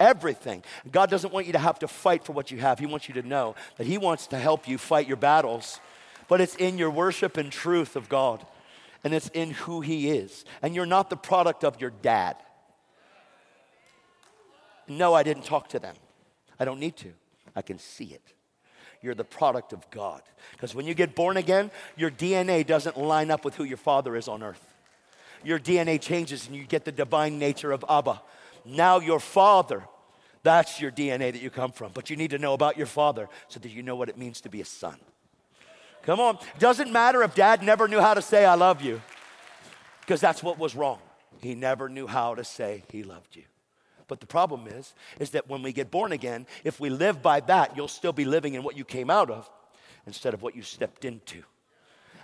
Everything. 0.00 0.64
God 0.90 1.08
doesn't 1.08 1.32
want 1.32 1.46
you 1.46 1.52
to 1.52 1.60
have 1.60 1.78
to 1.78 1.86
fight 1.86 2.24
for 2.24 2.32
what 2.32 2.50
you 2.50 2.58
have. 2.58 2.80
He 2.80 2.86
wants 2.86 3.06
you 3.06 3.14
to 3.14 3.22
know 3.22 3.54
that 3.76 3.86
He 3.86 3.96
wants 3.96 4.26
to 4.26 4.38
help 4.38 4.66
you 4.66 4.76
fight 4.76 5.06
your 5.06 5.16
battles 5.16 5.78
but 6.28 6.40
it's 6.40 6.54
in 6.56 6.78
your 6.78 6.90
worship 6.90 7.36
and 7.36 7.50
truth 7.50 7.96
of 7.96 8.08
God, 8.08 8.44
and 9.04 9.14
it's 9.14 9.28
in 9.28 9.52
who 9.52 9.80
He 9.80 10.10
is. 10.10 10.44
And 10.62 10.74
you're 10.74 10.86
not 10.86 11.10
the 11.10 11.16
product 11.16 11.64
of 11.64 11.80
your 11.80 11.90
dad. 11.90 12.36
No, 14.88 15.14
I 15.14 15.22
didn't 15.22 15.44
talk 15.44 15.68
to 15.70 15.78
them. 15.78 15.96
I 16.58 16.64
don't 16.64 16.80
need 16.80 16.96
to. 16.98 17.12
I 17.54 17.62
can 17.62 17.78
see 17.78 18.06
it. 18.06 18.22
You're 19.02 19.14
the 19.14 19.24
product 19.24 19.72
of 19.72 19.88
God. 19.90 20.22
Because 20.52 20.74
when 20.74 20.86
you 20.86 20.94
get 20.94 21.14
born 21.14 21.36
again, 21.36 21.70
your 21.96 22.10
DNA 22.10 22.66
doesn't 22.66 22.98
line 22.98 23.30
up 23.30 23.44
with 23.44 23.54
who 23.56 23.64
your 23.64 23.76
father 23.76 24.16
is 24.16 24.28
on 24.28 24.42
earth. 24.42 24.74
Your 25.44 25.58
DNA 25.58 26.00
changes 26.00 26.46
and 26.46 26.56
you 26.56 26.64
get 26.64 26.84
the 26.84 26.92
divine 26.92 27.38
nature 27.38 27.72
of 27.72 27.84
Abba. 27.88 28.22
Now, 28.64 28.98
your 28.98 29.20
father, 29.20 29.84
that's 30.42 30.80
your 30.80 30.90
DNA 30.90 31.32
that 31.32 31.40
you 31.40 31.50
come 31.50 31.72
from. 31.72 31.92
But 31.92 32.10
you 32.10 32.16
need 32.16 32.30
to 32.30 32.38
know 32.38 32.54
about 32.54 32.76
your 32.76 32.86
father 32.86 33.28
so 33.48 33.60
that 33.60 33.68
you 33.68 33.82
know 33.82 33.96
what 33.96 34.08
it 34.08 34.18
means 34.18 34.40
to 34.42 34.48
be 34.48 34.60
a 34.60 34.64
son. 34.64 34.96
Come 36.06 36.20
on. 36.20 36.38
Doesn't 36.60 36.92
matter 36.92 37.22
if 37.24 37.34
dad 37.34 37.62
never 37.62 37.88
knew 37.88 38.00
how 38.00 38.14
to 38.14 38.22
say, 38.22 38.44
I 38.44 38.54
love 38.54 38.80
you, 38.80 39.02
because 40.00 40.20
that's 40.20 40.42
what 40.42 40.58
was 40.58 40.76
wrong. 40.76 41.00
He 41.42 41.54
never 41.54 41.88
knew 41.88 42.06
how 42.06 42.36
to 42.36 42.44
say 42.44 42.84
he 42.90 43.02
loved 43.02 43.36
you. 43.36 43.42
But 44.08 44.20
the 44.20 44.26
problem 44.26 44.68
is, 44.68 44.94
is 45.18 45.30
that 45.30 45.48
when 45.48 45.62
we 45.62 45.72
get 45.72 45.90
born 45.90 46.12
again, 46.12 46.46
if 46.62 46.78
we 46.78 46.90
live 46.90 47.22
by 47.22 47.40
that, 47.40 47.76
you'll 47.76 47.88
still 47.88 48.12
be 48.12 48.24
living 48.24 48.54
in 48.54 48.62
what 48.62 48.76
you 48.76 48.84
came 48.84 49.10
out 49.10 49.30
of 49.30 49.50
instead 50.06 50.32
of 50.32 50.42
what 50.42 50.54
you 50.54 50.62
stepped 50.62 51.04
into. 51.04 51.42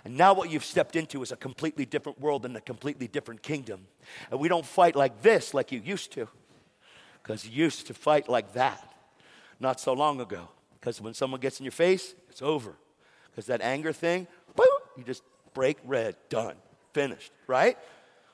And 0.05 0.17
now 0.17 0.33
what 0.33 0.49
you've 0.49 0.63
stepped 0.63 0.95
into 0.95 1.21
is 1.21 1.33
a 1.33 1.35
completely 1.35 1.85
different 1.85 2.21
world 2.21 2.45
and 2.45 2.55
a 2.55 2.61
completely 2.61 3.07
different 3.07 3.41
kingdom. 3.41 3.87
And 4.31 4.39
we 4.39 4.47
don't 4.47 4.65
fight 4.65 4.95
like 4.95 5.21
this 5.21 5.53
like 5.53 5.73
you 5.73 5.81
used 5.83 6.13
to. 6.13 6.29
Because 7.21 7.45
you 7.45 7.63
used 7.63 7.87
to 7.87 7.93
fight 7.93 8.29
like 8.29 8.53
that 8.53 8.93
not 9.59 9.79
so 9.79 9.93
long 9.93 10.21
ago. 10.21 10.47
Because 10.79 11.01
when 11.01 11.13
someone 11.13 11.41
gets 11.41 11.59
in 11.59 11.65
your 11.65 11.71
face, 11.71 12.15
it's 12.29 12.41
over. 12.41 12.75
Because 13.33 13.47
that 13.47 13.61
anger 13.61 13.91
thing, 13.91 14.27
boom, 14.55 14.65
you 14.97 15.03
just 15.03 15.23
break 15.53 15.77
red, 15.85 16.15
done, 16.29 16.55
finished, 16.93 17.31
right? 17.47 17.77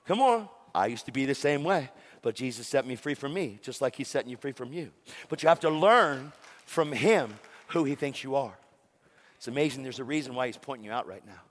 Come 0.05 0.19
on. 0.21 0.49
I 0.75 0.87
used 0.87 1.05
to 1.05 1.11
be 1.11 1.25
the 1.25 1.35
same 1.35 1.63
way, 1.63 1.89
but 2.21 2.35
Jesus 2.35 2.67
set 2.67 2.85
me 2.85 2.95
free 2.95 3.15
from 3.15 3.33
me, 3.33 3.59
just 3.61 3.81
like 3.81 3.95
He's 3.95 4.07
setting 4.07 4.29
you 4.29 4.37
free 4.37 4.51
from 4.51 4.71
you. 4.71 4.91
But 5.29 5.41
you 5.41 5.49
have 5.49 5.61
to 5.61 5.69
learn 5.69 6.31
from 6.65 6.91
Him 6.91 7.33
who 7.69 7.85
He 7.85 7.95
thinks 7.95 8.23
you 8.23 8.35
are. 8.35 8.57
It's 9.37 9.47
amazing. 9.47 9.83
There's 9.83 9.99
a 9.99 10.03
reason 10.03 10.35
why 10.35 10.47
He's 10.47 10.57
pointing 10.57 10.85
you 10.85 10.91
out 10.91 11.07
right 11.07 11.25
now. 11.25 11.41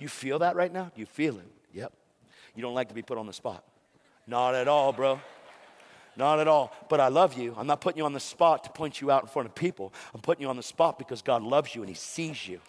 You 0.00 0.08
feel 0.08 0.40
that 0.40 0.56
right 0.56 0.72
now? 0.72 0.90
You 0.96 1.06
feel 1.06 1.38
it? 1.38 1.46
Yep. 1.72 1.92
You 2.54 2.62
don't 2.62 2.74
like 2.74 2.88
to 2.88 2.94
be 2.94 3.02
put 3.02 3.18
on 3.18 3.26
the 3.26 3.32
spot. 3.32 3.62
Not 4.26 4.54
at 4.54 4.68
all, 4.68 4.92
bro. 4.92 5.20
Not 6.18 6.40
at 6.40 6.48
all. 6.48 6.72
But 6.88 6.98
I 6.98 7.08
love 7.08 7.38
you. 7.38 7.54
I'm 7.56 7.68
not 7.68 7.80
putting 7.80 7.98
you 7.98 8.04
on 8.04 8.12
the 8.12 8.20
spot 8.20 8.64
to 8.64 8.70
point 8.70 9.00
you 9.00 9.10
out 9.10 9.22
in 9.22 9.28
front 9.28 9.48
of 9.48 9.54
people. 9.54 9.94
I'm 10.12 10.20
putting 10.20 10.42
you 10.42 10.48
on 10.48 10.56
the 10.56 10.62
spot 10.64 10.98
because 10.98 11.22
God 11.22 11.42
loves 11.44 11.76
you 11.76 11.82
and 11.82 11.88
He 11.88 11.94
sees 11.94 12.46
you. 12.46 12.60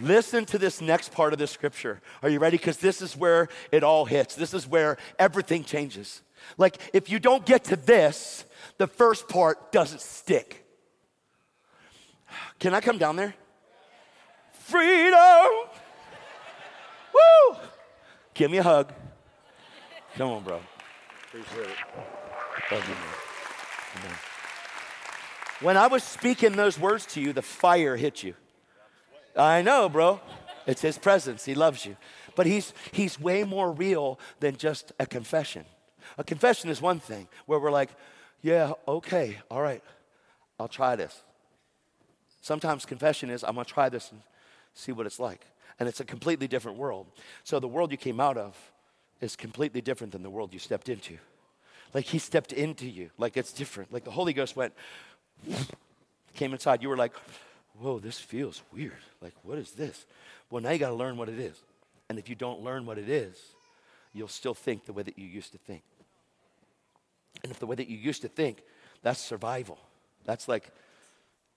Listen 0.00 0.44
to 0.46 0.58
this 0.58 0.80
next 0.80 1.12
part 1.12 1.32
of 1.32 1.38
the 1.38 1.46
scripture. 1.46 2.00
Are 2.22 2.28
you 2.28 2.40
ready? 2.40 2.56
Because 2.56 2.78
this 2.78 3.00
is 3.00 3.16
where 3.16 3.48
it 3.72 3.84
all 3.84 4.04
hits. 4.04 4.34
This 4.34 4.54
is 4.54 4.66
where 4.66 4.96
everything 5.18 5.64
changes. 5.64 6.22
Like, 6.56 6.78
if 6.92 7.10
you 7.10 7.18
don't 7.18 7.46
get 7.46 7.64
to 7.64 7.76
this, 7.76 8.44
the 8.76 8.86
first 8.86 9.28
part 9.28 9.72
doesn't 9.72 10.00
stick. 10.00 10.66
Can 12.58 12.74
I 12.74 12.80
come 12.80 12.98
down 12.98 13.16
there? 13.16 13.34
Freedom. 14.70 15.68
Woo! 17.14 17.56
Give 18.34 18.50
me 18.50 18.58
a 18.58 18.62
hug. 18.62 18.92
Come 20.16 20.30
on, 20.30 20.42
bro. 20.42 20.60
Appreciate 21.26 21.70
it. 21.70 21.76
Love 22.72 22.88
you, 22.88 22.94
man. 24.02 24.14
When 25.60 25.76
I 25.76 25.88
was 25.88 26.04
speaking 26.04 26.52
those 26.52 26.78
words 26.78 27.06
to 27.06 27.20
you, 27.20 27.32
the 27.32 27.42
fire 27.42 27.96
hit 27.96 28.22
you. 28.22 28.34
I 29.36 29.62
know, 29.62 29.88
bro. 29.88 30.20
It's 30.66 30.82
his 30.82 30.98
presence. 30.98 31.44
He 31.44 31.54
loves 31.54 31.84
you. 31.86 31.96
But 32.36 32.46
he's, 32.46 32.72
he's 32.92 33.18
way 33.18 33.42
more 33.42 33.72
real 33.72 34.20
than 34.38 34.56
just 34.56 34.92
a 35.00 35.06
confession. 35.06 35.64
A 36.16 36.24
confession 36.24 36.70
is 36.70 36.80
one 36.80 37.00
thing 37.00 37.26
where 37.46 37.58
we're 37.58 37.70
like, 37.70 37.90
yeah, 38.42 38.72
okay, 38.86 39.38
all 39.50 39.60
right, 39.60 39.82
I'll 40.60 40.68
try 40.68 40.94
this. 40.94 41.22
Sometimes 42.40 42.86
confession 42.86 43.30
is, 43.30 43.42
I'm 43.42 43.54
going 43.54 43.64
to 43.64 43.72
try 43.72 43.88
this 43.88 44.12
and 44.12 44.20
see 44.78 44.92
what 44.92 45.06
it's 45.06 45.18
like. 45.18 45.46
And 45.78 45.88
it's 45.88 46.00
a 46.00 46.04
completely 46.04 46.48
different 46.48 46.78
world. 46.78 47.06
So 47.44 47.60
the 47.60 47.68
world 47.68 47.90
you 47.90 47.98
came 47.98 48.20
out 48.20 48.36
of 48.36 48.56
is 49.20 49.36
completely 49.36 49.80
different 49.80 50.12
than 50.12 50.22
the 50.22 50.30
world 50.30 50.52
you 50.52 50.58
stepped 50.58 50.88
into. 50.88 51.18
Like 51.94 52.04
he 52.04 52.18
stepped 52.18 52.52
into 52.52 52.86
you, 52.86 53.10
like 53.18 53.36
it's 53.36 53.52
different. 53.52 53.92
Like 53.92 54.04
the 54.04 54.10
Holy 54.10 54.32
Ghost 54.32 54.56
went, 54.56 54.74
came 56.34 56.52
inside. 56.52 56.82
You 56.82 56.88
were 56.88 56.96
like, 56.96 57.14
whoa, 57.78 57.98
this 57.98 58.18
feels 58.18 58.62
weird. 58.72 58.92
Like, 59.20 59.34
what 59.42 59.58
is 59.58 59.72
this? 59.72 60.04
Well, 60.50 60.62
now 60.62 60.70
you 60.70 60.78
got 60.78 60.88
to 60.88 60.94
learn 60.94 61.16
what 61.16 61.28
it 61.28 61.38
is. 61.38 61.56
And 62.08 62.18
if 62.18 62.28
you 62.28 62.34
don't 62.34 62.60
learn 62.60 62.86
what 62.86 62.98
it 62.98 63.08
is, 63.08 63.38
you'll 64.12 64.28
still 64.28 64.54
think 64.54 64.84
the 64.84 64.92
way 64.92 65.02
that 65.02 65.18
you 65.18 65.26
used 65.26 65.52
to 65.52 65.58
think. 65.58 65.82
And 67.42 67.52
if 67.52 67.58
the 67.58 67.66
way 67.66 67.76
that 67.76 67.88
you 67.88 67.96
used 67.96 68.22
to 68.22 68.28
think, 68.28 68.62
that's 69.02 69.20
survival. 69.20 69.78
That's 70.24 70.48
like 70.48 70.70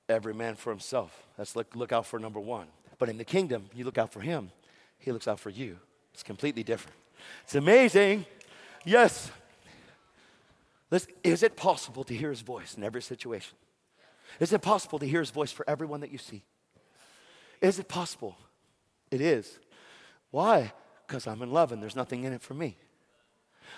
every 0.07 0.33
man 0.33 0.55
for 0.55 0.69
himself. 0.69 1.25
That's 1.37 1.55
like 1.55 1.75
look 1.75 1.91
out 1.91 2.05
for 2.05 2.19
number 2.19 2.39
one. 2.39 2.67
But 3.01 3.09
in 3.09 3.17
the 3.17 3.25
kingdom, 3.25 3.65
you 3.73 3.83
look 3.83 3.97
out 3.97 4.13
for 4.13 4.19
him, 4.19 4.51
he 4.99 5.11
looks 5.11 5.27
out 5.27 5.39
for 5.39 5.49
you. 5.49 5.79
It's 6.13 6.21
completely 6.21 6.61
different. 6.61 6.95
It's 7.43 7.55
amazing. 7.55 8.27
Yes. 8.85 9.31
Listen, 10.91 11.11
is 11.23 11.41
it 11.41 11.55
possible 11.55 12.03
to 12.03 12.13
hear 12.13 12.29
his 12.29 12.41
voice 12.41 12.75
in 12.77 12.83
every 12.83 13.01
situation? 13.01 13.57
Is 14.39 14.53
it 14.53 14.61
possible 14.61 14.99
to 14.99 15.07
hear 15.07 15.19
his 15.19 15.31
voice 15.31 15.51
for 15.51 15.67
everyone 15.67 16.01
that 16.01 16.11
you 16.11 16.19
see? 16.19 16.43
Is 17.59 17.79
it 17.79 17.87
possible? 17.87 18.37
It 19.09 19.19
is. 19.19 19.57
Why? 20.29 20.71
Because 21.07 21.25
I'm 21.25 21.41
in 21.41 21.51
love 21.51 21.71
and 21.71 21.81
there's 21.81 21.95
nothing 21.95 22.23
in 22.23 22.33
it 22.33 22.43
for 22.43 22.53
me. 22.53 22.77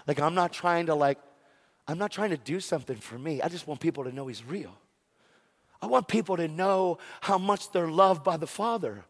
Like, 0.06 0.20
I'm 0.20 0.36
not 0.36 0.52
trying 0.52 0.88
to, 0.88 0.96
like, 0.96 1.18
I'm 1.88 1.98
not 1.98 2.12
trying 2.12 2.32
to 2.32 2.38
do 2.38 2.60
something 2.60 2.98
for 2.98 3.18
me. 3.18 3.42
I 3.42 3.48
just 3.48 3.68
want 3.68 3.80
people 3.80 4.04
to 4.04 4.12
know 4.12 4.28
He's 4.28 4.44
real. 4.44 4.78
I 5.82 5.86
want 5.86 6.10
people 6.10 6.36
to 6.36 6.50
know 6.50 6.98
how 7.22 7.38
much 7.38 7.72
they're 7.72 7.88
loved 7.88 8.26
by 8.26 8.36
the 8.36 8.48
Father. 8.48 9.06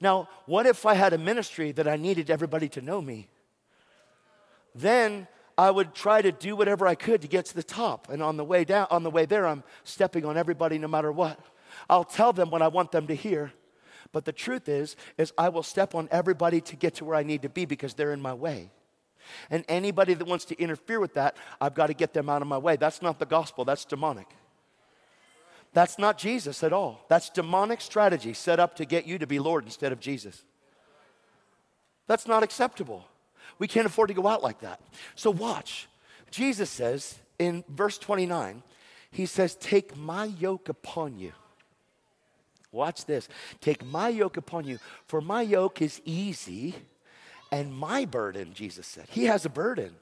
Now, 0.00 0.28
what 0.46 0.66
if 0.66 0.86
I 0.86 0.94
had 0.94 1.12
a 1.12 1.18
ministry 1.18 1.72
that 1.72 1.88
I 1.88 1.96
needed 1.96 2.30
everybody 2.30 2.68
to 2.70 2.80
know 2.80 3.00
me? 3.00 3.28
Then 4.74 5.26
I 5.56 5.70
would 5.70 5.92
try 5.92 6.22
to 6.22 6.30
do 6.30 6.54
whatever 6.54 6.86
I 6.86 6.94
could 6.94 7.22
to 7.22 7.28
get 7.28 7.46
to 7.46 7.54
the 7.54 7.64
top. 7.64 8.08
And 8.08 8.22
on 8.22 8.36
the 8.36 8.44
way 8.44 8.64
down, 8.64 8.86
on 8.90 9.02
the 9.02 9.10
way 9.10 9.26
there, 9.26 9.46
I'm 9.46 9.64
stepping 9.82 10.24
on 10.24 10.36
everybody 10.36 10.78
no 10.78 10.86
matter 10.86 11.10
what. 11.10 11.40
I'll 11.90 12.04
tell 12.04 12.32
them 12.32 12.50
what 12.50 12.62
I 12.62 12.68
want 12.68 12.92
them 12.92 13.08
to 13.08 13.14
hear. 13.14 13.52
But 14.12 14.24
the 14.24 14.32
truth 14.32 14.68
is, 14.68 14.96
is 15.18 15.32
I 15.36 15.48
will 15.48 15.64
step 15.64 15.94
on 15.94 16.08
everybody 16.12 16.60
to 16.62 16.76
get 16.76 16.94
to 16.96 17.04
where 17.04 17.16
I 17.16 17.24
need 17.24 17.42
to 17.42 17.48
be 17.48 17.64
because 17.64 17.94
they're 17.94 18.12
in 18.12 18.22
my 18.22 18.34
way. 18.34 18.70
And 19.50 19.64
anybody 19.68 20.14
that 20.14 20.26
wants 20.26 20.44
to 20.46 20.58
interfere 20.60 21.00
with 21.00 21.14
that, 21.14 21.36
I've 21.60 21.74
got 21.74 21.88
to 21.88 21.94
get 21.94 22.14
them 22.14 22.28
out 22.28 22.40
of 22.40 22.48
my 22.48 22.56
way. 22.56 22.76
That's 22.76 23.02
not 23.02 23.18
the 23.18 23.26
gospel, 23.26 23.64
that's 23.64 23.84
demonic. 23.84 24.28
That's 25.72 25.98
not 25.98 26.18
Jesus 26.18 26.62
at 26.62 26.72
all. 26.72 27.04
That's 27.08 27.30
demonic 27.30 27.80
strategy 27.80 28.32
set 28.32 28.58
up 28.58 28.76
to 28.76 28.84
get 28.84 29.06
you 29.06 29.18
to 29.18 29.26
be 29.26 29.38
Lord 29.38 29.64
instead 29.64 29.92
of 29.92 30.00
Jesus. 30.00 30.42
That's 32.06 32.26
not 32.26 32.42
acceptable. 32.42 33.06
We 33.58 33.68
can't 33.68 33.86
afford 33.86 34.08
to 34.08 34.14
go 34.14 34.26
out 34.26 34.42
like 34.42 34.60
that. 34.60 34.80
So 35.14 35.30
watch. 35.30 35.88
Jesus 36.30 36.70
says 36.70 37.18
in 37.38 37.64
verse 37.68 37.98
29, 37.98 38.62
he 39.10 39.26
says, 39.26 39.54
Take 39.54 39.96
my 39.96 40.24
yoke 40.24 40.68
upon 40.68 41.18
you. 41.18 41.32
Watch 42.72 43.06
this. 43.06 43.28
Take 43.60 43.84
my 43.84 44.08
yoke 44.08 44.36
upon 44.36 44.64
you, 44.66 44.78
for 45.06 45.20
my 45.20 45.42
yoke 45.42 45.80
is 45.80 46.00
easy 46.04 46.74
and 47.50 47.74
my 47.74 48.04
burden, 48.04 48.52
Jesus 48.52 48.86
said. 48.86 49.06
He 49.08 49.24
has 49.24 49.44
a 49.46 49.48
burden. 49.48 49.94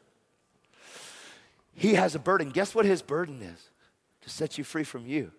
He 1.75 1.95
has 1.95 2.15
a 2.15 2.19
burden. 2.19 2.51
Guess 2.51 2.75
what 2.75 2.85
his 2.85 3.03
burden 3.03 3.41
is? 3.43 3.69
To 4.23 4.31
set 4.31 4.59
you 4.59 4.65
free 4.65 4.85
from 4.85 5.07
you. 5.07 5.31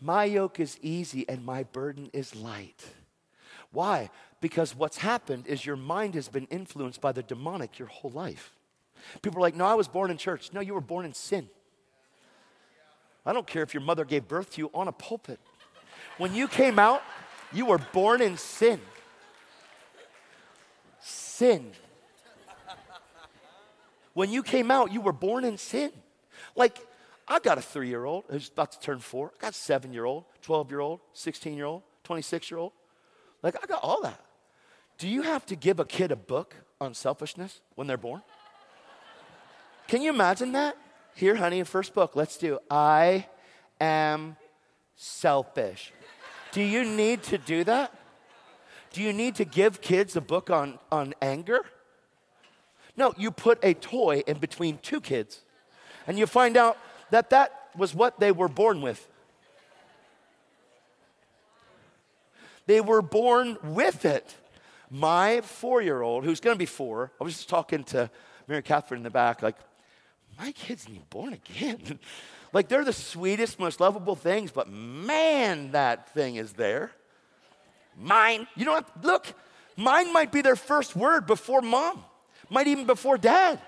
My 0.00 0.24
yoke 0.24 0.60
is 0.60 0.78
easy 0.80 1.28
and 1.28 1.44
my 1.44 1.64
burden 1.64 2.10
is 2.12 2.34
light. 2.34 2.84
Why? 3.72 4.10
Because 4.40 4.74
what's 4.74 4.98
happened 4.98 5.46
is 5.46 5.66
your 5.66 5.76
mind 5.76 6.14
has 6.14 6.28
been 6.28 6.46
influenced 6.46 7.00
by 7.00 7.12
the 7.12 7.22
demonic 7.22 7.78
your 7.78 7.88
whole 7.88 8.10
life. 8.10 8.52
People 9.22 9.38
are 9.38 9.42
like, 9.42 9.54
No, 9.54 9.66
I 9.66 9.74
was 9.74 9.88
born 9.88 10.10
in 10.10 10.16
church. 10.16 10.52
No, 10.52 10.60
you 10.60 10.74
were 10.74 10.80
born 10.80 11.04
in 11.04 11.14
sin. 11.14 11.48
I 13.24 13.32
don't 13.32 13.46
care 13.46 13.62
if 13.62 13.74
your 13.74 13.82
mother 13.82 14.04
gave 14.04 14.26
birth 14.26 14.50
to 14.52 14.62
you 14.62 14.70
on 14.72 14.88
a 14.88 14.92
pulpit. 14.92 15.38
When 16.16 16.34
you 16.34 16.48
came 16.48 16.78
out, 16.78 17.02
you 17.52 17.66
were 17.66 17.78
born 17.78 18.22
in 18.22 18.36
sin. 18.36 18.80
Sin. 21.00 21.72
When 24.14 24.30
you 24.30 24.42
came 24.42 24.70
out, 24.70 24.92
you 24.92 25.00
were 25.00 25.12
born 25.12 25.44
in 25.44 25.58
sin. 25.58 25.92
Like, 26.56 26.78
I 27.30 27.38
got 27.38 27.58
a 27.58 27.62
three 27.62 27.88
year 27.88 28.04
old 28.04 28.24
who's 28.28 28.48
about 28.48 28.72
to 28.72 28.80
turn 28.80 28.98
four. 28.98 29.32
I 29.38 29.42
got 29.42 29.52
a 29.52 29.56
seven 29.56 29.92
year 29.92 30.04
old, 30.04 30.24
12 30.42 30.70
year 30.70 30.80
old, 30.80 31.00
16 31.12 31.56
year 31.56 31.64
old, 31.64 31.82
26 32.02 32.50
year 32.50 32.58
old. 32.58 32.72
Like, 33.42 33.56
I 33.62 33.66
got 33.66 33.84
all 33.84 34.02
that. 34.02 34.20
Do 34.98 35.08
you 35.08 35.22
have 35.22 35.46
to 35.46 35.56
give 35.56 35.78
a 35.78 35.84
kid 35.84 36.10
a 36.10 36.16
book 36.16 36.56
on 36.80 36.92
selfishness 36.92 37.60
when 37.76 37.86
they're 37.86 37.96
born? 37.96 38.22
Can 39.86 40.02
you 40.02 40.10
imagine 40.10 40.52
that? 40.52 40.76
Here, 41.14 41.36
honey, 41.36 41.62
first 41.62 41.94
book. 41.94 42.16
Let's 42.16 42.36
do 42.36 42.58
I 42.68 43.26
am 43.80 44.36
selfish. 44.96 45.92
Do 46.50 46.62
you 46.62 46.84
need 46.84 47.22
to 47.24 47.38
do 47.38 47.62
that? 47.64 47.94
Do 48.92 49.02
you 49.02 49.12
need 49.12 49.36
to 49.36 49.44
give 49.44 49.80
kids 49.80 50.16
a 50.16 50.20
book 50.20 50.50
on, 50.50 50.80
on 50.90 51.14
anger? 51.22 51.60
No, 52.96 53.14
you 53.16 53.30
put 53.30 53.60
a 53.62 53.74
toy 53.74 54.24
in 54.26 54.38
between 54.38 54.78
two 54.78 55.00
kids 55.00 55.42
and 56.08 56.18
you 56.18 56.26
find 56.26 56.56
out 56.56 56.76
that 57.10 57.30
that 57.30 57.70
was 57.76 57.94
what 57.94 58.20
they 58.20 58.32
were 58.32 58.48
born 58.48 58.82
with. 58.82 59.06
They 62.66 62.80
were 62.80 63.02
born 63.02 63.58
with 63.62 64.04
it. 64.04 64.36
My 64.90 65.40
four 65.40 65.82
year 65.82 66.02
old, 66.02 66.24
who's 66.24 66.40
gonna 66.40 66.56
be 66.56 66.66
four, 66.66 67.12
I 67.20 67.24
was 67.24 67.34
just 67.34 67.48
talking 67.48 67.84
to 67.84 68.10
Mary 68.48 68.62
Catherine 68.62 68.98
in 68.98 69.04
the 69.04 69.10
back, 69.10 69.42
like, 69.42 69.56
my 70.38 70.52
kids 70.52 70.88
need 70.88 71.08
born 71.10 71.34
again. 71.34 71.98
like, 72.52 72.68
they're 72.68 72.84
the 72.84 72.92
sweetest, 72.92 73.58
most 73.58 73.80
lovable 73.80 74.16
things, 74.16 74.50
but 74.50 74.68
man, 74.68 75.72
that 75.72 76.12
thing 76.14 76.36
is 76.36 76.54
there. 76.54 76.90
Mine. 77.96 78.46
You 78.56 78.64
know 78.64 78.72
what? 78.72 79.04
Look, 79.04 79.26
mine 79.76 80.12
might 80.12 80.32
be 80.32 80.42
their 80.42 80.56
first 80.56 80.96
word 80.96 81.26
before 81.26 81.60
mom, 81.60 82.04
might 82.48 82.66
even 82.66 82.86
before 82.86 83.18
dad. 83.18 83.60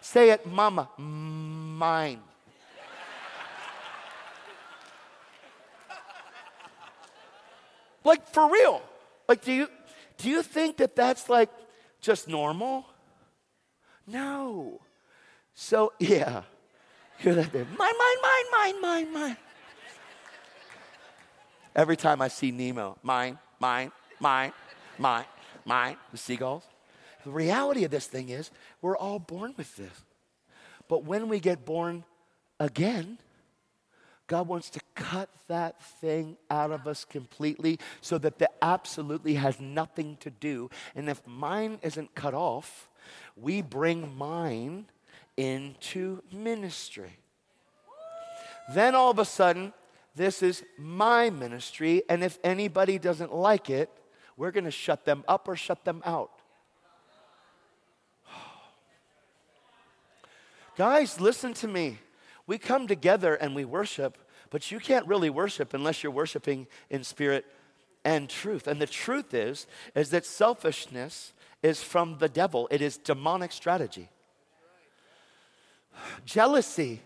Say 0.00 0.30
it, 0.30 0.46
mama, 0.46 0.88
mine. 0.98 2.20
Like, 8.04 8.26
for 8.28 8.50
real. 8.50 8.82
Like, 9.28 9.42
do 9.42 9.52
you, 9.52 9.68
do 10.18 10.28
you 10.28 10.42
think 10.42 10.78
that 10.78 10.96
that's 10.96 11.28
like 11.28 11.50
just 12.00 12.28
normal? 12.28 12.86
No. 14.06 14.80
So, 15.54 15.92
yeah. 15.98 16.42
You're 17.22 17.34
like, 17.34 17.52
mine, 17.52 17.66
mine, 17.78 17.96
mine, 17.98 18.44
mine, 18.52 18.80
mine, 18.80 19.12
mine. 19.12 19.36
Every 21.76 21.96
time 21.96 22.20
I 22.20 22.28
see 22.28 22.50
Nemo, 22.50 22.98
mine, 23.02 23.38
mine, 23.60 23.92
mine, 24.18 24.52
mine, 24.98 25.24
mine, 25.64 25.96
the 26.10 26.18
seagulls. 26.18 26.64
The 27.24 27.30
reality 27.30 27.84
of 27.84 27.90
this 27.90 28.06
thing 28.06 28.30
is, 28.30 28.50
we're 28.80 28.96
all 28.96 29.18
born 29.18 29.54
with 29.56 29.76
this. 29.76 29.92
But 30.88 31.04
when 31.04 31.28
we 31.28 31.38
get 31.38 31.64
born 31.64 32.04
again, 32.58 33.18
God 34.30 34.46
wants 34.46 34.70
to 34.70 34.80
cut 34.94 35.28
that 35.48 35.82
thing 35.82 36.36
out 36.48 36.70
of 36.70 36.86
us 36.86 37.04
completely 37.04 37.80
so 38.00 38.16
that 38.18 38.38
the 38.38 38.48
absolutely 38.62 39.34
has 39.34 39.58
nothing 39.58 40.18
to 40.20 40.30
do. 40.30 40.70
And 40.94 41.10
if 41.10 41.20
mine 41.26 41.80
isn't 41.82 42.14
cut 42.14 42.32
off, 42.32 42.88
we 43.36 43.60
bring 43.60 44.16
mine 44.16 44.86
into 45.36 46.22
ministry. 46.30 47.18
Then 48.72 48.94
all 48.94 49.10
of 49.10 49.18
a 49.18 49.24
sudden, 49.24 49.72
this 50.14 50.44
is 50.44 50.62
my 50.78 51.28
ministry, 51.30 52.04
and 52.08 52.22
if 52.22 52.38
anybody 52.44 53.00
doesn't 53.00 53.34
like 53.34 53.68
it, 53.68 53.90
we're 54.36 54.52
going 54.52 54.62
to 54.62 54.70
shut 54.70 55.04
them 55.04 55.24
up 55.26 55.48
or 55.48 55.56
shut 55.56 55.84
them 55.84 56.02
out. 56.06 56.30
Guys, 60.76 61.20
listen 61.20 61.52
to 61.54 61.66
me. 61.66 61.98
We 62.50 62.58
come 62.58 62.88
together 62.88 63.36
and 63.36 63.54
we 63.54 63.64
worship, 63.64 64.18
but 64.50 64.72
you 64.72 64.80
can't 64.80 65.06
really 65.06 65.30
worship 65.30 65.72
unless 65.72 66.02
you're 66.02 66.10
worshiping 66.10 66.66
in 66.90 67.04
spirit 67.04 67.46
and 68.04 68.28
truth. 68.28 68.66
And 68.66 68.82
the 68.82 68.88
truth 68.88 69.34
is 69.34 69.68
is 69.94 70.10
that 70.10 70.26
selfishness 70.26 71.32
is 71.62 71.80
from 71.80 72.18
the 72.18 72.28
devil. 72.28 72.66
It 72.72 72.82
is 72.82 72.96
demonic 72.96 73.52
strategy. 73.52 74.08
Jealousy, 76.24 77.02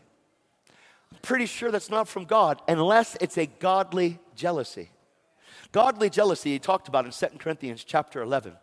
I'm 1.13 1.19
pretty 1.21 1.45
sure 1.45 1.71
that's 1.71 1.91
not 1.91 2.09
from 2.09 2.25
God 2.25 2.63
unless 2.67 3.15
it's 3.21 3.37
a 3.37 3.45
godly 3.45 4.19
jealousy. 4.35 4.89
Godly 5.73 6.09
jealousy, 6.09 6.53
he 6.53 6.59
talked 6.59 6.89
about 6.89 7.05
in 7.05 7.11
2 7.11 7.37
Corinthians 7.39 7.85
chapter 7.85 8.23
11, 8.23 8.55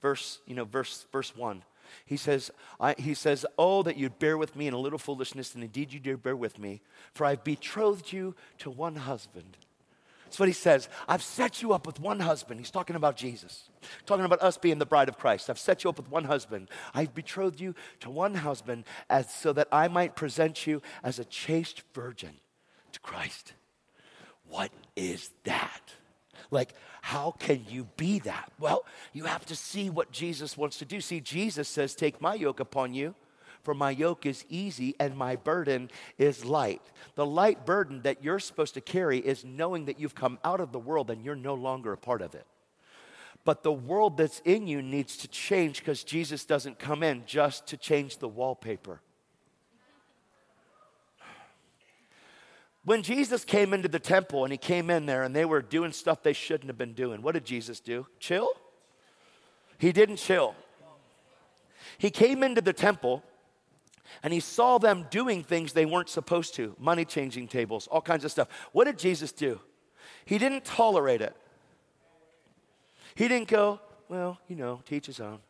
verse, 0.00 0.38
you 0.46 0.54
know, 0.54 0.64
verse, 0.64 1.06
verse 1.10 1.34
1. 1.34 1.64
He 2.04 2.16
says, 2.16 2.50
I, 2.78 2.94
he 2.98 3.14
says, 3.14 3.46
Oh, 3.58 3.82
that 3.82 3.96
you'd 3.96 4.18
bear 4.18 4.36
with 4.38 4.56
me 4.56 4.66
in 4.66 4.74
a 4.74 4.78
little 4.78 4.98
foolishness, 4.98 5.54
and 5.54 5.62
indeed 5.64 5.92
you 5.92 6.00
do 6.00 6.16
bear 6.16 6.36
with 6.36 6.58
me, 6.58 6.80
for 7.14 7.24
I've 7.24 7.44
betrothed 7.44 8.12
you 8.12 8.34
to 8.58 8.70
one 8.70 8.96
husband 8.96 9.56
that's 10.30 10.38
what 10.38 10.48
he 10.48 10.52
says. 10.52 10.88
I've 11.08 11.24
set 11.24 11.60
you 11.60 11.72
up 11.72 11.88
with 11.88 11.98
one 11.98 12.20
husband. 12.20 12.60
He's 12.60 12.70
talking 12.70 12.94
about 12.94 13.16
Jesus, 13.16 13.68
talking 14.06 14.24
about 14.24 14.40
us 14.40 14.56
being 14.56 14.78
the 14.78 14.86
bride 14.86 15.08
of 15.08 15.18
Christ. 15.18 15.50
I've 15.50 15.58
set 15.58 15.82
you 15.82 15.90
up 15.90 15.96
with 15.96 16.08
one 16.08 16.22
husband. 16.22 16.68
I've 16.94 17.12
betrothed 17.12 17.60
you 17.60 17.74
to 17.98 18.10
one 18.10 18.36
husband 18.36 18.84
as, 19.08 19.28
so 19.28 19.52
that 19.52 19.66
I 19.72 19.88
might 19.88 20.14
present 20.14 20.68
you 20.68 20.82
as 21.02 21.18
a 21.18 21.24
chaste 21.24 21.82
virgin 21.94 22.34
to 22.92 23.00
Christ. 23.00 23.54
What 24.48 24.70
is 24.94 25.30
that? 25.42 25.94
Like, 26.50 26.74
how 27.02 27.32
can 27.38 27.64
you 27.68 27.88
be 27.96 28.18
that? 28.20 28.52
Well, 28.58 28.84
you 29.12 29.24
have 29.24 29.46
to 29.46 29.56
see 29.56 29.90
what 29.90 30.12
Jesus 30.12 30.56
wants 30.56 30.78
to 30.78 30.84
do. 30.84 31.00
See, 31.00 31.20
Jesus 31.20 31.68
says, 31.68 31.94
Take 31.94 32.20
my 32.20 32.34
yoke 32.34 32.60
upon 32.60 32.94
you 32.94 33.14
for 33.62 33.74
my 33.74 33.90
yoke 33.90 34.26
is 34.26 34.44
easy 34.48 34.94
and 34.98 35.16
my 35.16 35.36
burden 35.36 35.90
is 36.18 36.44
light. 36.44 36.82
The 37.14 37.26
light 37.26 37.66
burden 37.66 38.02
that 38.02 38.24
you're 38.24 38.38
supposed 38.38 38.74
to 38.74 38.80
carry 38.80 39.18
is 39.18 39.44
knowing 39.44 39.84
that 39.86 40.00
you've 40.00 40.14
come 40.14 40.38
out 40.44 40.60
of 40.60 40.72
the 40.72 40.78
world 40.78 41.10
and 41.10 41.24
you're 41.24 41.36
no 41.36 41.54
longer 41.54 41.92
a 41.92 41.98
part 41.98 42.22
of 42.22 42.34
it. 42.34 42.46
But 43.44 43.62
the 43.62 43.72
world 43.72 44.16
that's 44.16 44.40
in 44.44 44.66
you 44.66 44.82
needs 44.82 45.16
to 45.18 45.28
change 45.28 45.78
because 45.78 46.04
Jesus 46.04 46.44
doesn't 46.44 46.78
come 46.78 47.02
in 47.02 47.24
just 47.26 47.66
to 47.68 47.76
change 47.76 48.18
the 48.18 48.28
wallpaper. 48.28 49.00
When 52.84 53.02
Jesus 53.02 53.44
came 53.44 53.74
into 53.74 53.88
the 53.88 53.98
temple 53.98 54.44
and 54.44 54.52
he 54.52 54.58
came 54.58 54.88
in 54.88 55.06
there 55.06 55.22
and 55.22 55.36
they 55.36 55.44
were 55.44 55.60
doing 55.60 55.92
stuff 55.92 56.22
they 56.22 56.32
shouldn't 56.32 56.68
have 56.68 56.78
been 56.78 56.94
doing, 56.94 57.20
what 57.22 57.32
did 57.32 57.44
Jesus 57.44 57.78
do? 57.80 58.06
Chill? 58.18 58.52
He 59.78 59.92
didn't 59.92 60.16
chill. 60.16 60.54
He 61.98 62.10
came 62.10 62.42
into 62.42 62.60
the 62.60 62.72
temple 62.72 63.22
and 64.22 64.32
he 64.32 64.40
saw 64.40 64.78
them 64.78 65.06
doing 65.10 65.42
things 65.44 65.72
they 65.72 65.84
weren't 65.84 66.08
supposed 66.08 66.54
to 66.54 66.74
money 66.78 67.04
changing 67.04 67.48
tables, 67.48 67.86
all 67.86 68.00
kinds 68.00 68.24
of 68.24 68.30
stuff. 68.30 68.48
What 68.72 68.86
did 68.86 68.98
Jesus 68.98 69.32
do? 69.32 69.60
He 70.24 70.38
didn't 70.38 70.64
tolerate 70.64 71.20
it. 71.20 71.36
He 73.14 73.28
didn't 73.28 73.48
go, 73.48 73.80
well, 74.08 74.38
you 74.48 74.56
know, 74.56 74.80
teach 74.86 75.06
his 75.06 75.20
own. 75.20 75.40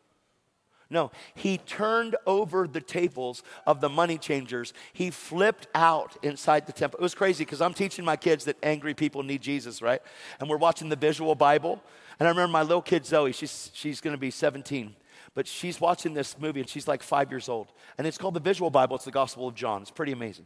No, 0.91 1.09
he 1.33 1.57
turned 1.57 2.17
over 2.27 2.67
the 2.67 2.81
tables 2.81 3.43
of 3.65 3.79
the 3.79 3.87
money 3.87 4.17
changers. 4.17 4.73
He 4.91 5.09
flipped 5.09 5.67
out 5.73 6.17
inside 6.21 6.67
the 6.67 6.73
temple. 6.73 6.99
It 6.99 7.03
was 7.03 7.15
crazy 7.15 7.45
because 7.45 7.61
I'm 7.61 7.73
teaching 7.73 8.03
my 8.03 8.17
kids 8.17 8.43
that 8.43 8.57
angry 8.61 8.93
people 8.93 9.23
need 9.23 9.41
Jesus, 9.41 9.81
right? 9.81 10.01
And 10.41 10.49
we're 10.49 10.57
watching 10.57 10.89
the 10.89 10.97
visual 10.97 11.33
Bible. 11.33 11.81
And 12.19 12.27
I 12.27 12.31
remember 12.31 12.51
my 12.51 12.61
little 12.61 12.81
kid 12.81 13.05
Zoe, 13.05 13.31
she's, 13.31 13.71
she's 13.73 14.01
going 14.01 14.13
to 14.13 14.19
be 14.19 14.31
17. 14.31 14.93
But 15.33 15.47
she's 15.47 15.79
watching 15.79 16.13
this 16.13 16.37
movie 16.37 16.59
and 16.59 16.67
she's 16.67 16.89
like 16.89 17.01
five 17.01 17.31
years 17.31 17.47
old. 17.47 17.71
And 17.97 18.05
it's 18.05 18.17
called 18.17 18.33
the 18.33 18.41
Visual 18.41 18.69
Bible. 18.69 18.97
It's 18.97 19.05
the 19.05 19.11
Gospel 19.11 19.47
of 19.47 19.55
John. 19.55 19.81
It's 19.81 19.91
pretty 19.91 20.11
amazing. 20.11 20.45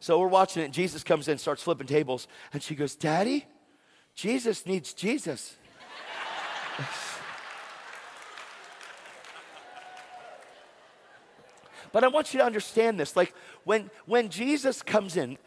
So 0.00 0.18
we're 0.18 0.26
watching 0.26 0.62
it, 0.62 0.66
and 0.66 0.74
Jesus 0.74 1.04
comes 1.04 1.28
in, 1.28 1.38
starts 1.38 1.62
flipping 1.62 1.86
tables, 1.86 2.26
and 2.52 2.60
she 2.60 2.74
goes, 2.74 2.96
Daddy, 2.96 3.46
Jesus 4.16 4.66
needs 4.66 4.92
Jesus. 4.92 5.54
but 11.96 12.04
I 12.04 12.08
want 12.08 12.34
you 12.34 12.40
to 12.40 12.44
understand 12.44 13.00
this. 13.00 13.16
Like 13.16 13.32
when, 13.64 13.88
when 14.04 14.28
Jesus 14.28 14.82
comes 14.82 15.16
in, 15.16 15.38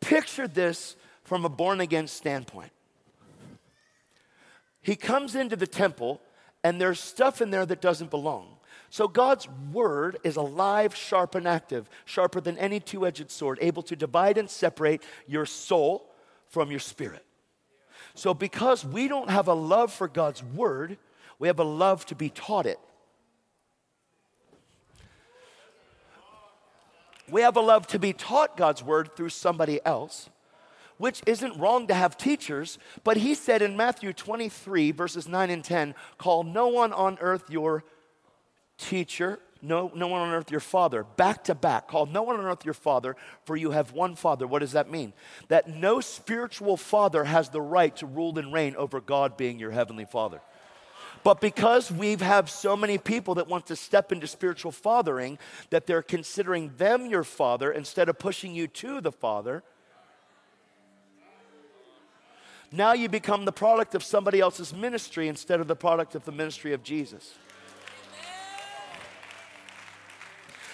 picture 0.00 0.46
this 0.46 0.96
from 1.22 1.46
a 1.46 1.48
born 1.48 1.80
again 1.80 2.08
standpoint. 2.08 2.72
He 4.82 4.96
comes 4.96 5.34
into 5.34 5.56
the 5.56 5.66
temple 5.66 6.20
and 6.62 6.78
there's 6.78 7.00
stuff 7.00 7.40
in 7.40 7.50
there 7.50 7.64
that 7.64 7.80
doesn't 7.80 8.10
belong. 8.10 8.48
So 8.90 9.08
God's 9.08 9.48
word 9.72 10.18
is 10.24 10.36
alive, 10.36 10.94
sharp, 10.94 11.34
and 11.36 11.48
active, 11.48 11.88
sharper 12.04 12.42
than 12.42 12.58
any 12.58 12.80
two 12.80 13.06
edged 13.06 13.30
sword, 13.30 13.56
able 13.62 13.82
to 13.84 13.96
divide 13.96 14.36
and 14.36 14.50
separate 14.50 15.02
your 15.26 15.46
soul 15.46 16.12
from 16.50 16.70
your 16.70 16.80
spirit. 16.80 17.24
So, 18.14 18.34
because 18.34 18.84
we 18.84 19.08
don't 19.08 19.30
have 19.30 19.48
a 19.48 19.54
love 19.54 19.90
for 19.90 20.08
God's 20.08 20.42
word, 20.42 20.98
we 21.38 21.48
have 21.48 21.60
a 21.60 21.64
love 21.64 22.04
to 22.06 22.14
be 22.14 22.28
taught 22.28 22.66
it. 22.66 22.78
We 27.30 27.42
have 27.42 27.56
a 27.56 27.60
love 27.60 27.86
to 27.88 27.98
be 27.98 28.12
taught 28.12 28.56
God's 28.56 28.82
word 28.82 29.16
through 29.16 29.30
somebody 29.30 29.80
else 29.84 30.28
which 30.96 31.22
isn't 31.26 31.58
wrong 31.58 31.86
to 31.88 31.94
have 31.94 32.16
teachers, 32.16 32.78
but 33.02 33.16
he 33.16 33.34
said 33.34 33.62
in 33.62 33.76
Matthew 33.76 34.12
23, 34.12 34.92
verses 34.92 35.26
9 35.26 35.50
and 35.50 35.64
10, 35.64 35.94
call 36.18 36.44
no 36.44 36.68
one 36.68 36.92
on 36.92 37.18
earth 37.20 37.50
your 37.50 37.84
teacher, 38.78 39.40
no, 39.60 39.90
no 39.94 40.08
one 40.08 40.20
on 40.20 40.34
earth 40.34 40.50
your 40.50 40.60
father, 40.60 41.02
back 41.02 41.44
to 41.44 41.54
back. 41.54 41.88
Call 41.88 42.06
no 42.06 42.22
one 42.22 42.38
on 42.38 42.44
earth 42.44 42.64
your 42.64 42.74
father, 42.74 43.16
for 43.44 43.56
you 43.56 43.70
have 43.70 43.92
one 43.92 44.14
father. 44.14 44.46
What 44.46 44.58
does 44.58 44.72
that 44.72 44.90
mean? 44.90 45.14
That 45.48 45.68
no 45.68 46.00
spiritual 46.00 46.76
father 46.76 47.24
has 47.24 47.48
the 47.48 47.62
right 47.62 47.94
to 47.96 48.06
rule 48.06 48.38
and 48.38 48.52
reign 48.52 48.76
over 48.76 49.00
God 49.00 49.36
being 49.36 49.58
your 49.58 49.70
heavenly 49.70 50.04
father. 50.04 50.40
But 51.24 51.40
because 51.40 51.90
we 51.90 52.16
have 52.16 52.50
so 52.50 52.76
many 52.76 52.98
people 52.98 53.36
that 53.36 53.48
want 53.48 53.66
to 53.66 53.76
step 53.76 54.12
into 54.12 54.26
spiritual 54.26 54.72
fathering, 54.72 55.38
that 55.70 55.86
they're 55.86 56.02
considering 56.02 56.72
them 56.76 57.06
your 57.06 57.24
father 57.24 57.72
instead 57.72 58.10
of 58.10 58.18
pushing 58.18 58.54
you 58.54 58.68
to 58.68 59.00
the 59.00 59.10
father, 59.10 59.62
now 62.70 62.92
you 62.92 63.08
become 63.08 63.46
the 63.46 63.52
product 63.52 63.94
of 63.94 64.04
somebody 64.04 64.38
else's 64.38 64.74
ministry 64.74 65.28
instead 65.28 65.60
of 65.60 65.66
the 65.66 65.76
product 65.76 66.14
of 66.14 66.24
the 66.26 66.32
ministry 66.32 66.74
of 66.74 66.82
Jesus. 66.82 67.32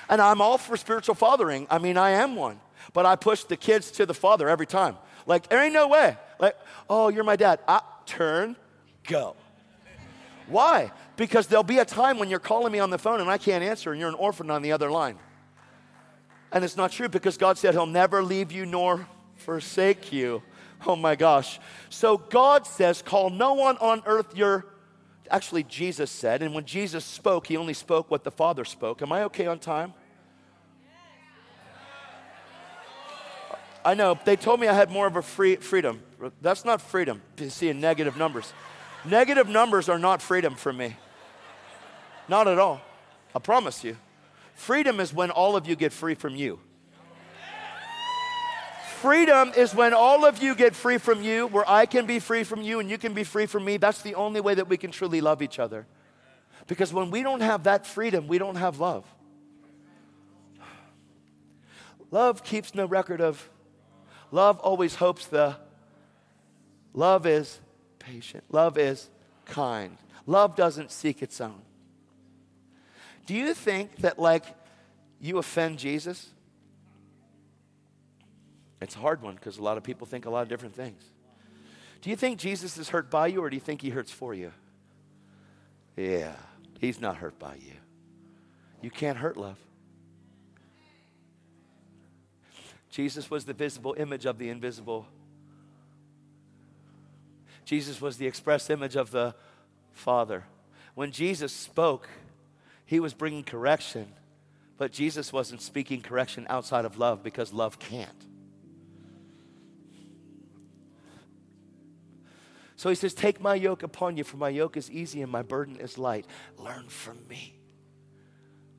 And 0.08 0.20
I'm 0.20 0.40
all 0.40 0.58
for 0.58 0.76
spiritual 0.76 1.14
fathering. 1.14 1.68
I 1.70 1.78
mean, 1.78 1.96
I 1.96 2.10
am 2.10 2.34
one. 2.34 2.58
But 2.92 3.06
I 3.06 3.14
push 3.14 3.44
the 3.44 3.56
kids 3.56 3.92
to 3.92 4.06
the 4.06 4.14
father 4.14 4.48
every 4.48 4.66
time. 4.66 4.96
Like, 5.26 5.48
there 5.48 5.62
ain't 5.62 5.74
no 5.74 5.86
way. 5.86 6.16
Like, 6.40 6.56
oh, 6.88 7.08
you're 7.08 7.22
my 7.22 7.36
dad. 7.36 7.60
I, 7.68 7.82
turn, 8.06 8.56
go. 9.06 9.36
Why? 10.50 10.92
Because 11.16 11.46
there'll 11.46 11.62
be 11.62 11.78
a 11.78 11.84
time 11.84 12.18
when 12.18 12.28
you're 12.28 12.38
calling 12.38 12.72
me 12.72 12.80
on 12.80 12.90
the 12.90 12.98
phone 12.98 13.20
and 13.20 13.30
I 13.30 13.38
can't 13.38 13.64
answer 13.64 13.92
and 13.92 14.00
you're 14.00 14.08
an 14.08 14.14
orphan 14.16 14.50
on 14.50 14.62
the 14.62 14.72
other 14.72 14.90
line. 14.90 15.16
And 16.52 16.64
it's 16.64 16.76
not 16.76 16.90
true 16.90 17.08
because 17.08 17.36
God 17.36 17.56
said 17.56 17.74
He'll 17.74 17.86
never 17.86 18.22
leave 18.22 18.50
you 18.50 18.66
nor 18.66 19.06
forsake 19.36 20.12
you. 20.12 20.42
Oh 20.86 20.96
my 20.96 21.14
gosh. 21.14 21.60
So 21.88 22.16
God 22.16 22.66
says, 22.66 23.02
Call 23.02 23.30
no 23.30 23.54
one 23.54 23.76
on 23.78 24.02
earth 24.06 24.36
your. 24.36 24.66
Actually, 25.30 25.62
Jesus 25.62 26.10
said, 26.10 26.42
and 26.42 26.52
when 26.52 26.64
Jesus 26.64 27.04
spoke, 27.04 27.46
he 27.46 27.56
only 27.56 27.74
spoke 27.74 28.10
what 28.10 28.24
the 28.24 28.32
Father 28.32 28.64
spoke. 28.64 29.00
Am 29.00 29.12
I 29.12 29.22
okay 29.24 29.46
on 29.46 29.60
time? 29.60 29.94
I 33.84 33.94
know, 33.94 34.18
they 34.24 34.34
told 34.34 34.58
me 34.58 34.66
I 34.66 34.74
had 34.74 34.90
more 34.90 35.06
of 35.06 35.14
a 35.14 35.22
free 35.22 35.54
freedom. 35.54 36.02
That's 36.42 36.64
not 36.64 36.82
freedom, 36.82 37.22
seeing 37.48 37.80
negative 37.80 38.16
numbers. 38.16 38.52
Negative 39.04 39.48
numbers 39.48 39.88
are 39.88 39.98
not 39.98 40.20
freedom 40.20 40.54
for 40.54 40.72
me. 40.72 40.96
Not 42.28 42.48
at 42.48 42.58
all. 42.58 42.80
I 43.34 43.38
promise 43.38 43.82
you. 43.82 43.96
Freedom 44.54 45.00
is 45.00 45.12
when 45.14 45.30
all 45.30 45.56
of 45.56 45.66
you 45.66 45.74
get 45.74 45.92
free 45.92 46.14
from 46.14 46.36
you. 46.36 46.60
Freedom 49.00 49.50
is 49.56 49.74
when 49.74 49.94
all 49.94 50.26
of 50.26 50.42
you 50.42 50.54
get 50.54 50.76
free 50.76 50.98
from 50.98 51.22
you, 51.22 51.46
where 51.46 51.64
I 51.66 51.86
can 51.86 52.04
be 52.04 52.18
free 52.18 52.44
from 52.44 52.60
you 52.60 52.80
and 52.80 52.90
you 52.90 52.98
can 52.98 53.14
be 53.14 53.24
free 53.24 53.46
from 53.46 53.64
me. 53.64 53.78
That's 53.78 54.02
the 54.02 54.14
only 54.14 54.42
way 54.42 54.54
that 54.54 54.68
we 54.68 54.76
can 54.76 54.90
truly 54.90 55.22
love 55.22 55.40
each 55.40 55.58
other. 55.58 55.86
Because 56.66 56.92
when 56.92 57.10
we 57.10 57.22
don't 57.22 57.40
have 57.40 57.64
that 57.64 57.86
freedom, 57.86 58.28
we 58.28 58.36
don't 58.36 58.56
have 58.56 58.78
love. 58.78 59.06
Love 62.10 62.44
keeps 62.44 62.74
no 62.74 62.84
record 62.84 63.20
of, 63.20 63.48
love 64.30 64.58
always 64.58 64.96
hopes 64.96 65.26
the, 65.26 65.56
love 66.92 67.24
is 67.24 67.60
patient, 68.00 68.42
love 68.50 68.76
is 68.76 69.08
kind, 69.44 69.96
love 70.26 70.56
doesn't 70.56 70.90
seek 70.90 71.22
its 71.22 71.40
own. 71.40 71.62
Do 73.26 73.34
you 73.34 73.54
think 73.54 73.96
that, 73.98 74.18
like, 74.18 74.44
you 75.20 75.38
offend 75.38 75.78
Jesus? 75.78 76.30
It's 78.80 78.96
a 78.96 78.98
hard 78.98 79.22
one 79.22 79.36
because 79.36 79.58
a 79.58 79.62
lot 79.62 79.76
of 79.76 79.84
people 79.84 80.06
think 80.06 80.26
a 80.26 80.30
lot 80.30 80.42
of 80.42 80.48
different 80.48 80.74
things. 80.74 81.02
Do 82.00 82.10
you 82.10 82.16
think 82.16 82.38
Jesus 82.38 82.78
is 82.78 82.88
hurt 82.88 83.10
by 83.10 83.26
you 83.28 83.44
or 83.44 83.50
do 83.50 83.56
you 83.56 83.60
think 83.60 83.82
he 83.82 83.90
hurts 83.90 84.10
for 84.10 84.34
you? 84.34 84.52
Yeah, 85.96 86.34
he's 86.80 87.00
not 87.00 87.18
hurt 87.18 87.38
by 87.38 87.56
you. 87.56 87.74
You 88.80 88.90
can't 88.90 89.18
hurt 89.18 89.36
love. 89.36 89.58
Jesus 92.90 93.30
was 93.30 93.44
the 93.44 93.52
visible 93.52 93.94
image 93.98 94.24
of 94.26 94.38
the 94.38 94.48
invisible. 94.48 95.06
Jesus 97.70 98.00
was 98.00 98.16
the 98.16 98.26
express 98.26 98.68
image 98.68 98.96
of 98.96 99.12
the 99.12 99.32
Father. 99.92 100.42
When 100.96 101.12
Jesus 101.12 101.52
spoke, 101.52 102.08
he 102.84 102.98
was 102.98 103.14
bringing 103.14 103.44
correction, 103.44 104.08
but 104.76 104.90
Jesus 104.90 105.32
wasn't 105.32 105.62
speaking 105.62 106.00
correction 106.00 106.48
outside 106.50 106.84
of 106.84 106.98
love 106.98 107.22
because 107.22 107.52
love 107.52 107.78
can't. 107.78 108.26
So 112.74 112.88
he 112.88 112.96
says, 112.96 113.14
Take 113.14 113.40
my 113.40 113.54
yoke 113.54 113.84
upon 113.84 114.16
you, 114.16 114.24
for 114.24 114.36
my 114.36 114.48
yoke 114.48 114.76
is 114.76 114.90
easy 114.90 115.22
and 115.22 115.30
my 115.30 115.42
burden 115.42 115.76
is 115.76 115.96
light. 115.96 116.26
Learn 116.58 116.88
from 116.88 117.18
me. 117.28 117.54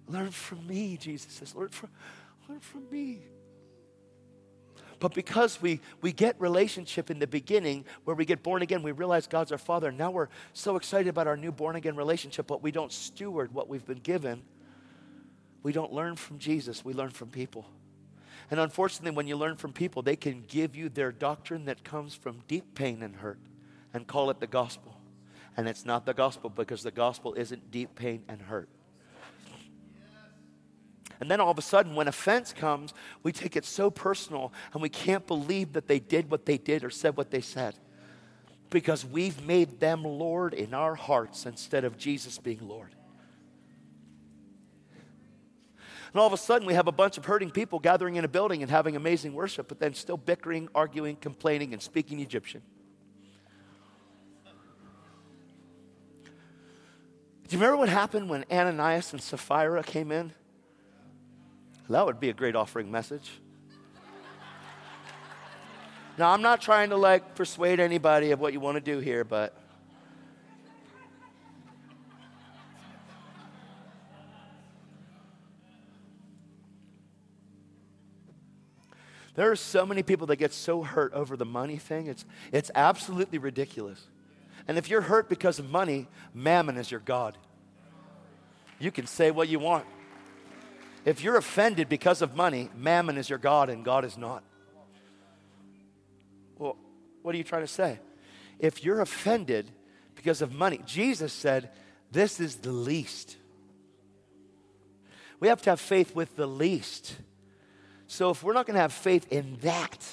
Learn 0.09 0.31
from 0.31 0.67
me, 0.67 0.97
Jesus 0.97 1.31
says. 1.31 1.55
Learn 1.55 1.69
from, 1.69 1.91
learn 2.49 2.59
from 2.59 2.89
me. 2.91 3.21
But 5.01 5.15
because 5.15 5.59
we, 5.59 5.81
we 6.01 6.13
get 6.13 6.39
relationship 6.39 7.09
in 7.09 7.17
the 7.17 7.25
beginning, 7.25 7.85
where 8.05 8.15
we 8.15 8.23
get 8.23 8.43
born 8.43 8.61
again, 8.61 8.83
we 8.83 8.91
realize 8.91 9.25
God's 9.25 9.51
our 9.51 9.57
Father. 9.57 9.89
And 9.89 9.97
now 9.97 10.11
we're 10.11 10.29
so 10.53 10.75
excited 10.75 11.07
about 11.07 11.25
our 11.25 11.35
new 11.35 11.51
born 11.51 11.75
again 11.75 11.95
relationship, 11.95 12.45
but 12.45 12.61
we 12.61 12.71
don't 12.71 12.91
steward 12.91 13.51
what 13.51 13.67
we've 13.67 13.85
been 13.85 13.99
given. 13.99 14.43
We 15.63 15.73
don't 15.73 15.91
learn 15.91 16.15
from 16.15 16.37
Jesus, 16.37 16.85
we 16.85 16.93
learn 16.93 17.09
from 17.09 17.29
people. 17.29 17.65
And 18.51 18.59
unfortunately, 18.59 19.15
when 19.15 19.27
you 19.27 19.37
learn 19.37 19.55
from 19.55 19.73
people, 19.73 20.03
they 20.03 20.15
can 20.15 20.43
give 20.47 20.75
you 20.75 20.87
their 20.87 21.11
doctrine 21.11 21.65
that 21.65 21.83
comes 21.83 22.13
from 22.13 22.43
deep 22.47 22.75
pain 22.75 23.01
and 23.01 23.15
hurt 23.15 23.39
and 23.95 24.05
call 24.05 24.29
it 24.29 24.39
the 24.39 24.47
gospel. 24.47 24.95
And 25.57 25.67
it's 25.67 25.83
not 25.83 26.05
the 26.05 26.13
gospel 26.13 26.51
because 26.51 26.83
the 26.83 26.91
gospel 26.91 27.33
isn't 27.33 27.71
deep 27.71 27.95
pain 27.95 28.23
and 28.27 28.39
hurt. 28.39 28.69
And 31.21 31.29
then 31.29 31.39
all 31.39 31.51
of 31.51 31.57
a 31.59 31.61
sudden, 31.61 31.93
when 31.93 32.07
offense 32.07 32.51
comes, 32.51 32.95
we 33.21 33.31
take 33.31 33.55
it 33.55 33.63
so 33.63 33.91
personal 33.91 34.51
and 34.73 34.81
we 34.81 34.89
can't 34.89 35.25
believe 35.27 35.73
that 35.73 35.87
they 35.87 35.99
did 35.99 36.31
what 36.31 36.47
they 36.47 36.57
did 36.57 36.83
or 36.83 36.89
said 36.89 37.15
what 37.15 37.29
they 37.29 37.41
said 37.41 37.75
because 38.71 39.05
we've 39.05 39.45
made 39.45 39.79
them 39.79 40.03
Lord 40.03 40.53
in 40.55 40.73
our 40.73 40.95
hearts 40.95 41.45
instead 41.45 41.83
of 41.83 41.97
Jesus 41.97 42.39
being 42.39 42.67
Lord. 42.67 42.95
And 46.13 46.19
all 46.19 46.27
of 46.27 46.33
a 46.33 46.37
sudden, 46.37 46.67
we 46.67 46.73
have 46.73 46.87
a 46.87 46.91
bunch 46.91 47.17
of 47.17 47.25
hurting 47.25 47.51
people 47.51 47.79
gathering 47.79 48.15
in 48.15 48.25
a 48.25 48.27
building 48.27 48.63
and 48.63 48.71
having 48.71 48.95
amazing 48.95 49.33
worship, 49.33 49.67
but 49.67 49.79
then 49.79 49.93
still 49.93 50.17
bickering, 50.17 50.69
arguing, 50.73 51.15
complaining, 51.17 51.71
and 51.71 51.81
speaking 51.81 52.19
Egyptian. 52.19 52.61
Do 57.47 57.57
you 57.57 57.59
remember 57.59 57.77
what 57.77 57.89
happened 57.89 58.29
when 58.29 58.43
Ananias 58.49 59.13
and 59.13 59.21
Sapphira 59.21 59.83
came 59.83 60.11
in? 60.11 60.33
That 61.89 62.05
would 62.05 62.19
be 62.19 62.29
a 62.29 62.33
great 62.33 62.55
offering 62.55 62.89
message. 62.91 63.29
Now, 66.17 66.31
I'm 66.31 66.41
not 66.41 66.61
trying 66.61 66.89
to 66.91 66.97
like 66.97 67.35
persuade 67.35 67.79
anybody 67.79 68.31
of 68.31 68.39
what 68.39 68.53
you 68.53 68.59
want 68.59 68.75
to 68.75 68.81
do 68.81 68.99
here, 68.99 69.23
but 69.23 69.57
There 79.33 79.49
are 79.49 79.55
so 79.55 79.85
many 79.85 80.03
people 80.03 80.27
that 80.27 80.35
get 80.35 80.53
so 80.53 80.83
hurt 80.83 81.13
over 81.13 81.37
the 81.37 81.45
money 81.45 81.77
thing. 81.77 82.07
It's, 82.07 82.25
it's 82.51 82.69
absolutely 82.75 83.37
ridiculous. 83.37 84.05
And 84.67 84.77
if 84.77 84.89
you're 84.89 85.01
hurt 85.01 85.29
because 85.29 85.57
of 85.57 85.69
money, 85.69 86.07
mammon 86.33 86.77
is 86.77 86.91
your 86.91 86.99
God. 86.99 87.37
You 88.79 88.91
can 88.91 89.07
say 89.07 89.31
what 89.31 89.47
you 89.47 89.57
want. 89.59 89.85
If 91.05 91.23
you're 91.23 91.37
offended 91.37 91.89
because 91.89 92.21
of 92.21 92.35
money, 92.35 92.69
mammon 92.75 93.17
is 93.17 93.29
your 93.29 93.39
God 93.39 93.69
and 93.69 93.83
God 93.83 94.05
is 94.05 94.17
not. 94.17 94.43
Well, 96.57 96.77
what 97.23 97.33
are 97.33 97.37
you 97.37 97.43
trying 97.43 97.63
to 97.63 97.67
say? 97.67 97.99
If 98.59 98.83
you're 98.83 99.01
offended 99.01 99.71
because 100.15 100.41
of 100.41 100.53
money, 100.53 100.79
Jesus 100.85 101.33
said, 101.33 101.71
This 102.11 102.39
is 102.39 102.57
the 102.57 102.71
least. 102.71 103.37
We 105.39 105.47
have 105.47 105.61
to 105.63 105.71
have 105.71 105.79
faith 105.79 106.15
with 106.15 106.35
the 106.35 106.45
least. 106.45 107.15
So 108.05 108.29
if 108.29 108.43
we're 108.43 108.53
not 108.53 108.67
going 108.67 108.75
to 108.75 108.81
have 108.81 108.93
faith 108.93 109.25
in 109.31 109.57
that, 109.61 110.05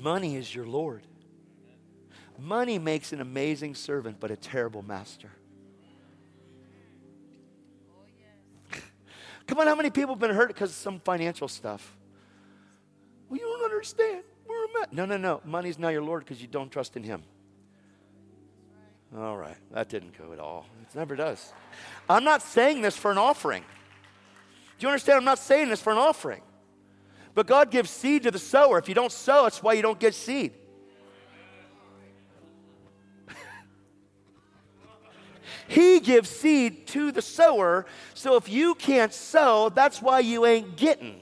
money 0.00 0.36
is 0.36 0.54
your 0.54 0.66
Lord. 0.66 1.02
Money 2.38 2.78
makes 2.78 3.12
an 3.12 3.20
amazing 3.20 3.74
servant, 3.74 4.20
but 4.20 4.30
a 4.30 4.36
terrible 4.36 4.82
master. 4.82 5.30
Come 9.46 9.58
on, 9.58 9.66
how 9.66 9.74
many 9.74 9.90
people 9.90 10.14
have 10.14 10.20
been 10.20 10.34
hurt 10.34 10.48
because 10.48 10.70
of 10.70 10.76
some 10.76 11.00
financial 11.00 11.48
stuff? 11.48 11.96
Well, 13.28 13.38
you 13.38 13.46
don't 13.46 13.64
understand. 13.64 14.22
We're 14.46 14.64
a 14.64 14.86
No, 14.92 15.04
no, 15.04 15.16
no. 15.16 15.40
Money's 15.44 15.78
not 15.78 15.90
your 15.90 16.02
Lord 16.02 16.24
because 16.24 16.40
you 16.40 16.48
don't 16.48 16.70
trust 16.70 16.96
in 16.96 17.02
Him. 17.02 17.22
All 19.16 19.36
right, 19.36 19.56
that 19.72 19.88
didn't 19.88 20.16
go 20.18 20.32
at 20.32 20.40
all. 20.40 20.66
It 20.82 20.96
never 20.96 21.14
does. 21.14 21.52
I'm 22.08 22.24
not 22.24 22.42
saying 22.42 22.82
this 22.82 22.96
for 22.96 23.12
an 23.12 23.18
offering. 23.18 23.62
Do 24.78 24.86
you 24.86 24.88
understand? 24.88 25.18
I'm 25.18 25.24
not 25.24 25.38
saying 25.38 25.68
this 25.68 25.80
for 25.80 25.92
an 25.92 25.98
offering. 25.98 26.42
But 27.34 27.46
God 27.46 27.70
gives 27.70 27.90
seed 27.90 28.24
to 28.24 28.30
the 28.30 28.38
sower. 28.38 28.78
If 28.78 28.88
you 28.88 28.94
don't 28.94 29.12
sow, 29.12 29.44
that's 29.44 29.62
why 29.62 29.74
you 29.74 29.82
don't 29.82 29.98
get 29.98 30.14
seed. 30.14 30.52
He 35.68 36.00
gives 36.00 36.28
seed 36.28 36.86
to 36.88 37.12
the 37.12 37.22
sower. 37.22 37.86
So 38.14 38.36
if 38.36 38.48
you 38.48 38.74
can't 38.74 39.12
sow, 39.12 39.68
that's 39.68 40.02
why 40.02 40.20
you 40.20 40.46
ain't 40.46 40.76
getting. 40.76 41.20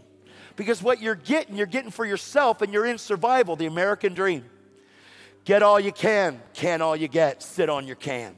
Because 0.57 0.83
what 0.83 1.01
you're 1.01 1.15
getting, 1.15 1.57
you're 1.57 1.67
getting 1.67 1.91
for 1.91 2.05
yourself 2.05 2.63
and 2.63 2.73
you're 2.73 2.87
in 2.87 2.99
survival, 2.99 3.57
the 3.57 3.67
American 3.67 4.15
dream. 4.15 4.45
Get 5.45 5.63
all 5.63 5.81
you 5.81 5.93
can, 5.93 6.41
can 6.55 6.83
all 6.83 6.95
you 6.95 7.09
get, 7.09 7.43
sit 7.43 7.69
on 7.69 7.87
your 7.87 7.97
can. 7.97 8.37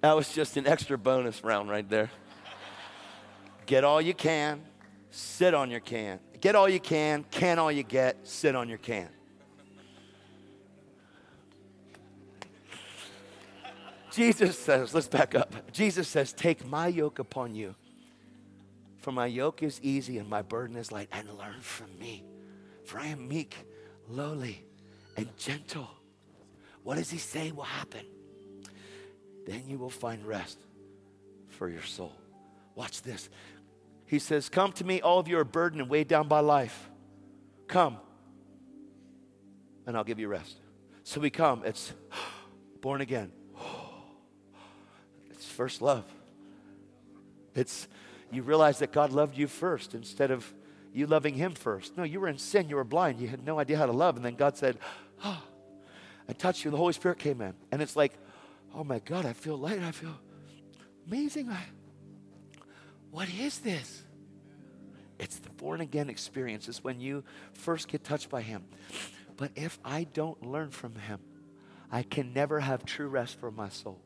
That 0.00 0.14
was 0.16 0.32
just 0.32 0.56
an 0.58 0.66
extra 0.66 0.98
bonus 0.98 1.42
round 1.42 1.70
right 1.70 1.88
there. 1.88 2.10
Get 3.66 3.84
all 3.84 4.02
you 4.02 4.12
can, 4.12 4.62
sit 5.10 5.54
on 5.54 5.70
your 5.70 5.80
can. 5.80 6.20
Get 6.42 6.54
all 6.54 6.68
you 6.68 6.80
can, 6.80 7.24
can 7.30 7.58
all 7.58 7.72
you 7.72 7.82
get, 7.82 8.28
sit 8.28 8.54
on 8.54 8.68
your 8.68 8.76
can. 8.76 9.08
Jesus 14.14 14.56
says, 14.58 14.94
let's 14.94 15.08
back 15.08 15.34
up. 15.34 15.72
Jesus 15.72 16.06
says, 16.06 16.32
Take 16.32 16.64
my 16.64 16.86
yoke 16.86 17.18
upon 17.18 17.54
you. 17.54 17.74
For 18.98 19.10
my 19.10 19.26
yoke 19.26 19.62
is 19.62 19.80
easy 19.82 20.18
and 20.18 20.28
my 20.28 20.40
burden 20.40 20.76
is 20.76 20.92
light, 20.92 21.08
and 21.12 21.28
learn 21.36 21.60
from 21.60 21.98
me. 21.98 22.24
For 22.84 22.98
I 22.98 23.08
am 23.08 23.26
meek, 23.26 23.56
lowly, 24.08 24.64
and 25.16 25.28
gentle. 25.36 25.90
What 26.84 26.96
does 26.96 27.10
he 27.10 27.18
say 27.18 27.50
will 27.50 27.64
happen? 27.64 28.06
Then 29.46 29.64
you 29.66 29.78
will 29.78 29.90
find 29.90 30.24
rest 30.24 30.58
for 31.48 31.68
your 31.68 31.82
soul. 31.82 32.12
Watch 32.74 33.02
this. 33.02 33.28
He 34.06 34.18
says, 34.18 34.48
Come 34.48 34.72
to 34.72 34.84
me, 34.84 35.00
all 35.00 35.18
of 35.18 35.28
you 35.28 35.38
are 35.38 35.44
burdened 35.44 35.82
and 35.82 35.90
weighed 35.90 36.08
down 36.08 36.28
by 36.28 36.40
life. 36.40 36.88
Come, 37.66 37.96
and 39.86 39.96
I'll 39.96 40.04
give 40.04 40.20
you 40.20 40.28
rest. 40.28 40.56
So 41.02 41.20
we 41.20 41.30
come. 41.30 41.62
It's 41.64 41.92
born 42.80 43.00
again. 43.00 43.32
First 45.54 45.80
love. 45.80 46.04
It's 47.54 47.86
you 48.32 48.42
realize 48.42 48.80
that 48.80 48.92
God 48.92 49.12
loved 49.12 49.38
you 49.38 49.46
first 49.46 49.94
instead 49.94 50.32
of 50.32 50.52
you 50.92 51.06
loving 51.06 51.34
Him 51.34 51.54
first. 51.54 51.96
No, 51.96 52.02
you 52.02 52.18
were 52.18 52.26
in 52.26 52.38
sin. 52.38 52.68
You 52.68 52.74
were 52.76 52.84
blind. 52.84 53.20
You 53.20 53.28
had 53.28 53.46
no 53.46 53.60
idea 53.60 53.78
how 53.78 53.86
to 53.86 53.92
love. 53.92 54.16
And 54.16 54.24
then 54.24 54.34
God 54.34 54.56
said, 54.56 54.78
oh, 55.24 55.40
I 56.28 56.32
touched 56.32 56.64
you. 56.64 56.70
And 56.70 56.74
the 56.74 56.78
Holy 56.78 56.92
Spirit 56.92 57.18
came 57.18 57.40
in. 57.40 57.54
And 57.70 57.80
it's 57.80 57.94
like, 57.94 58.12
oh 58.74 58.82
my 58.82 58.98
God, 58.98 59.26
I 59.26 59.32
feel 59.32 59.56
light. 59.56 59.80
I 59.80 59.92
feel 59.92 60.18
amazing. 61.06 61.48
I, 61.48 61.62
what 63.12 63.28
is 63.28 63.60
this? 63.60 64.02
It's 65.20 65.38
the 65.38 65.50
born 65.50 65.80
again 65.80 66.10
experience. 66.10 66.68
It's 66.68 66.82
when 66.82 67.00
you 67.00 67.22
first 67.52 67.86
get 67.86 68.02
touched 68.02 68.28
by 68.28 68.42
Him. 68.42 68.64
But 69.36 69.52
if 69.54 69.78
I 69.84 70.02
don't 70.02 70.44
learn 70.44 70.70
from 70.70 70.96
Him, 70.96 71.20
I 71.92 72.02
can 72.02 72.32
never 72.32 72.58
have 72.58 72.84
true 72.84 73.06
rest 73.06 73.38
for 73.38 73.52
my 73.52 73.68
soul. 73.68 74.00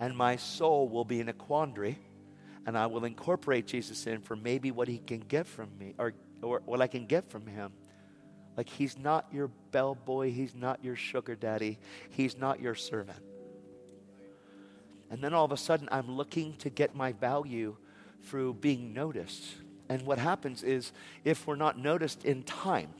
And 0.00 0.16
my 0.16 0.36
soul 0.36 0.88
will 0.88 1.04
be 1.04 1.20
in 1.20 1.28
a 1.28 1.32
quandary, 1.32 1.98
and 2.66 2.78
I 2.78 2.86
will 2.86 3.04
incorporate 3.04 3.66
Jesus 3.66 4.06
in 4.06 4.20
for 4.20 4.36
maybe 4.36 4.70
what 4.70 4.88
He 4.88 4.98
can 4.98 5.20
get 5.20 5.46
from 5.46 5.70
me, 5.78 5.94
or, 5.98 6.14
or 6.42 6.62
what 6.64 6.80
I 6.80 6.86
can 6.86 7.06
get 7.06 7.28
from 7.30 7.46
Him. 7.46 7.72
Like 8.56 8.68
He's 8.68 8.98
not 8.98 9.26
your 9.32 9.48
bellboy, 9.72 10.30
He's 10.30 10.54
not 10.54 10.84
your 10.84 10.96
sugar 10.96 11.34
daddy, 11.34 11.78
He's 12.10 12.36
not 12.36 12.60
your 12.60 12.74
servant. 12.74 13.22
And 15.10 15.22
then 15.22 15.32
all 15.34 15.44
of 15.44 15.52
a 15.52 15.56
sudden, 15.56 15.88
I'm 15.90 16.10
looking 16.10 16.54
to 16.56 16.70
get 16.70 16.94
my 16.94 17.12
value 17.12 17.76
through 18.24 18.54
being 18.54 18.92
noticed. 18.92 19.44
And 19.88 20.02
what 20.02 20.18
happens 20.18 20.62
is, 20.62 20.92
if 21.24 21.46
we're 21.46 21.56
not 21.56 21.78
noticed 21.78 22.24
in 22.24 22.42
time, 22.42 22.90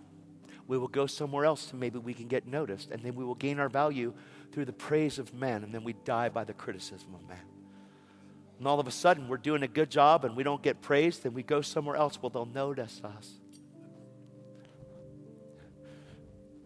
we 0.67 0.79
will 0.79 0.89
go 0.89 1.07
somewhere 1.07 1.45
else 1.45 1.71
and 1.71 1.81
maybe 1.81 1.99
we 1.99 2.15
can 2.15 2.29
get 2.29 2.47
noticed. 2.47 2.91
And 2.91 3.03
then 3.03 3.15
we 3.15 3.25
will 3.25 3.35
gain 3.35 3.59
our 3.59 3.69
value 3.69 4.15
through 4.53 4.65
the 4.65 4.73
praise 4.73 5.19
of 5.19 5.35
men. 5.35 5.63
And 5.65 5.73
then 5.73 5.85
we 5.85 5.93
die 5.93 6.29
by 6.29 6.45
the 6.45 6.55
criticism 6.55 7.15
of 7.15 7.29
man. 7.29 7.39
And 8.59 8.67
all 8.67 8.81
of 8.81 8.89
a 8.89 8.91
sudden, 8.91 9.29
we're 9.29 9.37
doing 9.37 9.63
a 9.63 9.69
good 9.69 9.91
job 9.91 10.25
and 10.25 10.37
we 10.37 10.43
don't 10.43 10.63
get 10.63 10.81
praised. 10.81 11.23
Then 11.23 11.35
we 11.35 11.43
go 11.43 11.61
somewhere 11.61 11.97
else. 11.97 12.21
Well, 12.21 12.31
they'll 12.31 12.47
notice 12.47 13.01
us. 13.05 13.35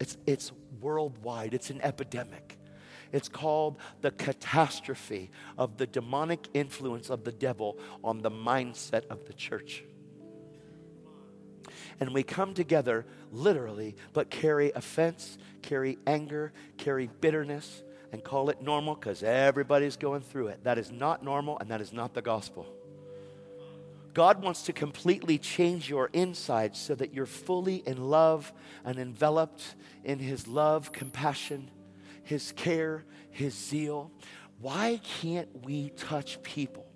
It's, 0.00 0.16
it's 0.26 0.52
worldwide, 0.80 1.54
it's 1.54 1.70
an 1.70 1.80
epidemic. 1.80 2.58
It's 3.12 3.28
called 3.28 3.76
the 4.00 4.10
catastrophe 4.10 5.30
of 5.58 5.76
the 5.76 5.86
demonic 5.86 6.48
influence 6.54 7.10
of 7.10 7.24
the 7.24 7.30
devil 7.30 7.78
on 8.02 8.22
the 8.22 8.30
mindset 8.30 9.06
of 9.10 9.26
the 9.26 9.34
church. 9.34 9.84
And 12.00 12.12
we 12.14 12.22
come 12.22 12.54
together 12.54 13.06
literally, 13.30 13.96
but 14.12 14.30
carry 14.30 14.72
offense, 14.74 15.38
carry 15.62 15.98
anger, 16.06 16.52
carry 16.76 17.08
bitterness, 17.20 17.82
and 18.12 18.22
call 18.22 18.50
it 18.50 18.60
normal 18.60 18.94
because 18.94 19.22
everybody's 19.22 19.96
going 19.96 20.20
through 20.20 20.48
it. 20.48 20.64
That 20.64 20.78
is 20.78 20.90
not 20.90 21.24
normal, 21.24 21.58
and 21.58 21.70
that 21.70 21.80
is 21.80 21.92
not 21.92 22.14
the 22.14 22.22
gospel. 22.22 22.66
God 24.14 24.42
wants 24.42 24.62
to 24.64 24.72
completely 24.72 25.38
change 25.38 25.88
your 25.88 26.10
inside 26.12 26.76
so 26.76 26.94
that 26.94 27.14
you're 27.14 27.24
fully 27.24 27.76
in 27.86 28.10
love 28.10 28.52
and 28.84 28.98
enveloped 28.98 29.74
in 30.04 30.18
His 30.18 30.46
love, 30.46 30.92
compassion, 30.92 31.70
his 32.22 32.52
care, 32.52 33.04
His 33.30 33.54
zeal. 33.54 34.10
Why 34.60 35.00
can't 35.20 35.64
we 35.64 35.90
touch 35.90 36.42
people? 36.42 36.86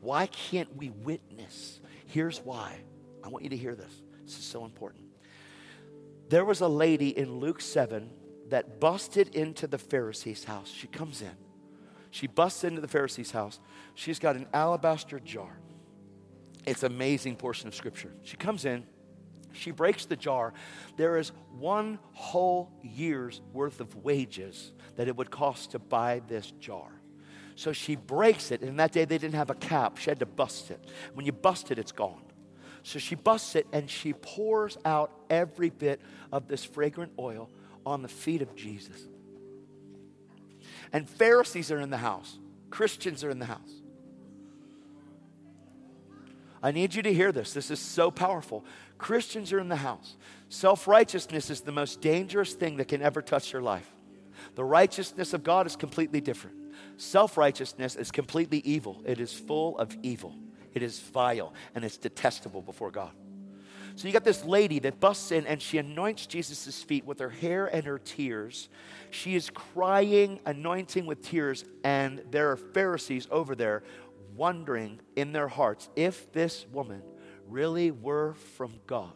Why 0.00 0.26
can't 0.26 0.74
we 0.76 0.90
witness? 0.90 1.80
Here's 2.06 2.38
why. 2.38 2.76
I 3.22 3.28
want 3.28 3.44
you 3.44 3.50
to 3.50 3.56
hear 3.56 3.74
this. 3.74 3.92
This 4.30 4.38
is 4.38 4.44
so 4.44 4.64
important. 4.64 5.02
There 6.28 6.44
was 6.44 6.60
a 6.60 6.68
lady 6.68 7.08
in 7.08 7.40
Luke 7.40 7.60
7 7.60 8.08
that 8.50 8.78
busted 8.78 9.34
into 9.34 9.66
the 9.66 9.76
Pharisee's 9.76 10.44
house. 10.44 10.70
She 10.70 10.86
comes 10.86 11.20
in. 11.20 11.36
She 12.12 12.28
busts 12.28 12.62
into 12.62 12.80
the 12.80 12.86
Pharisee's 12.86 13.32
house. 13.32 13.58
She's 13.96 14.20
got 14.20 14.36
an 14.36 14.46
alabaster 14.54 15.18
jar. 15.18 15.58
It's 16.64 16.84
an 16.84 16.92
amazing 16.92 17.36
portion 17.36 17.66
of 17.66 17.74
scripture. 17.74 18.12
She 18.22 18.36
comes 18.36 18.64
in. 18.64 18.84
She 19.52 19.72
breaks 19.72 20.04
the 20.04 20.14
jar. 20.14 20.54
There 20.96 21.16
is 21.16 21.32
one 21.58 21.98
whole 22.12 22.70
year's 22.84 23.40
worth 23.52 23.80
of 23.80 23.96
wages 23.96 24.70
that 24.94 25.08
it 25.08 25.16
would 25.16 25.32
cost 25.32 25.72
to 25.72 25.80
buy 25.80 26.22
this 26.28 26.52
jar. 26.60 26.86
So 27.56 27.72
she 27.72 27.96
breaks 27.96 28.52
it, 28.52 28.62
and 28.62 28.78
that 28.78 28.92
day 28.92 29.04
they 29.04 29.18
didn't 29.18 29.34
have 29.34 29.50
a 29.50 29.56
cap. 29.56 29.98
She 29.98 30.08
had 30.08 30.20
to 30.20 30.26
bust 30.26 30.70
it. 30.70 30.84
When 31.14 31.26
you 31.26 31.32
bust 31.32 31.72
it, 31.72 31.80
it's 31.80 31.90
gone. 31.90 32.22
So 32.90 32.98
she 32.98 33.14
busts 33.14 33.54
it 33.54 33.68
and 33.72 33.88
she 33.88 34.12
pours 34.12 34.76
out 34.84 35.12
every 35.30 35.70
bit 35.70 36.00
of 36.32 36.48
this 36.48 36.64
fragrant 36.64 37.12
oil 37.20 37.48
on 37.86 38.02
the 38.02 38.08
feet 38.08 38.42
of 38.42 38.56
Jesus. 38.56 39.06
And 40.92 41.08
Pharisees 41.08 41.70
are 41.70 41.78
in 41.78 41.90
the 41.90 41.98
house, 41.98 42.40
Christians 42.68 43.22
are 43.22 43.30
in 43.30 43.38
the 43.38 43.46
house. 43.46 43.70
I 46.60 46.72
need 46.72 46.92
you 46.92 47.02
to 47.02 47.14
hear 47.14 47.30
this. 47.30 47.52
This 47.52 47.70
is 47.70 47.78
so 47.78 48.10
powerful. 48.10 48.64
Christians 48.98 49.52
are 49.52 49.60
in 49.60 49.68
the 49.68 49.76
house. 49.76 50.16
Self 50.48 50.88
righteousness 50.88 51.48
is 51.48 51.60
the 51.60 51.70
most 51.70 52.00
dangerous 52.00 52.54
thing 52.54 52.76
that 52.78 52.88
can 52.88 53.02
ever 53.02 53.22
touch 53.22 53.52
your 53.52 53.62
life. 53.62 53.88
The 54.56 54.64
righteousness 54.64 55.32
of 55.32 55.44
God 55.44 55.64
is 55.64 55.76
completely 55.76 56.20
different. 56.20 56.56
Self 56.96 57.36
righteousness 57.36 57.94
is 57.94 58.10
completely 58.10 58.58
evil, 58.64 59.00
it 59.06 59.20
is 59.20 59.32
full 59.32 59.78
of 59.78 59.96
evil, 60.02 60.34
it 60.74 60.82
is 60.82 60.98
vile, 60.98 61.52
and 61.74 61.84
it's 61.84 61.96
detestable 61.96 62.62
before 62.62 62.90
God. 62.90 63.10
So 63.96 64.06
you 64.06 64.12
got 64.12 64.24
this 64.24 64.44
lady 64.44 64.78
that 64.80 65.00
busts 65.00 65.32
in 65.32 65.46
and 65.46 65.60
she 65.60 65.76
anoints 65.76 66.26
Jesus' 66.26 66.82
feet 66.82 67.04
with 67.04 67.18
her 67.18 67.28
hair 67.28 67.66
and 67.66 67.84
her 67.84 67.98
tears. 67.98 68.68
She 69.10 69.34
is 69.34 69.50
crying, 69.50 70.40
anointing 70.46 71.06
with 71.06 71.22
tears, 71.22 71.64
and 71.84 72.22
there 72.30 72.50
are 72.50 72.56
Pharisees 72.56 73.26
over 73.30 73.54
there 73.54 73.82
wondering 74.36 75.00
in 75.16 75.32
their 75.32 75.48
hearts 75.48 75.88
if 75.96 76.32
this 76.32 76.66
woman 76.72 77.02
really 77.48 77.90
were 77.90 78.34
from 78.56 78.72
God, 78.86 79.12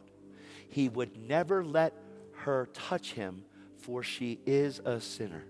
he 0.69 0.89
would 0.89 1.17
never 1.17 1.65
let 1.65 1.95
her 2.33 2.69
touch 2.73 3.13
him, 3.13 3.45
for 3.79 4.03
she 4.03 4.41
is 4.45 4.81
a 4.85 5.01
sinner. 5.01 5.45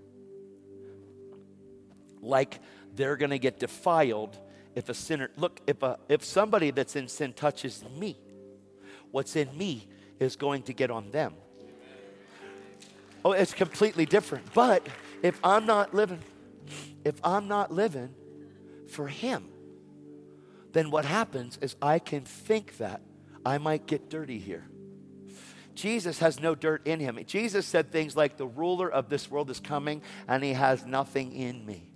Like 2.21 2.61
they're 2.95 3.17
going 3.17 3.31
to 3.31 3.39
get 3.39 3.59
defiled 3.59 4.39
if 4.75 4.89
a 4.89 4.95
sinner, 4.95 5.31
look, 5.37 5.61
if, 5.66 5.83
a, 5.83 5.99
if 6.09 6.25
somebody 6.25 6.70
that's 6.70 6.97
in 6.97 7.09
sin 7.09 7.33
touches 7.33 7.85
me, 7.99 8.16
what's 9.11 9.37
in 9.37 9.57
me 9.57 9.87
is 10.18 10.37
going 10.37 10.62
to 10.64 10.72
get 10.72 10.91
on 10.91 11.11
them. 11.11 11.35
Oh, 13.25 13.33
it's 13.33 13.55
completely 13.55 14.05
different. 14.05 14.53
But 14.53 14.87
if 15.22 15.39
I'm 15.43 15.64
not 15.64 15.95
living, 15.95 16.20
if 17.05 17.14
I'm 17.25 17.49
not 17.49 17.72
living 17.72 18.14
for 18.89 19.09
Him, 19.09 19.49
then 20.72 20.91
what 20.91 21.05
happens 21.05 21.59
is 21.62 21.77
I 21.81 21.99
can 21.99 22.25
think 22.25 22.79
that 22.79 23.01
I 23.47 23.59
might 23.59 23.87
get 23.87 24.11
dirty 24.11 24.39
here. 24.39 24.66
Jesus 25.75 26.18
has 26.20 26.41
no 26.41 26.55
dirt 26.55 26.87
in 26.87 27.01
him. 27.01 27.18
Jesus 27.27 27.66
said 27.66 27.91
things 27.91 28.16
like, 28.16 28.37
The 28.37 28.47
ruler 28.47 28.91
of 28.91 29.09
this 29.09 29.31
world 29.31 29.51
is 29.51 29.61
coming, 29.61 30.03
and 30.29 30.43
he 30.45 30.53
has 30.53 30.87
nothing 30.87 31.33
in 31.33 31.66
me. 31.66 31.91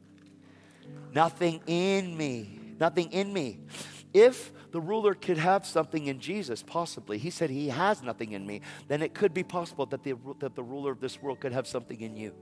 Nothing 1.15 1.61
in 1.67 2.17
me. 2.17 2.58
Nothing 2.79 3.13
in 3.13 3.33
me. 3.33 3.61
If 4.13 4.53
the 4.71 4.81
ruler 4.81 5.15
could 5.15 5.39
have 5.39 5.67
something 5.67 6.07
in 6.07 6.21
Jesus, 6.21 6.63
possibly, 6.63 7.19
he 7.19 7.31
said 7.31 7.51
he 7.51 7.69
has 7.69 8.03
nothing 8.03 8.33
in 8.33 8.47
me, 8.47 8.61
then 8.87 9.03
it 9.03 9.15
could 9.15 9.35
be 9.35 9.43
possible 9.43 9.87
that 9.87 10.03
the, 10.03 10.15
that 10.41 10.55
the 10.55 10.63
ruler 10.63 10.93
of 10.93 11.01
this 11.01 11.21
world 11.21 11.41
could 11.41 11.53
have 11.53 11.67
something 11.67 12.01
in 12.01 12.17
you. 12.17 12.35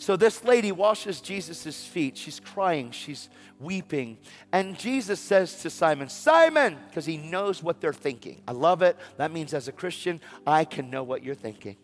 So 0.00 0.16
this 0.16 0.44
lady 0.44 0.70
washes 0.70 1.20
Jesus' 1.20 1.84
feet. 1.84 2.16
She's 2.16 2.38
crying, 2.38 2.92
she's 2.92 3.28
weeping. 3.58 4.18
And 4.52 4.78
Jesus 4.78 5.18
says 5.18 5.60
to 5.62 5.70
Simon, 5.70 6.08
Simon, 6.08 6.78
because 6.88 7.04
he 7.04 7.16
knows 7.16 7.64
what 7.64 7.80
they're 7.80 7.92
thinking. 7.92 8.42
I 8.46 8.52
love 8.52 8.82
it. 8.82 8.96
That 9.16 9.32
means 9.32 9.52
as 9.52 9.66
a 9.66 9.72
Christian, 9.72 10.20
I 10.46 10.64
can 10.64 10.88
know 10.88 11.02
what 11.02 11.24
you're 11.24 11.34
thinking. 11.34 11.76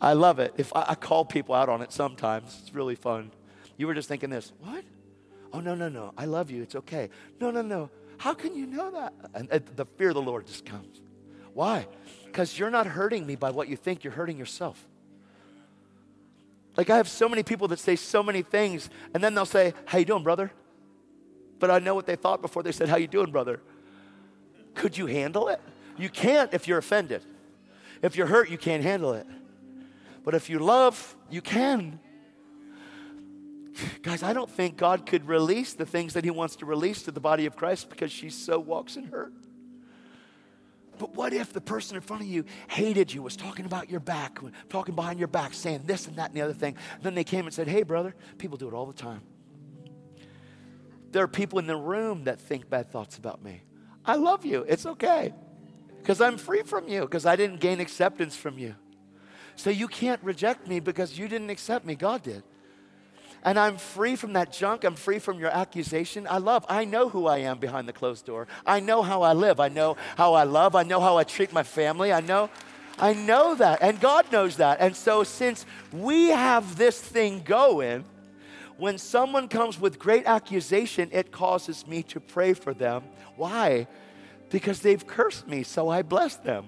I 0.00 0.12
love 0.12 0.38
it. 0.38 0.54
If 0.56 0.74
I, 0.74 0.84
I 0.88 0.94
call 0.94 1.24
people 1.24 1.54
out 1.54 1.68
on 1.68 1.82
it 1.82 1.92
sometimes, 1.92 2.58
it's 2.62 2.74
really 2.74 2.94
fun. 2.94 3.30
You 3.76 3.86
were 3.86 3.94
just 3.94 4.08
thinking 4.08 4.30
this, 4.30 4.52
what? 4.60 4.84
Oh, 5.52 5.60
no, 5.60 5.74
no, 5.74 5.88
no. 5.88 6.12
I 6.16 6.24
love 6.24 6.50
you. 6.50 6.62
It's 6.62 6.74
okay. 6.74 7.10
No, 7.40 7.50
no, 7.50 7.62
no. 7.62 7.90
How 8.18 8.34
can 8.34 8.54
you 8.54 8.66
know 8.66 8.90
that? 8.92 9.12
And 9.34 9.48
the 9.76 9.86
fear 9.96 10.08
of 10.08 10.14
the 10.14 10.22
Lord 10.22 10.46
just 10.46 10.64
comes. 10.64 11.00
Why? 11.52 11.86
Because 12.26 12.58
you're 12.58 12.70
not 12.70 12.86
hurting 12.86 13.26
me 13.26 13.36
by 13.36 13.50
what 13.50 13.68
you 13.68 13.76
think, 13.76 14.04
you're 14.04 14.12
hurting 14.12 14.38
yourself. 14.38 14.84
Like 16.76 16.90
I 16.90 16.96
have 16.96 17.08
so 17.08 17.28
many 17.28 17.42
people 17.42 17.68
that 17.68 17.78
say 17.78 17.96
so 17.96 18.22
many 18.22 18.42
things, 18.42 18.90
and 19.14 19.22
then 19.22 19.34
they'll 19.34 19.46
say, 19.46 19.74
How 19.86 19.98
you 19.98 20.04
doing, 20.04 20.24
brother? 20.24 20.50
But 21.60 21.70
I 21.70 21.78
know 21.78 21.94
what 21.94 22.06
they 22.06 22.16
thought 22.16 22.42
before 22.42 22.62
they 22.62 22.72
said, 22.72 22.88
How 22.88 22.96
you 22.96 23.06
doing, 23.06 23.30
brother? 23.30 23.60
Could 24.74 24.98
you 24.98 25.06
handle 25.06 25.48
it? 25.48 25.60
You 25.96 26.08
can't 26.08 26.52
if 26.52 26.66
you're 26.66 26.78
offended. 26.78 27.24
If 28.02 28.16
you're 28.16 28.26
hurt, 28.26 28.50
you 28.50 28.58
can't 28.58 28.82
handle 28.82 29.12
it. 29.14 29.26
But 30.24 30.34
if 30.34 30.48
you 30.48 30.58
love, 30.58 31.16
you 31.30 31.42
can. 31.42 32.00
Guys, 34.02 34.22
I 34.22 34.32
don't 34.32 34.50
think 34.50 34.76
God 34.76 35.04
could 35.04 35.28
release 35.28 35.74
the 35.74 35.86
things 35.86 36.14
that 36.14 36.24
He 36.24 36.30
wants 36.30 36.56
to 36.56 36.66
release 36.66 37.02
to 37.02 37.10
the 37.10 37.20
body 37.20 37.46
of 37.46 37.56
Christ 37.56 37.90
because 37.90 38.10
she 38.10 38.30
so 38.30 38.58
walks 38.58 38.96
in 38.96 39.04
hurt. 39.04 39.32
But 40.98 41.14
what 41.16 41.32
if 41.32 41.52
the 41.52 41.60
person 41.60 41.96
in 41.96 42.02
front 42.02 42.22
of 42.22 42.28
you 42.28 42.44
hated 42.68 43.12
you, 43.12 43.20
was 43.20 43.36
talking 43.36 43.66
about 43.66 43.90
your 43.90 44.00
back, 44.00 44.38
talking 44.68 44.94
behind 44.94 45.18
your 45.18 45.28
back, 45.28 45.52
saying 45.52 45.82
this 45.86 46.06
and 46.06 46.16
that 46.16 46.30
and 46.30 46.36
the 46.36 46.42
other 46.42 46.52
thing? 46.52 46.76
And 46.94 47.02
then 47.02 47.14
they 47.14 47.24
came 47.24 47.46
and 47.46 47.54
said, 47.54 47.68
Hey, 47.68 47.82
brother, 47.82 48.14
people 48.38 48.56
do 48.56 48.68
it 48.68 48.74
all 48.74 48.86
the 48.86 48.92
time. 48.92 49.22
There 51.10 51.22
are 51.22 51.28
people 51.28 51.58
in 51.58 51.66
the 51.66 51.76
room 51.76 52.24
that 52.24 52.40
think 52.40 52.70
bad 52.70 52.90
thoughts 52.90 53.18
about 53.18 53.42
me. 53.42 53.62
I 54.04 54.16
love 54.16 54.44
you. 54.44 54.64
It's 54.68 54.86
okay. 54.86 55.32
Because 55.98 56.20
I'm 56.20 56.36
free 56.36 56.62
from 56.62 56.88
you, 56.88 57.00
because 57.02 57.26
I 57.26 57.34
didn't 57.34 57.60
gain 57.60 57.80
acceptance 57.80 58.36
from 58.36 58.58
you. 58.58 58.74
So 59.56 59.70
you 59.70 59.88
can't 59.88 60.22
reject 60.22 60.66
me 60.66 60.80
because 60.80 61.18
you 61.18 61.28
didn't 61.28 61.50
accept 61.50 61.84
me. 61.84 61.94
God 61.94 62.22
did 62.22 62.42
and 63.44 63.58
I'm 63.58 63.76
free 63.76 64.16
from 64.16 64.32
that 64.32 64.52
junk. 64.52 64.84
I'm 64.84 64.94
free 64.94 65.18
from 65.18 65.38
your 65.38 65.50
accusation. 65.50 66.26
I 66.28 66.38
love, 66.38 66.64
I 66.68 66.84
know 66.84 67.10
who 67.10 67.26
I 67.26 67.38
am 67.38 67.58
behind 67.58 67.86
the 67.86 67.92
closed 67.92 68.24
door. 68.24 68.48
I 68.66 68.80
know 68.80 69.02
how 69.02 69.22
I 69.22 69.34
live. 69.34 69.60
I 69.60 69.68
know 69.68 69.96
how 70.16 70.34
I 70.34 70.44
love. 70.44 70.74
I 70.74 70.82
know 70.82 71.00
how 71.00 71.18
I 71.18 71.24
treat 71.24 71.52
my 71.52 71.62
family. 71.62 72.12
I 72.12 72.20
know, 72.20 72.48
I 72.98 73.12
know 73.12 73.54
that. 73.56 73.82
And 73.82 74.00
God 74.00 74.32
knows 74.32 74.56
that. 74.56 74.80
And 74.80 74.96
so, 74.96 75.24
since 75.24 75.66
we 75.92 76.28
have 76.28 76.76
this 76.76 76.98
thing 76.98 77.42
going, 77.44 78.04
when 78.78 78.98
someone 78.98 79.48
comes 79.48 79.78
with 79.78 79.98
great 79.98 80.26
accusation, 80.26 81.10
it 81.12 81.30
causes 81.30 81.86
me 81.86 82.02
to 82.04 82.20
pray 82.20 82.54
for 82.54 82.72
them. 82.72 83.04
Why? 83.36 83.86
Because 84.50 84.80
they've 84.80 85.06
cursed 85.06 85.46
me, 85.46 85.62
so 85.62 85.88
I 85.90 86.02
bless 86.02 86.36
them. 86.36 86.66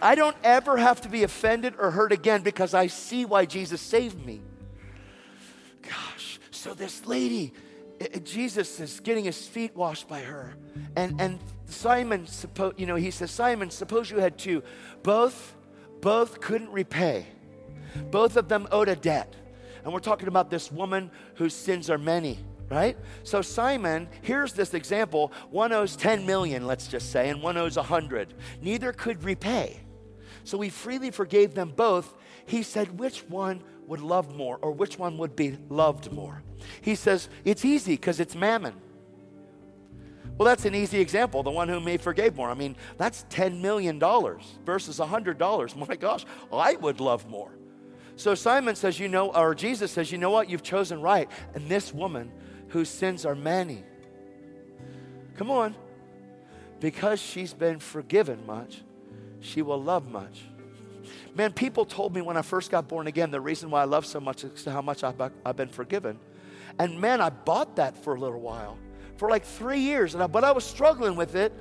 I 0.00 0.14
don't 0.14 0.36
ever 0.44 0.76
have 0.76 1.00
to 1.02 1.08
be 1.08 1.22
offended 1.22 1.74
or 1.78 1.90
hurt 1.90 2.12
again 2.12 2.42
because 2.42 2.74
I 2.74 2.86
see 2.86 3.24
why 3.24 3.44
Jesus 3.44 3.80
saved 3.80 4.24
me. 4.24 4.40
Gosh, 5.82 6.38
so 6.50 6.74
this 6.74 7.06
lady, 7.06 7.52
Jesus 8.22 8.78
is 8.78 9.00
getting 9.00 9.24
his 9.24 9.46
feet 9.46 9.74
washed 9.74 10.08
by 10.08 10.20
her. 10.20 10.54
And, 10.96 11.20
and 11.20 11.38
Simon, 11.66 12.26
suppose, 12.26 12.74
you 12.76 12.86
know, 12.86 12.96
he 12.96 13.10
says, 13.10 13.30
Simon, 13.30 13.70
suppose 13.70 14.10
you 14.10 14.18
had 14.18 14.38
two. 14.38 14.62
Both, 15.02 15.56
both 16.00 16.40
couldn't 16.40 16.70
repay. 16.70 17.26
Both 18.10 18.36
of 18.36 18.48
them 18.48 18.68
owed 18.70 18.88
a 18.88 18.96
debt. 18.96 19.34
And 19.82 19.92
we're 19.92 20.00
talking 20.00 20.28
about 20.28 20.50
this 20.50 20.70
woman 20.70 21.10
whose 21.34 21.54
sins 21.54 21.90
are 21.90 21.98
many 21.98 22.38
right? 22.70 22.98
So 23.22 23.40
Simon, 23.40 24.08
here's 24.20 24.52
this 24.52 24.74
example. 24.74 25.32
One 25.50 25.72
owes 25.72 25.96
10 25.96 26.26
million, 26.26 26.66
let's 26.66 26.86
just 26.86 27.10
say, 27.10 27.30
and 27.30 27.42
one 27.42 27.56
owes 27.56 27.78
100. 27.78 28.34
Neither 28.60 28.92
could 28.92 29.24
repay. 29.24 29.80
So 30.48 30.58
he 30.62 30.70
freely 30.70 31.10
forgave 31.10 31.52
them 31.52 31.74
both. 31.76 32.16
He 32.46 32.62
said, 32.62 32.98
which 32.98 33.20
one 33.28 33.62
would 33.86 34.00
love 34.00 34.34
more 34.34 34.56
or 34.62 34.72
which 34.72 34.98
one 34.98 35.18
would 35.18 35.36
be 35.36 35.58
loved 35.68 36.10
more? 36.10 36.42
He 36.80 36.94
says, 36.94 37.28
it's 37.44 37.66
easy 37.66 37.92
because 37.92 38.18
it's 38.18 38.34
mammon. 38.34 38.72
Well, 40.38 40.46
that's 40.46 40.64
an 40.64 40.74
easy 40.74 41.00
example. 41.00 41.42
The 41.42 41.50
one 41.50 41.68
whom 41.68 41.86
he 41.86 41.98
forgave 41.98 42.34
more. 42.34 42.48
I 42.48 42.54
mean, 42.54 42.76
that's 42.96 43.26
$10 43.28 43.60
million 43.60 43.98
versus 43.98 44.98
$100. 44.98 45.76
My 45.88 45.96
gosh, 45.96 46.24
I 46.50 46.76
would 46.76 46.98
love 46.98 47.28
more. 47.28 47.52
So 48.16 48.34
Simon 48.34 48.74
says, 48.74 48.98
you 48.98 49.08
know, 49.08 49.30
or 49.34 49.54
Jesus 49.54 49.92
says, 49.92 50.10
you 50.10 50.16
know 50.16 50.30
what? 50.30 50.48
You've 50.48 50.62
chosen 50.62 51.02
right. 51.02 51.28
And 51.54 51.68
this 51.68 51.92
woman 51.92 52.32
whose 52.68 52.88
sins 52.88 53.26
are 53.26 53.34
many, 53.34 53.84
come 55.36 55.50
on, 55.50 55.74
because 56.80 57.20
she's 57.20 57.52
been 57.52 57.80
forgiven 57.80 58.46
much, 58.46 58.80
she 59.40 59.62
will 59.62 59.82
love 59.82 60.10
much. 60.10 60.42
Man, 61.34 61.52
people 61.52 61.84
told 61.84 62.14
me 62.14 62.20
when 62.20 62.36
I 62.36 62.42
first 62.42 62.70
got 62.70 62.88
born 62.88 63.06
again, 63.06 63.30
the 63.30 63.40
reason 63.40 63.70
why 63.70 63.82
I 63.82 63.84
love 63.84 64.04
so 64.04 64.20
much 64.20 64.44
is 64.44 64.64
how 64.64 64.82
much 64.82 65.04
I've, 65.04 65.56
been 65.56 65.68
forgiven. 65.68 66.18
And 66.78 67.00
man, 67.00 67.20
I 67.20 67.30
bought 67.30 67.76
that 67.76 68.02
for 68.02 68.14
a 68.14 68.20
little 68.20 68.40
while, 68.40 68.78
for 69.16 69.30
like 69.30 69.44
three 69.44 69.80
years. 69.80 70.14
And 70.14 70.22
I, 70.22 70.26
but 70.26 70.44
I 70.44 70.52
was 70.52 70.64
struggling 70.64 71.16
with 71.16 71.34
it 71.34 71.52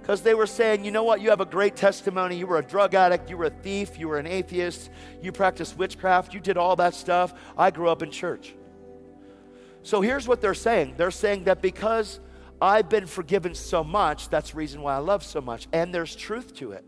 because 0.00 0.22
they 0.22 0.34
were 0.34 0.46
saying, 0.46 0.84
you 0.84 0.90
know 0.90 1.04
what, 1.04 1.20
you 1.20 1.28
have 1.30 1.40
a 1.42 1.46
great 1.46 1.76
testimony. 1.76 2.36
You 2.36 2.46
were 2.46 2.58
a 2.58 2.64
drug 2.64 2.94
addict, 2.94 3.28
you 3.28 3.36
were 3.36 3.44
a 3.46 3.50
thief, 3.50 3.98
you 3.98 4.08
were 4.08 4.18
an 4.18 4.26
atheist, 4.26 4.90
you 5.22 5.32
practiced 5.32 5.76
witchcraft, 5.76 6.32
you 6.32 6.40
did 6.40 6.56
all 6.56 6.76
that 6.76 6.94
stuff. 6.94 7.34
I 7.56 7.70
grew 7.70 7.88
up 7.88 8.02
in 8.02 8.10
church. 8.10 8.54
So 9.82 10.00
here's 10.00 10.26
what 10.26 10.40
they're 10.40 10.54
saying 10.54 10.94
they're 10.96 11.10
saying 11.10 11.44
that 11.44 11.60
because 11.60 12.20
I've 12.60 12.88
been 12.88 13.06
forgiven 13.06 13.54
so 13.54 13.84
much, 13.84 14.28
that's 14.28 14.50
the 14.52 14.56
reason 14.56 14.80
why 14.80 14.94
I 14.94 14.98
love 14.98 15.22
so 15.22 15.40
much. 15.40 15.68
And 15.72 15.94
there's 15.94 16.16
truth 16.16 16.54
to 16.56 16.72
it. 16.72 16.84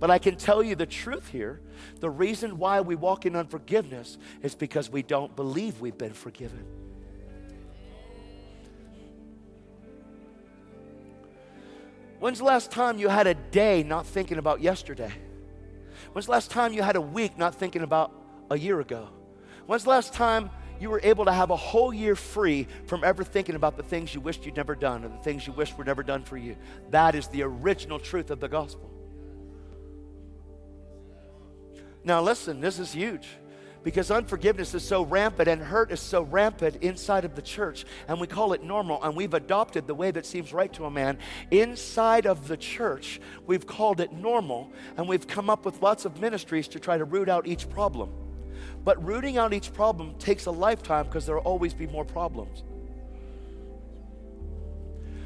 But 0.00 0.10
I 0.10 0.18
can 0.18 0.36
tell 0.36 0.62
you 0.62 0.74
the 0.74 0.86
truth 0.86 1.28
here. 1.28 1.60
The 2.00 2.10
reason 2.10 2.58
why 2.58 2.80
we 2.80 2.94
walk 2.94 3.26
in 3.26 3.34
unforgiveness 3.34 4.18
is 4.42 4.54
because 4.54 4.90
we 4.90 5.02
don't 5.02 5.34
believe 5.34 5.80
we've 5.80 5.98
been 5.98 6.12
forgiven. 6.12 6.64
When's 12.20 12.38
the 12.38 12.44
last 12.44 12.70
time 12.70 12.98
you 12.98 13.08
had 13.08 13.26
a 13.26 13.34
day 13.34 13.82
not 13.82 14.06
thinking 14.06 14.38
about 14.38 14.60
yesterday? 14.60 15.12
When's 16.12 16.26
the 16.26 16.32
last 16.32 16.50
time 16.50 16.72
you 16.72 16.82
had 16.82 16.96
a 16.96 17.00
week 17.00 17.38
not 17.38 17.54
thinking 17.54 17.82
about 17.82 18.12
a 18.50 18.58
year 18.58 18.80
ago? 18.80 19.08
When's 19.66 19.84
the 19.84 19.90
last 19.90 20.14
time 20.14 20.50
you 20.80 20.90
were 20.90 21.00
able 21.02 21.24
to 21.24 21.32
have 21.32 21.50
a 21.50 21.56
whole 21.56 21.92
year 21.92 22.16
free 22.16 22.66
from 22.86 23.04
ever 23.04 23.22
thinking 23.24 23.54
about 23.54 23.76
the 23.76 23.82
things 23.82 24.14
you 24.14 24.20
wished 24.20 24.46
you'd 24.46 24.56
never 24.56 24.74
done 24.74 25.04
or 25.04 25.08
the 25.08 25.18
things 25.18 25.46
you 25.46 25.52
wished 25.52 25.76
were 25.76 25.84
never 25.84 26.02
done 26.02 26.22
for 26.22 26.36
you? 26.36 26.56
That 26.90 27.14
is 27.14 27.28
the 27.28 27.42
original 27.42 27.98
truth 27.98 28.30
of 28.30 28.40
the 28.40 28.48
gospel. 28.48 28.90
Now, 32.04 32.22
listen, 32.22 32.60
this 32.60 32.78
is 32.78 32.92
huge 32.92 33.26
because 33.82 34.10
unforgiveness 34.10 34.74
is 34.74 34.82
so 34.82 35.02
rampant 35.02 35.48
and 35.48 35.62
hurt 35.62 35.92
is 35.92 36.00
so 36.00 36.22
rampant 36.22 36.76
inside 36.76 37.24
of 37.24 37.34
the 37.34 37.42
church, 37.42 37.86
and 38.08 38.20
we 38.20 38.26
call 38.26 38.52
it 38.52 38.62
normal, 38.62 39.02
and 39.02 39.16
we've 39.16 39.34
adopted 39.34 39.86
the 39.86 39.94
way 39.94 40.10
that 40.10 40.26
seems 40.26 40.52
right 40.52 40.72
to 40.74 40.84
a 40.84 40.90
man. 40.90 41.18
Inside 41.50 42.26
of 42.26 42.48
the 42.48 42.56
church, 42.56 43.20
we've 43.46 43.66
called 43.66 44.00
it 44.00 44.12
normal, 44.12 44.72
and 44.96 45.08
we've 45.08 45.26
come 45.26 45.48
up 45.48 45.64
with 45.64 45.80
lots 45.80 46.04
of 46.04 46.20
ministries 46.20 46.68
to 46.68 46.80
try 46.80 46.98
to 46.98 47.04
root 47.04 47.28
out 47.28 47.46
each 47.46 47.68
problem. 47.70 48.10
But 48.84 49.02
rooting 49.04 49.38
out 49.38 49.52
each 49.52 49.72
problem 49.72 50.14
takes 50.18 50.46
a 50.46 50.50
lifetime 50.50 51.06
because 51.06 51.26
there 51.26 51.36
will 51.36 51.42
always 51.42 51.74
be 51.74 51.86
more 51.86 52.04
problems. 52.04 52.64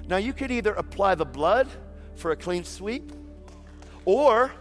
Now, 0.07 0.19
you 0.19 0.33
could 0.33 0.51
either 0.51 0.75
apply 0.75 1.15
the 1.15 1.25
blood 1.25 1.69
for 2.17 2.33
a 2.33 2.37
clean 2.37 2.65
sweep, 2.65 3.13
or 4.05 4.53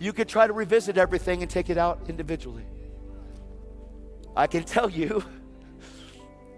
you 0.00 0.14
could 0.14 0.28
try 0.28 0.46
to 0.46 0.52
revisit 0.52 0.96
everything 0.96 1.42
and 1.42 1.50
take 1.50 1.68
it 1.68 1.76
out 1.76 2.00
individually. 2.08 2.64
I 4.34 4.46
can 4.46 4.64
tell 4.64 4.88
you 4.88 5.22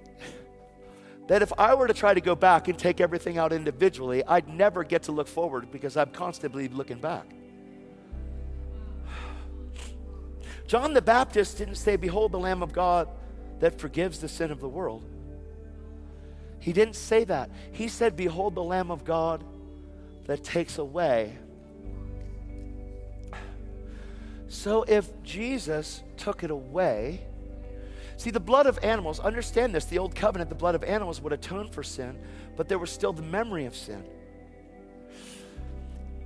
that 1.26 1.42
if 1.42 1.52
I 1.58 1.74
were 1.74 1.88
to 1.88 1.94
try 1.94 2.14
to 2.14 2.20
go 2.20 2.36
back 2.36 2.68
and 2.68 2.78
take 2.78 3.00
everything 3.00 3.38
out 3.38 3.52
individually, 3.52 4.22
I'd 4.24 4.48
never 4.48 4.84
get 4.84 5.02
to 5.04 5.12
look 5.12 5.26
forward 5.26 5.72
because 5.72 5.96
I'm 5.96 6.10
constantly 6.10 6.68
looking 6.68 6.98
back. 6.98 7.26
John 10.68 10.94
the 10.94 11.02
Baptist 11.02 11.58
didn't 11.58 11.74
say, 11.74 11.96
Behold 11.96 12.30
the 12.30 12.38
Lamb 12.38 12.62
of 12.62 12.72
God 12.72 13.08
that 13.58 13.80
forgives 13.80 14.20
the 14.20 14.28
sin 14.28 14.52
of 14.52 14.60
the 14.60 14.68
world. 14.68 15.02
He 16.60 16.72
didn't 16.72 16.94
say 16.94 17.24
that. 17.24 17.50
He 17.72 17.88
said, 17.88 18.14
Behold 18.14 18.54
the 18.54 18.62
Lamb 18.62 18.92
of 18.92 19.04
God 19.04 19.42
that 20.26 20.44
takes 20.44 20.78
away. 20.78 21.36
So 24.52 24.82
if 24.82 25.08
Jesus 25.22 26.02
took 26.18 26.44
it 26.44 26.50
away, 26.50 27.22
See, 28.18 28.30
the 28.30 28.38
blood 28.38 28.66
of 28.66 28.78
animals, 28.84 29.18
understand 29.18 29.74
this, 29.74 29.86
the 29.86 29.98
old 29.98 30.14
covenant, 30.14 30.48
the 30.48 30.54
blood 30.54 30.76
of 30.76 30.84
animals 30.84 31.20
would 31.22 31.32
atone 31.32 31.70
for 31.70 31.82
sin, 31.82 32.16
but 32.56 32.68
there 32.68 32.78
was 32.78 32.90
still 32.90 33.12
the 33.12 33.22
memory 33.22 33.64
of 33.64 33.74
sin. 33.74 34.04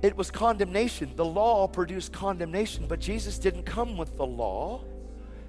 It 0.03 0.15
was 0.15 0.29
condemnation. 0.29 1.13
The 1.15 1.25
law 1.25 1.67
produced 1.67 2.13
condemnation, 2.13 2.85
but 2.87 2.99
Jesus 2.99 3.39
didn't 3.39 3.63
come 3.63 3.97
with 3.97 4.15
the 4.15 4.27
law. 4.27 4.83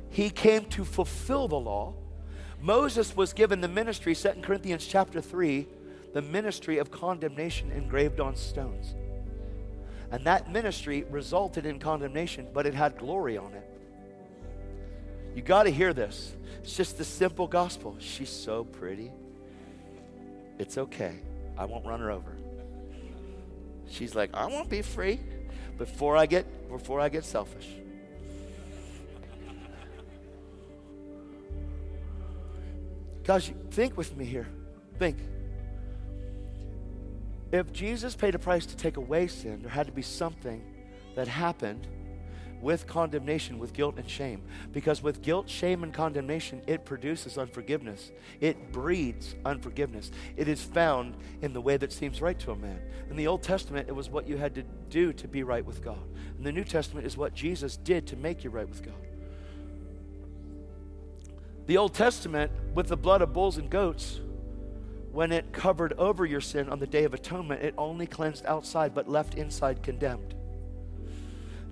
He 0.08 0.30
came 0.30 0.64
to 0.66 0.86
fulfill 0.86 1.48
the 1.48 1.60
law. 1.60 1.92
Moses 2.62 3.14
was 3.14 3.34
given 3.34 3.60
the 3.60 3.68
ministry, 3.68 4.14
2 4.14 4.40
Corinthians 4.40 4.86
chapter 4.86 5.20
3, 5.20 5.66
the 6.14 6.22
ministry 6.22 6.78
of 6.78 6.90
condemnation 6.90 7.70
engraved 7.72 8.20
on 8.20 8.34
stones. 8.36 8.94
And 10.10 10.24
that 10.24 10.50
ministry 10.50 11.04
resulted 11.10 11.66
in 11.66 11.78
condemnation, 11.78 12.48
but 12.52 12.66
it 12.66 12.74
had 12.74 12.96
glory 12.96 13.36
on 13.36 13.52
it. 13.52 13.68
You 15.34 15.42
got 15.42 15.64
to 15.64 15.70
hear 15.70 15.92
this. 15.92 16.34
It's 16.62 16.76
just 16.76 16.98
the 16.98 17.04
simple 17.04 17.46
gospel. 17.46 17.96
She's 17.98 18.30
so 18.30 18.64
pretty. 18.64 19.12
It's 20.58 20.78
okay. 20.78 21.20
I 21.56 21.64
won't 21.66 21.84
run 21.86 22.00
her 22.00 22.10
over. 22.10 22.36
She's 23.88 24.14
like, 24.14 24.30
I 24.34 24.46
won't 24.46 24.68
be 24.68 24.82
free 24.82 25.20
before 25.76 26.16
I 26.16 26.26
get 26.26 26.68
before 26.68 27.00
I 27.00 27.08
get 27.08 27.24
selfish. 27.24 27.68
Guys, 33.24 33.52
think 33.70 33.96
with 33.96 34.16
me 34.16 34.24
here. 34.24 34.48
Think. 34.98 35.18
If 37.50 37.72
Jesus 37.72 38.14
paid 38.14 38.34
a 38.34 38.38
price 38.38 38.66
to 38.66 38.76
take 38.76 38.96
away 38.96 39.26
sin, 39.26 39.62
there 39.62 39.70
had 39.70 39.86
to 39.86 39.92
be 39.92 40.02
something 40.02 40.62
that 41.14 41.28
happened 41.28 41.86
with 42.60 42.86
condemnation, 42.86 43.58
with 43.58 43.72
guilt 43.72 43.96
and 43.98 44.08
shame. 44.08 44.42
Because 44.72 45.02
with 45.02 45.22
guilt, 45.22 45.48
shame, 45.48 45.82
and 45.82 45.94
condemnation, 45.94 46.62
it 46.66 46.84
produces 46.84 47.38
unforgiveness. 47.38 48.10
It 48.40 48.72
breeds 48.72 49.34
unforgiveness. 49.44 50.10
It 50.36 50.48
is 50.48 50.62
found 50.62 51.16
in 51.40 51.52
the 51.52 51.60
way 51.60 51.76
that 51.76 51.92
seems 51.92 52.20
right 52.20 52.38
to 52.40 52.50
a 52.50 52.56
man. 52.56 52.80
In 53.10 53.16
the 53.16 53.26
Old 53.26 53.42
Testament, 53.42 53.88
it 53.88 53.94
was 53.94 54.10
what 54.10 54.28
you 54.28 54.36
had 54.36 54.54
to 54.56 54.62
do 54.90 55.12
to 55.14 55.28
be 55.28 55.42
right 55.42 55.64
with 55.64 55.82
God. 55.82 56.02
In 56.36 56.44
the 56.44 56.52
New 56.52 56.64
Testament, 56.64 57.06
is 57.06 57.16
what 57.16 57.34
Jesus 57.34 57.76
did 57.76 58.06
to 58.08 58.16
make 58.16 58.44
you 58.44 58.50
right 58.50 58.68
with 58.68 58.82
God. 58.82 58.94
The 61.66 61.76
Old 61.76 61.94
Testament, 61.94 62.50
with 62.74 62.88
the 62.88 62.96
blood 62.96 63.22
of 63.22 63.32
bulls 63.32 63.58
and 63.58 63.68
goats, 63.70 64.20
when 65.18 65.32
it 65.32 65.52
covered 65.52 65.94
over 65.94 66.24
your 66.24 66.40
sin 66.40 66.68
on 66.68 66.78
the 66.78 66.86
Day 66.86 67.02
of 67.02 67.12
Atonement, 67.12 67.60
it 67.60 67.74
only 67.76 68.06
cleansed 68.06 68.46
outside 68.46 68.94
but 68.94 69.08
left 69.08 69.34
inside 69.34 69.82
condemned. 69.82 70.36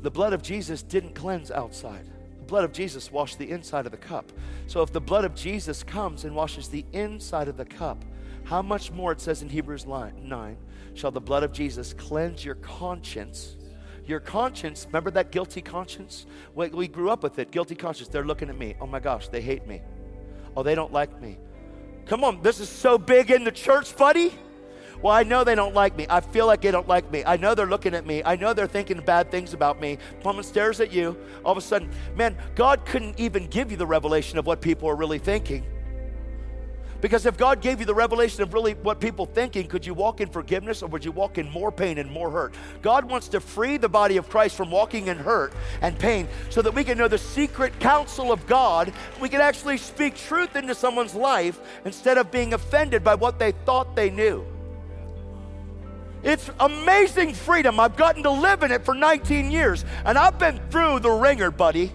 The 0.02 0.10
blood 0.10 0.32
of 0.32 0.42
Jesus 0.42 0.82
didn't 0.82 1.14
cleanse 1.14 1.52
outside. 1.52 2.10
The 2.40 2.44
blood 2.44 2.64
of 2.64 2.72
Jesus 2.72 3.12
washed 3.12 3.38
the 3.38 3.48
inside 3.48 3.86
of 3.86 3.92
the 3.92 3.98
cup. 3.98 4.32
So 4.66 4.82
if 4.82 4.92
the 4.92 5.00
blood 5.00 5.24
of 5.24 5.36
Jesus 5.36 5.84
comes 5.84 6.24
and 6.24 6.34
washes 6.34 6.66
the 6.66 6.84
inside 6.92 7.46
of 7.46 7.56
the 7.56 7.64
cup, 7.64 8.04
how 8.42 8.62
much 8.62 8.90
more, 8.90 9.12
it 9.12 9.20
says 9.20 9.42
in 9.42 9.48
Hebrews 9.48 9.86
9, 9.86 10.56
shall 10.94 11.12
the 11.12 11.20
blood 11.20 11.44
of 11.44 11.52
Jesus 11.52 11.92
cleanse 11.92 12.44
your 12.44 12.56
conscience? 12.56 13.54
Your 14.06 14.18
conscience, 14.18 14.86
remember 14.86 15.12
that 15.12 15.30
guilty 15.30 15.62
conscience? 15.62 16.26
We, 16.56 16.66
we 16.70 16.88
grew 16.88 17.10
up 17.10 17.22
with 17.22 17.38
it, 17.38 17.52
guilty 17.52 17.76
conscience. 17.76 18.08
They're 18.08 18.26
looking 18.26 18.50
at 18.50 18.58
me. 18.58 18.74
Oh 18.80 18.88
my 18.88 18.98
gosh, 18.98 19.28
they 19.28 19.40
hate 19.40 19.68
me. 19.68 19.82
Oh, 20.56 20.64
they 20.64 20.74
don't 20.74 20.92
like 20.92 21.22
me. 21.22 21.38
Come 22.06 22.22
on, 22.22 22.40
this 22.40 22.60
is 22.60 22.68
so 22.68 22.98
big 22.98 23.30
in 23.32 23.42
the 23.42 23.50
church, 23.50 23.96
buddy. 23.96 24.32
Well, 25.02 25.12
I 25.12 25.24
know 25.24 25.44
they 25.44 25.54
don't 25.54 25.74
like 25.74 25.96
me. 25.96 26.06
I 26.08 26.20
feel 26.20 26.46
like 26.46 26.62
they 26.62 26.70
don't 26.70 26.88
like 26.88 27.10
me. 27.10 27.22
I 27.26 27.36
know 27.36 27.54
they're 27.54 27.66
looking 27.66 27.94
at 27.94 28.06
me. 28.06 28.22
I 28.24 28.36
know 28.36 28.54
they're 28.54 28.66
thinking 28.66 29.00
bad 29.00 29.30
things 29.30 29.52
about 29.52 29.80
me. 29.80 29.98
Someone 30.22 30.44
stares 30.44 30.80
at 30.80 30.92
you. 30.92 31.16
All 31.44 31.52
of 31.52 31.58
a 31.58 31.60
sudden, 31.60 31.90
man, 32.14 32.36
God 32.54 32.86
couldn't 32.86 33.18
even 33.20 33.48
give 33.48 33.70
you 33.70 33.76
the 33.76 33.86
revelation 33.86 34.38
of 34.38 34.46
what 34.46 34.60
people 34.60 34.88
are 34.88 34.96
really 34.96 35.18
thinking. 35.18 35.64
Because 37.00 37.26
if 37.26 37.36
God 37.36 37.60
gave 37.60 37.80
you 37.80 37.86
the 37.86 37.94
revelation 37.94 38.42
of 38.42 38.54
really 38.54 38.74
what 38.74 39.00
people 39.00 39.26
thinking, 39.26 39.66
could 39.66 39.84
you 39.84 39.94
walk 39.94 40.20
in 40.20 40.28
forgiveness 40.28 40.82
or 40.82 40.86
would 40.88 41.04
you 41.04 41.12
walk 41.12 41.38
in 41.38 41.50
more 41.50 41.70
pain 41.70 41.98
and 41.98 42.10
more 42.10 42.30
hurt? 42.30 42.54
God 42.82 43.04
wants 43.04 43.28
to 43.28 43.40
free 43.40 43.76
the 43.76 43.88
body 43.88 44.16
of 44.16 44.28
Christ 44.28 44.56
from 44.56 44.70
walking 44.70 45.08
in 45.08 45.16
hurt 45.16 45.52
and 45.82 45.98
pain 45.98 46.26
so 46.50 46.62
that 46.62 46.74
we 46.74 46.84
can 46.84 46.96
know 46.96 47.08
the 47.08 47.18
secret 47.18 47.78
counsel 47.80 48.32
of 48.32 48.46
God. 48.46 48.92
We 49.20 49.28
can 49.28 49.40
actually 49.40 49.78
speak 49.78 50.16
truth 50.16 50.56
into 50.56 50.74
someone's 50.74 51.14
life 51.14 51.60
instead 51.84 52.18
of 52.18 52.30
being 52.30 52.54
offended 52.54 53.04
by 53.04 53.14
what 53.14 53.38
they 53.38 53.52
thought 53.52 53.94
they 53.94 54.10
knew. 54.10 54.44
It's 56.22 56.50
amazing 56.58 57.34
freedom. 57.34 57.78
I've 57.78 57.96
gotten 57.96 58.24
to 58.24 58.30
live 58.30 58.62
in 58.62 58.72
it 58.72 58.84
for 58.84 58.94
19 58.94 59.50
years, 59.50 59.84
and 60.04 60.18
I've 60.18 60.38
been 60.38 60.58
through 60.70 61.00
the 61.00 61.10
wringer, 61.10 61.52
buddy. 61.52 61.92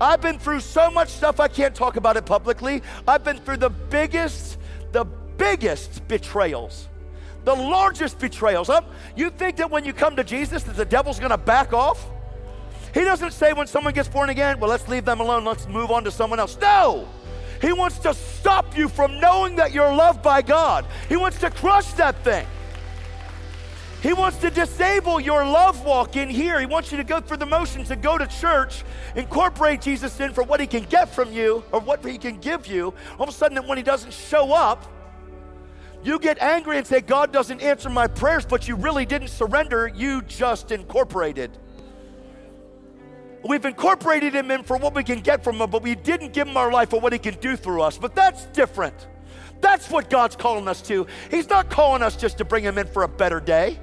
I've 0.00 0.20
been 0.20 0.38
through 0.38 0.60
so 0.60 0.90
much 0.90 1.08
stuff 1.08 1.40
I 1.40 1.48
can't 1.48 1.74
talk 1.74 1.96
about 1.96 2.16
it 2.16 2.24
publicly. 2.24 2.82
I've 3.06 3.22
been 3.22 3.38
through 3.38 3.58
the 3.58 3.70
biggest, 3.70 4.58
the 4.92 5.04
biggest 5.04 6.06
betrayals, 6.08 6.88
the 7.44 7.54
largest 7.54 8.18
betrayals. 8.18 8.70
I'm, 8.70 8.84
you 9.14 9.30
think 9.30 9.56
that 9.56 9.70
when 9.70 9.84
you 9.84 9.92
come 9.92 10.16
to 10.16 10.24
Jesus 10.24 10.62
that 10.62 10.76
the 10.76 10.84
devil's 10.84 11.18
going 11.18 11.30
to 11.30 11.38
back 11.38 11.72
off? 11.72 12.06
He 12.94 13.02
doesn't 13.02 13.32
say 13.32 13.52
when 13.52 13.66
someone 13.66 13.92
gets 13.92 14.08
born 14.08 14.30
again, 14.30 14.58
well, 14.58 14.70
let's 14.70 14.88
leave 14.88 15.04
them 15.04 15.20
alone, 15.20 15.44
let's 15.44 15.68
move 15.68 15.90
on 15.90 16.04
to 16.04 16.10
someone 16.10 16.40
else. 16.40 16.58
No! 16.60 17.06
He 17.60 17.72
wants 17.74 17.98
to 18.00 18.14
stop 18.14 18.76
you 18.76 18.88
from 18.88 19.20
knowing 19.20 19.56
that 19.56 19.72
you're 19.72 19.94
loved 19.94 20.22
by 20.22 20.40
God. 20.40 20.86
He 21.08 21.16
wants 21.16 21.38
to 21.40 21.50
crush 21.50 21.92
that 21.92 22.24
thing. 22.24 22.46
He 24.02 24.14
wants 24.14 24.38
to 24.38 24.50
disable 24.50 25.20
your 25.20 25.44
love 25.44 25.84
walk 25.84 26.16
in 26.16 26.30
here. 26.30 26.58
He 26.58 26.64
wants 26.64 26.90
you 26.90 26.96
to 26.96 27.04
go 27.04 27.20
through 27.20 27.36
the 27.36 27.46
motions 27.46 27.88
to 27.88 27.96
go 27.96 28.16
to 28.16 28.26
church, 28.26 28.82
incorporate 29.14 29.82
Jesus 29.82 30.18
in 30.20 30.32
for 30.32 30.42
what 30.42 30.58
he 30.58 30.66
can 30.66 30.84
get 30.84 31.14
from 31.14 31.32
you 31.32 31.62
or 31.70 31.80
what 31.80 32.04
he 32.04 32.16
can 32.16 32.38
give 32.38 32.66
you. 32.66 32.94
All 33.18 33.24
of 33.24 33.28
a 33.28 33.32
sudden, 33.32 33.58
when 33.66 33.76
he 33.76 33.84
doesn't 33.84 34.14
show 34.14 34.54
up, 34.54 34.86
you 36.02 36.18
get 36.18 36.40
angry 36.40 36.78
and 36.78 36.86
say, 36.86 37.02
God 37.02 37.30
doesn't 37.30 37.60
answer 37.60 37.90
my 37.90 38.06
prayers, 38.06 38.46
but 38.46 38.66
you 38.66 38.74
really 38.74 39.04
didn't 39.04 39.28
surrender. 39.28 39.86
You 39.94 40.22
just 40.22 40.72
incorporated. 40.72 41.50
We've 43.46 43.64
incorporated 43.64 44.34
him 44.34 44.50
in 44.50 44.62
for 44.62 44.78
what 44.78 44.94
we 44.94 45.04
can 45.04 45.20
get 45.20 45.44
from 45.44 45.60
him, 45.60 45.68
but 45.70 45.82
we 45.82 45.94
didn't 45.94 46.32
give 46.32 46.48
him 46.48 46.56
our 46.56 46.72
life 46.72 46.88
for 46.88 47.00
what 47.00 47.12
he 47.12 47.18
can 47.18 47.34
do 47.34 47.54
through 47.54 47.82
us. 47.82 47.98
But 47.98 48.14
that's 48.14 48.46
different. 48.46 48.94
That's 49.60 49.90
what 49.90 50.08
God's 50.08 50.36
calling 50.36 50.68
us 50.68 50.80
to. 50.82 51.06
He's 51.30 51.50
not 51.50 51.68
calling 51.68 52.02
us 52.02 52.16
just 52.16 52.38
to 52.38 52.46
bring 52.46 52.64
him 52.64 52.78
in 52.78 52.86
for 52.86 53.02
a 53.02 53.08
better 53.08 53.40
day. 53.40 53.78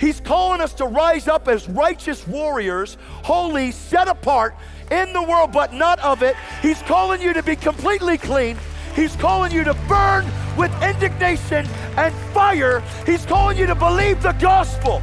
He's 0.00 0.18
calling 0.18 0.62
us 0.62 0.72
to 0.74 0.86
rise 0.86 1.28
up 1.28 1.46
as 1.46 1.68
righteous 1.68 2.26
warriors, 2.26 2.96
holy, 3.22 3.70
set 3.70 4.08
apart 4.08 4.56
in 4.90 5.12
the 5.12 5.22
world, 5.22 5.52
but 5.52 5.74
not 5.74 5.98
of 6.00 6.22
it. 6.22 6.36
He's 6.62 6.80
calling 6.82 7.20
you 7.20 7.34
to 7.34 7.42
be 7.42 7.54
completely 7.54 8.16
clean. 8.16 8.56
He's 8.96 9.14
calling 9.16 9.52
you 9.52 9.62
to 9.62 9.74
burn 9.86 10.24
with 10.56 10.72
indignation 10.82 11.66
and 11.98 12.14
fire. 12.32 12.82
He's 13.04 13.26
calling 13.26 13.58
you 13.58 13.66
to 13.66 13.74
believe 13.74 14.22
the 14.22 14.32
gospel. 14.32 15.02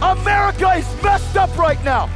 America 0.00 0.70
is 0.72 1.02
messed 1.02 1.36
up 1.36 1.56
right 1.58 1.82
now. 1.84 2.08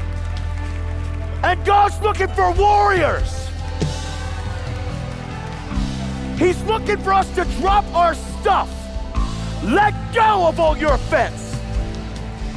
And 1.45 1.63
God's 1.67 2.01
looking 2.01 2.29
for 2.29 2.53
warriors. 2.55 3.51
He's 6.39 6.61
looking 6.65 6.97
for 6.99 7.13
us 7.13 7.33
to 7.35 7.45
drop 7.61 7.85
our 7.95 8.15
stuff. 8.15 8.71
Let 9.63 9.93
go 10.15 10.49
of 10.49 10.59
all 10.59 10.77
your 10.77 10.95
offense. 10.95 11.48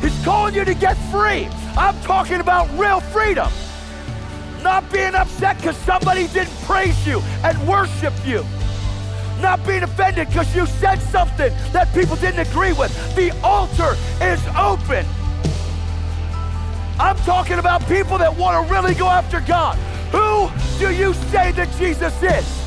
He's 0.02 0.26
calling 0.26 0.56
you 0.56 0.66
to 0.66 0.74
get 0.74 0.96
free. 1.12 1.48
I'm 1.78 2.00
talking 2.02 2.40
about 2.40 2.68
real 2.78 3.00
freedom. 3.00 3.52
Not 4.62 4.92
being 4.92 5.16
upset 5.16 5.58
because 5.58 5.78
somebody 5.78 6.28
didn't 6.28 6.56
praise 6.64 7.08
you 7.08 7.22
and 7.44 7.68
worship 7.68 8.14
you. 8.26 8.46
Not 9.40 9.66
being 9.66 9.84
offended 9.84 10.28
because 10.28 10.56
you 10.56 10.66
said 10.66 11.00
something 11.00 11.52
that 11.72 11.92
people 11.94 12.16
didn't 12.18 12.48
agree 12.48 12.74
with. 12.74 12.92
The 13.16 13.32
altar 13.44 13.96
is 14.22 14.40
open. 14.58 15.06
I'm 17.00 17.18
talking 17.18 17.58
about 17.58 17.88
people 17.88 18.18
that 18.20 18.36
want 18.36 18.68
to 18.68 18.74
really 18.74 18.94
go 18.94 19.08
after 19.08 19.40
God. 19.42 19.78
Who 20.12 20.52
do 20.78 20.94
you 20.94 21.14
say 21.32 21.52
that 21.54 21.70
Jesus 21.78 22.14
is? 22.22 22.61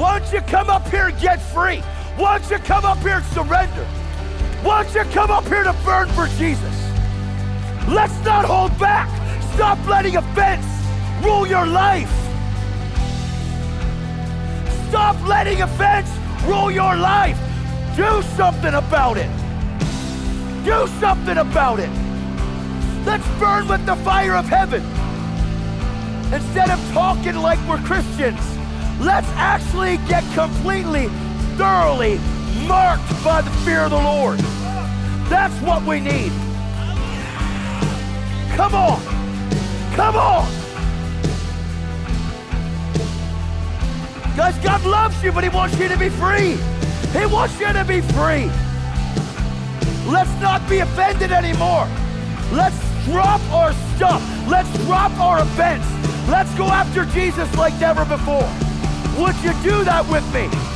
Why 0.00 0.18
don't 0.18 0.32
you 0.32 0.40
come 0.40 0.70
up 0.70 0.88
here 0.88 1.08
and 1.08 1.20
get 1.20 1.42
free? 1.42 1.80
Why 2.16 2.38
don't 2.38 2.50
you 2.50 2.58
come 2.60 2.86
up 2.86 2.96
here 3.00 3.16
and 3.16 3.26
surrender? 3.34 3.84
Why 4.62 4.82
don't 4.82 4.94
you 4.94 5.12
come 5.12 5.30
up 5.30 5.44
here 5.44 5.62
to 5.62 5.74
burn 5.84 6.08
for 6.08 6.26
Jesus? 6.38 6.74
Let's 7.86 8.18
not 8.24 8.46
hold 8.46 8.78
back. 8.78 9.10
Stop 9.52 9.78
letting 9.86 10.16
offense 10.16 10.64
rule 11.22 11.46
your 11.46 11.66
life. 11.66 12.10
Stop 14.88 15.16
letting 15.28 15.60
offense 15.60 16.08
rule 16.46 16.70
your 16.70 16.96
life. 16.96 17.38
Do 17.94 18.22
something 18.38 18.72
about 18.72 19.18
it. 19.18 19.28
Do 20.64 20.86
something 20.98 21.36
about 21.36 21.78
it. 21.78 21.90
Let's 23.04 23.28
burn 23.38 23.68
with 23.68 23.84
the 23.84 23.96
fire 23.96 24.34
of 24.34 24.46
heaven. 24.46 24.82
Instead 26.32 26.70
of 26.70 26.80
talking 26.94 27.36
like 27.36 27.58
we're 27.68 27.84
Christians, 27.84 28.40
let's 29.00 29.28
actually 29.34 29.96
get 30.08 30.22
completely, 30.34 31.08
thoroughly 31.56 32.18
marked 32.66 33.08
by 33.24 33.40
the 33.42 33.50
fear 33.64 33.80
of 33.80 33.90
the 33.90 33.96
Lord. 33.96 34.38
That's 35.28 35.54
what 35.62 35.82
we 35.84 36.00
need. 36.00 36.32
Come 38.56 38.74
on. 38.74 39.00
Come 39.94 40.16
on. 40.16 40.48
Guys, 44.36 44.56
God 44.62 44.84
loves 44.84 45.22
you, 45.22 45.32
but 45.32 45.44
He 45.44 45.50
wants 45.50 45.78
you 45.78 45.88
to 45.88 45.98
be 45.98 46.08
free. 46.08 46.56
He 47.18 47.26
wants 47.26 47.58
you 47.60 47.72
to 47.72 47.84
be 47.84 48.00
free. 48.00 48.50
Let's 50.10 50.32
not 50.40 50.66
be 50.68 50.78
offended 50.78 51.32
anymore. 51.32 51.88
Let's 52.52 52.76
drop 53.04 53.40
our 53.50 53.72
stuff. 53.96 54.22
Let's 54.48 54.72
drop 54.84 55.12
our 55.18 55.38
offense. 55.38 55.84
Let's 56.28 56.52
go 56.54 56.66
after 56.66 57.04
Jesus 57.06 57.52
like 57.56 57.78
never 57.80 58.04
before. 58.04 58.48
Would 59.18 59.36
you 59.42 59.52
do 59.62 59.84
that 59.84 60.06
with 60.08 60.24
me? 60.32 60.69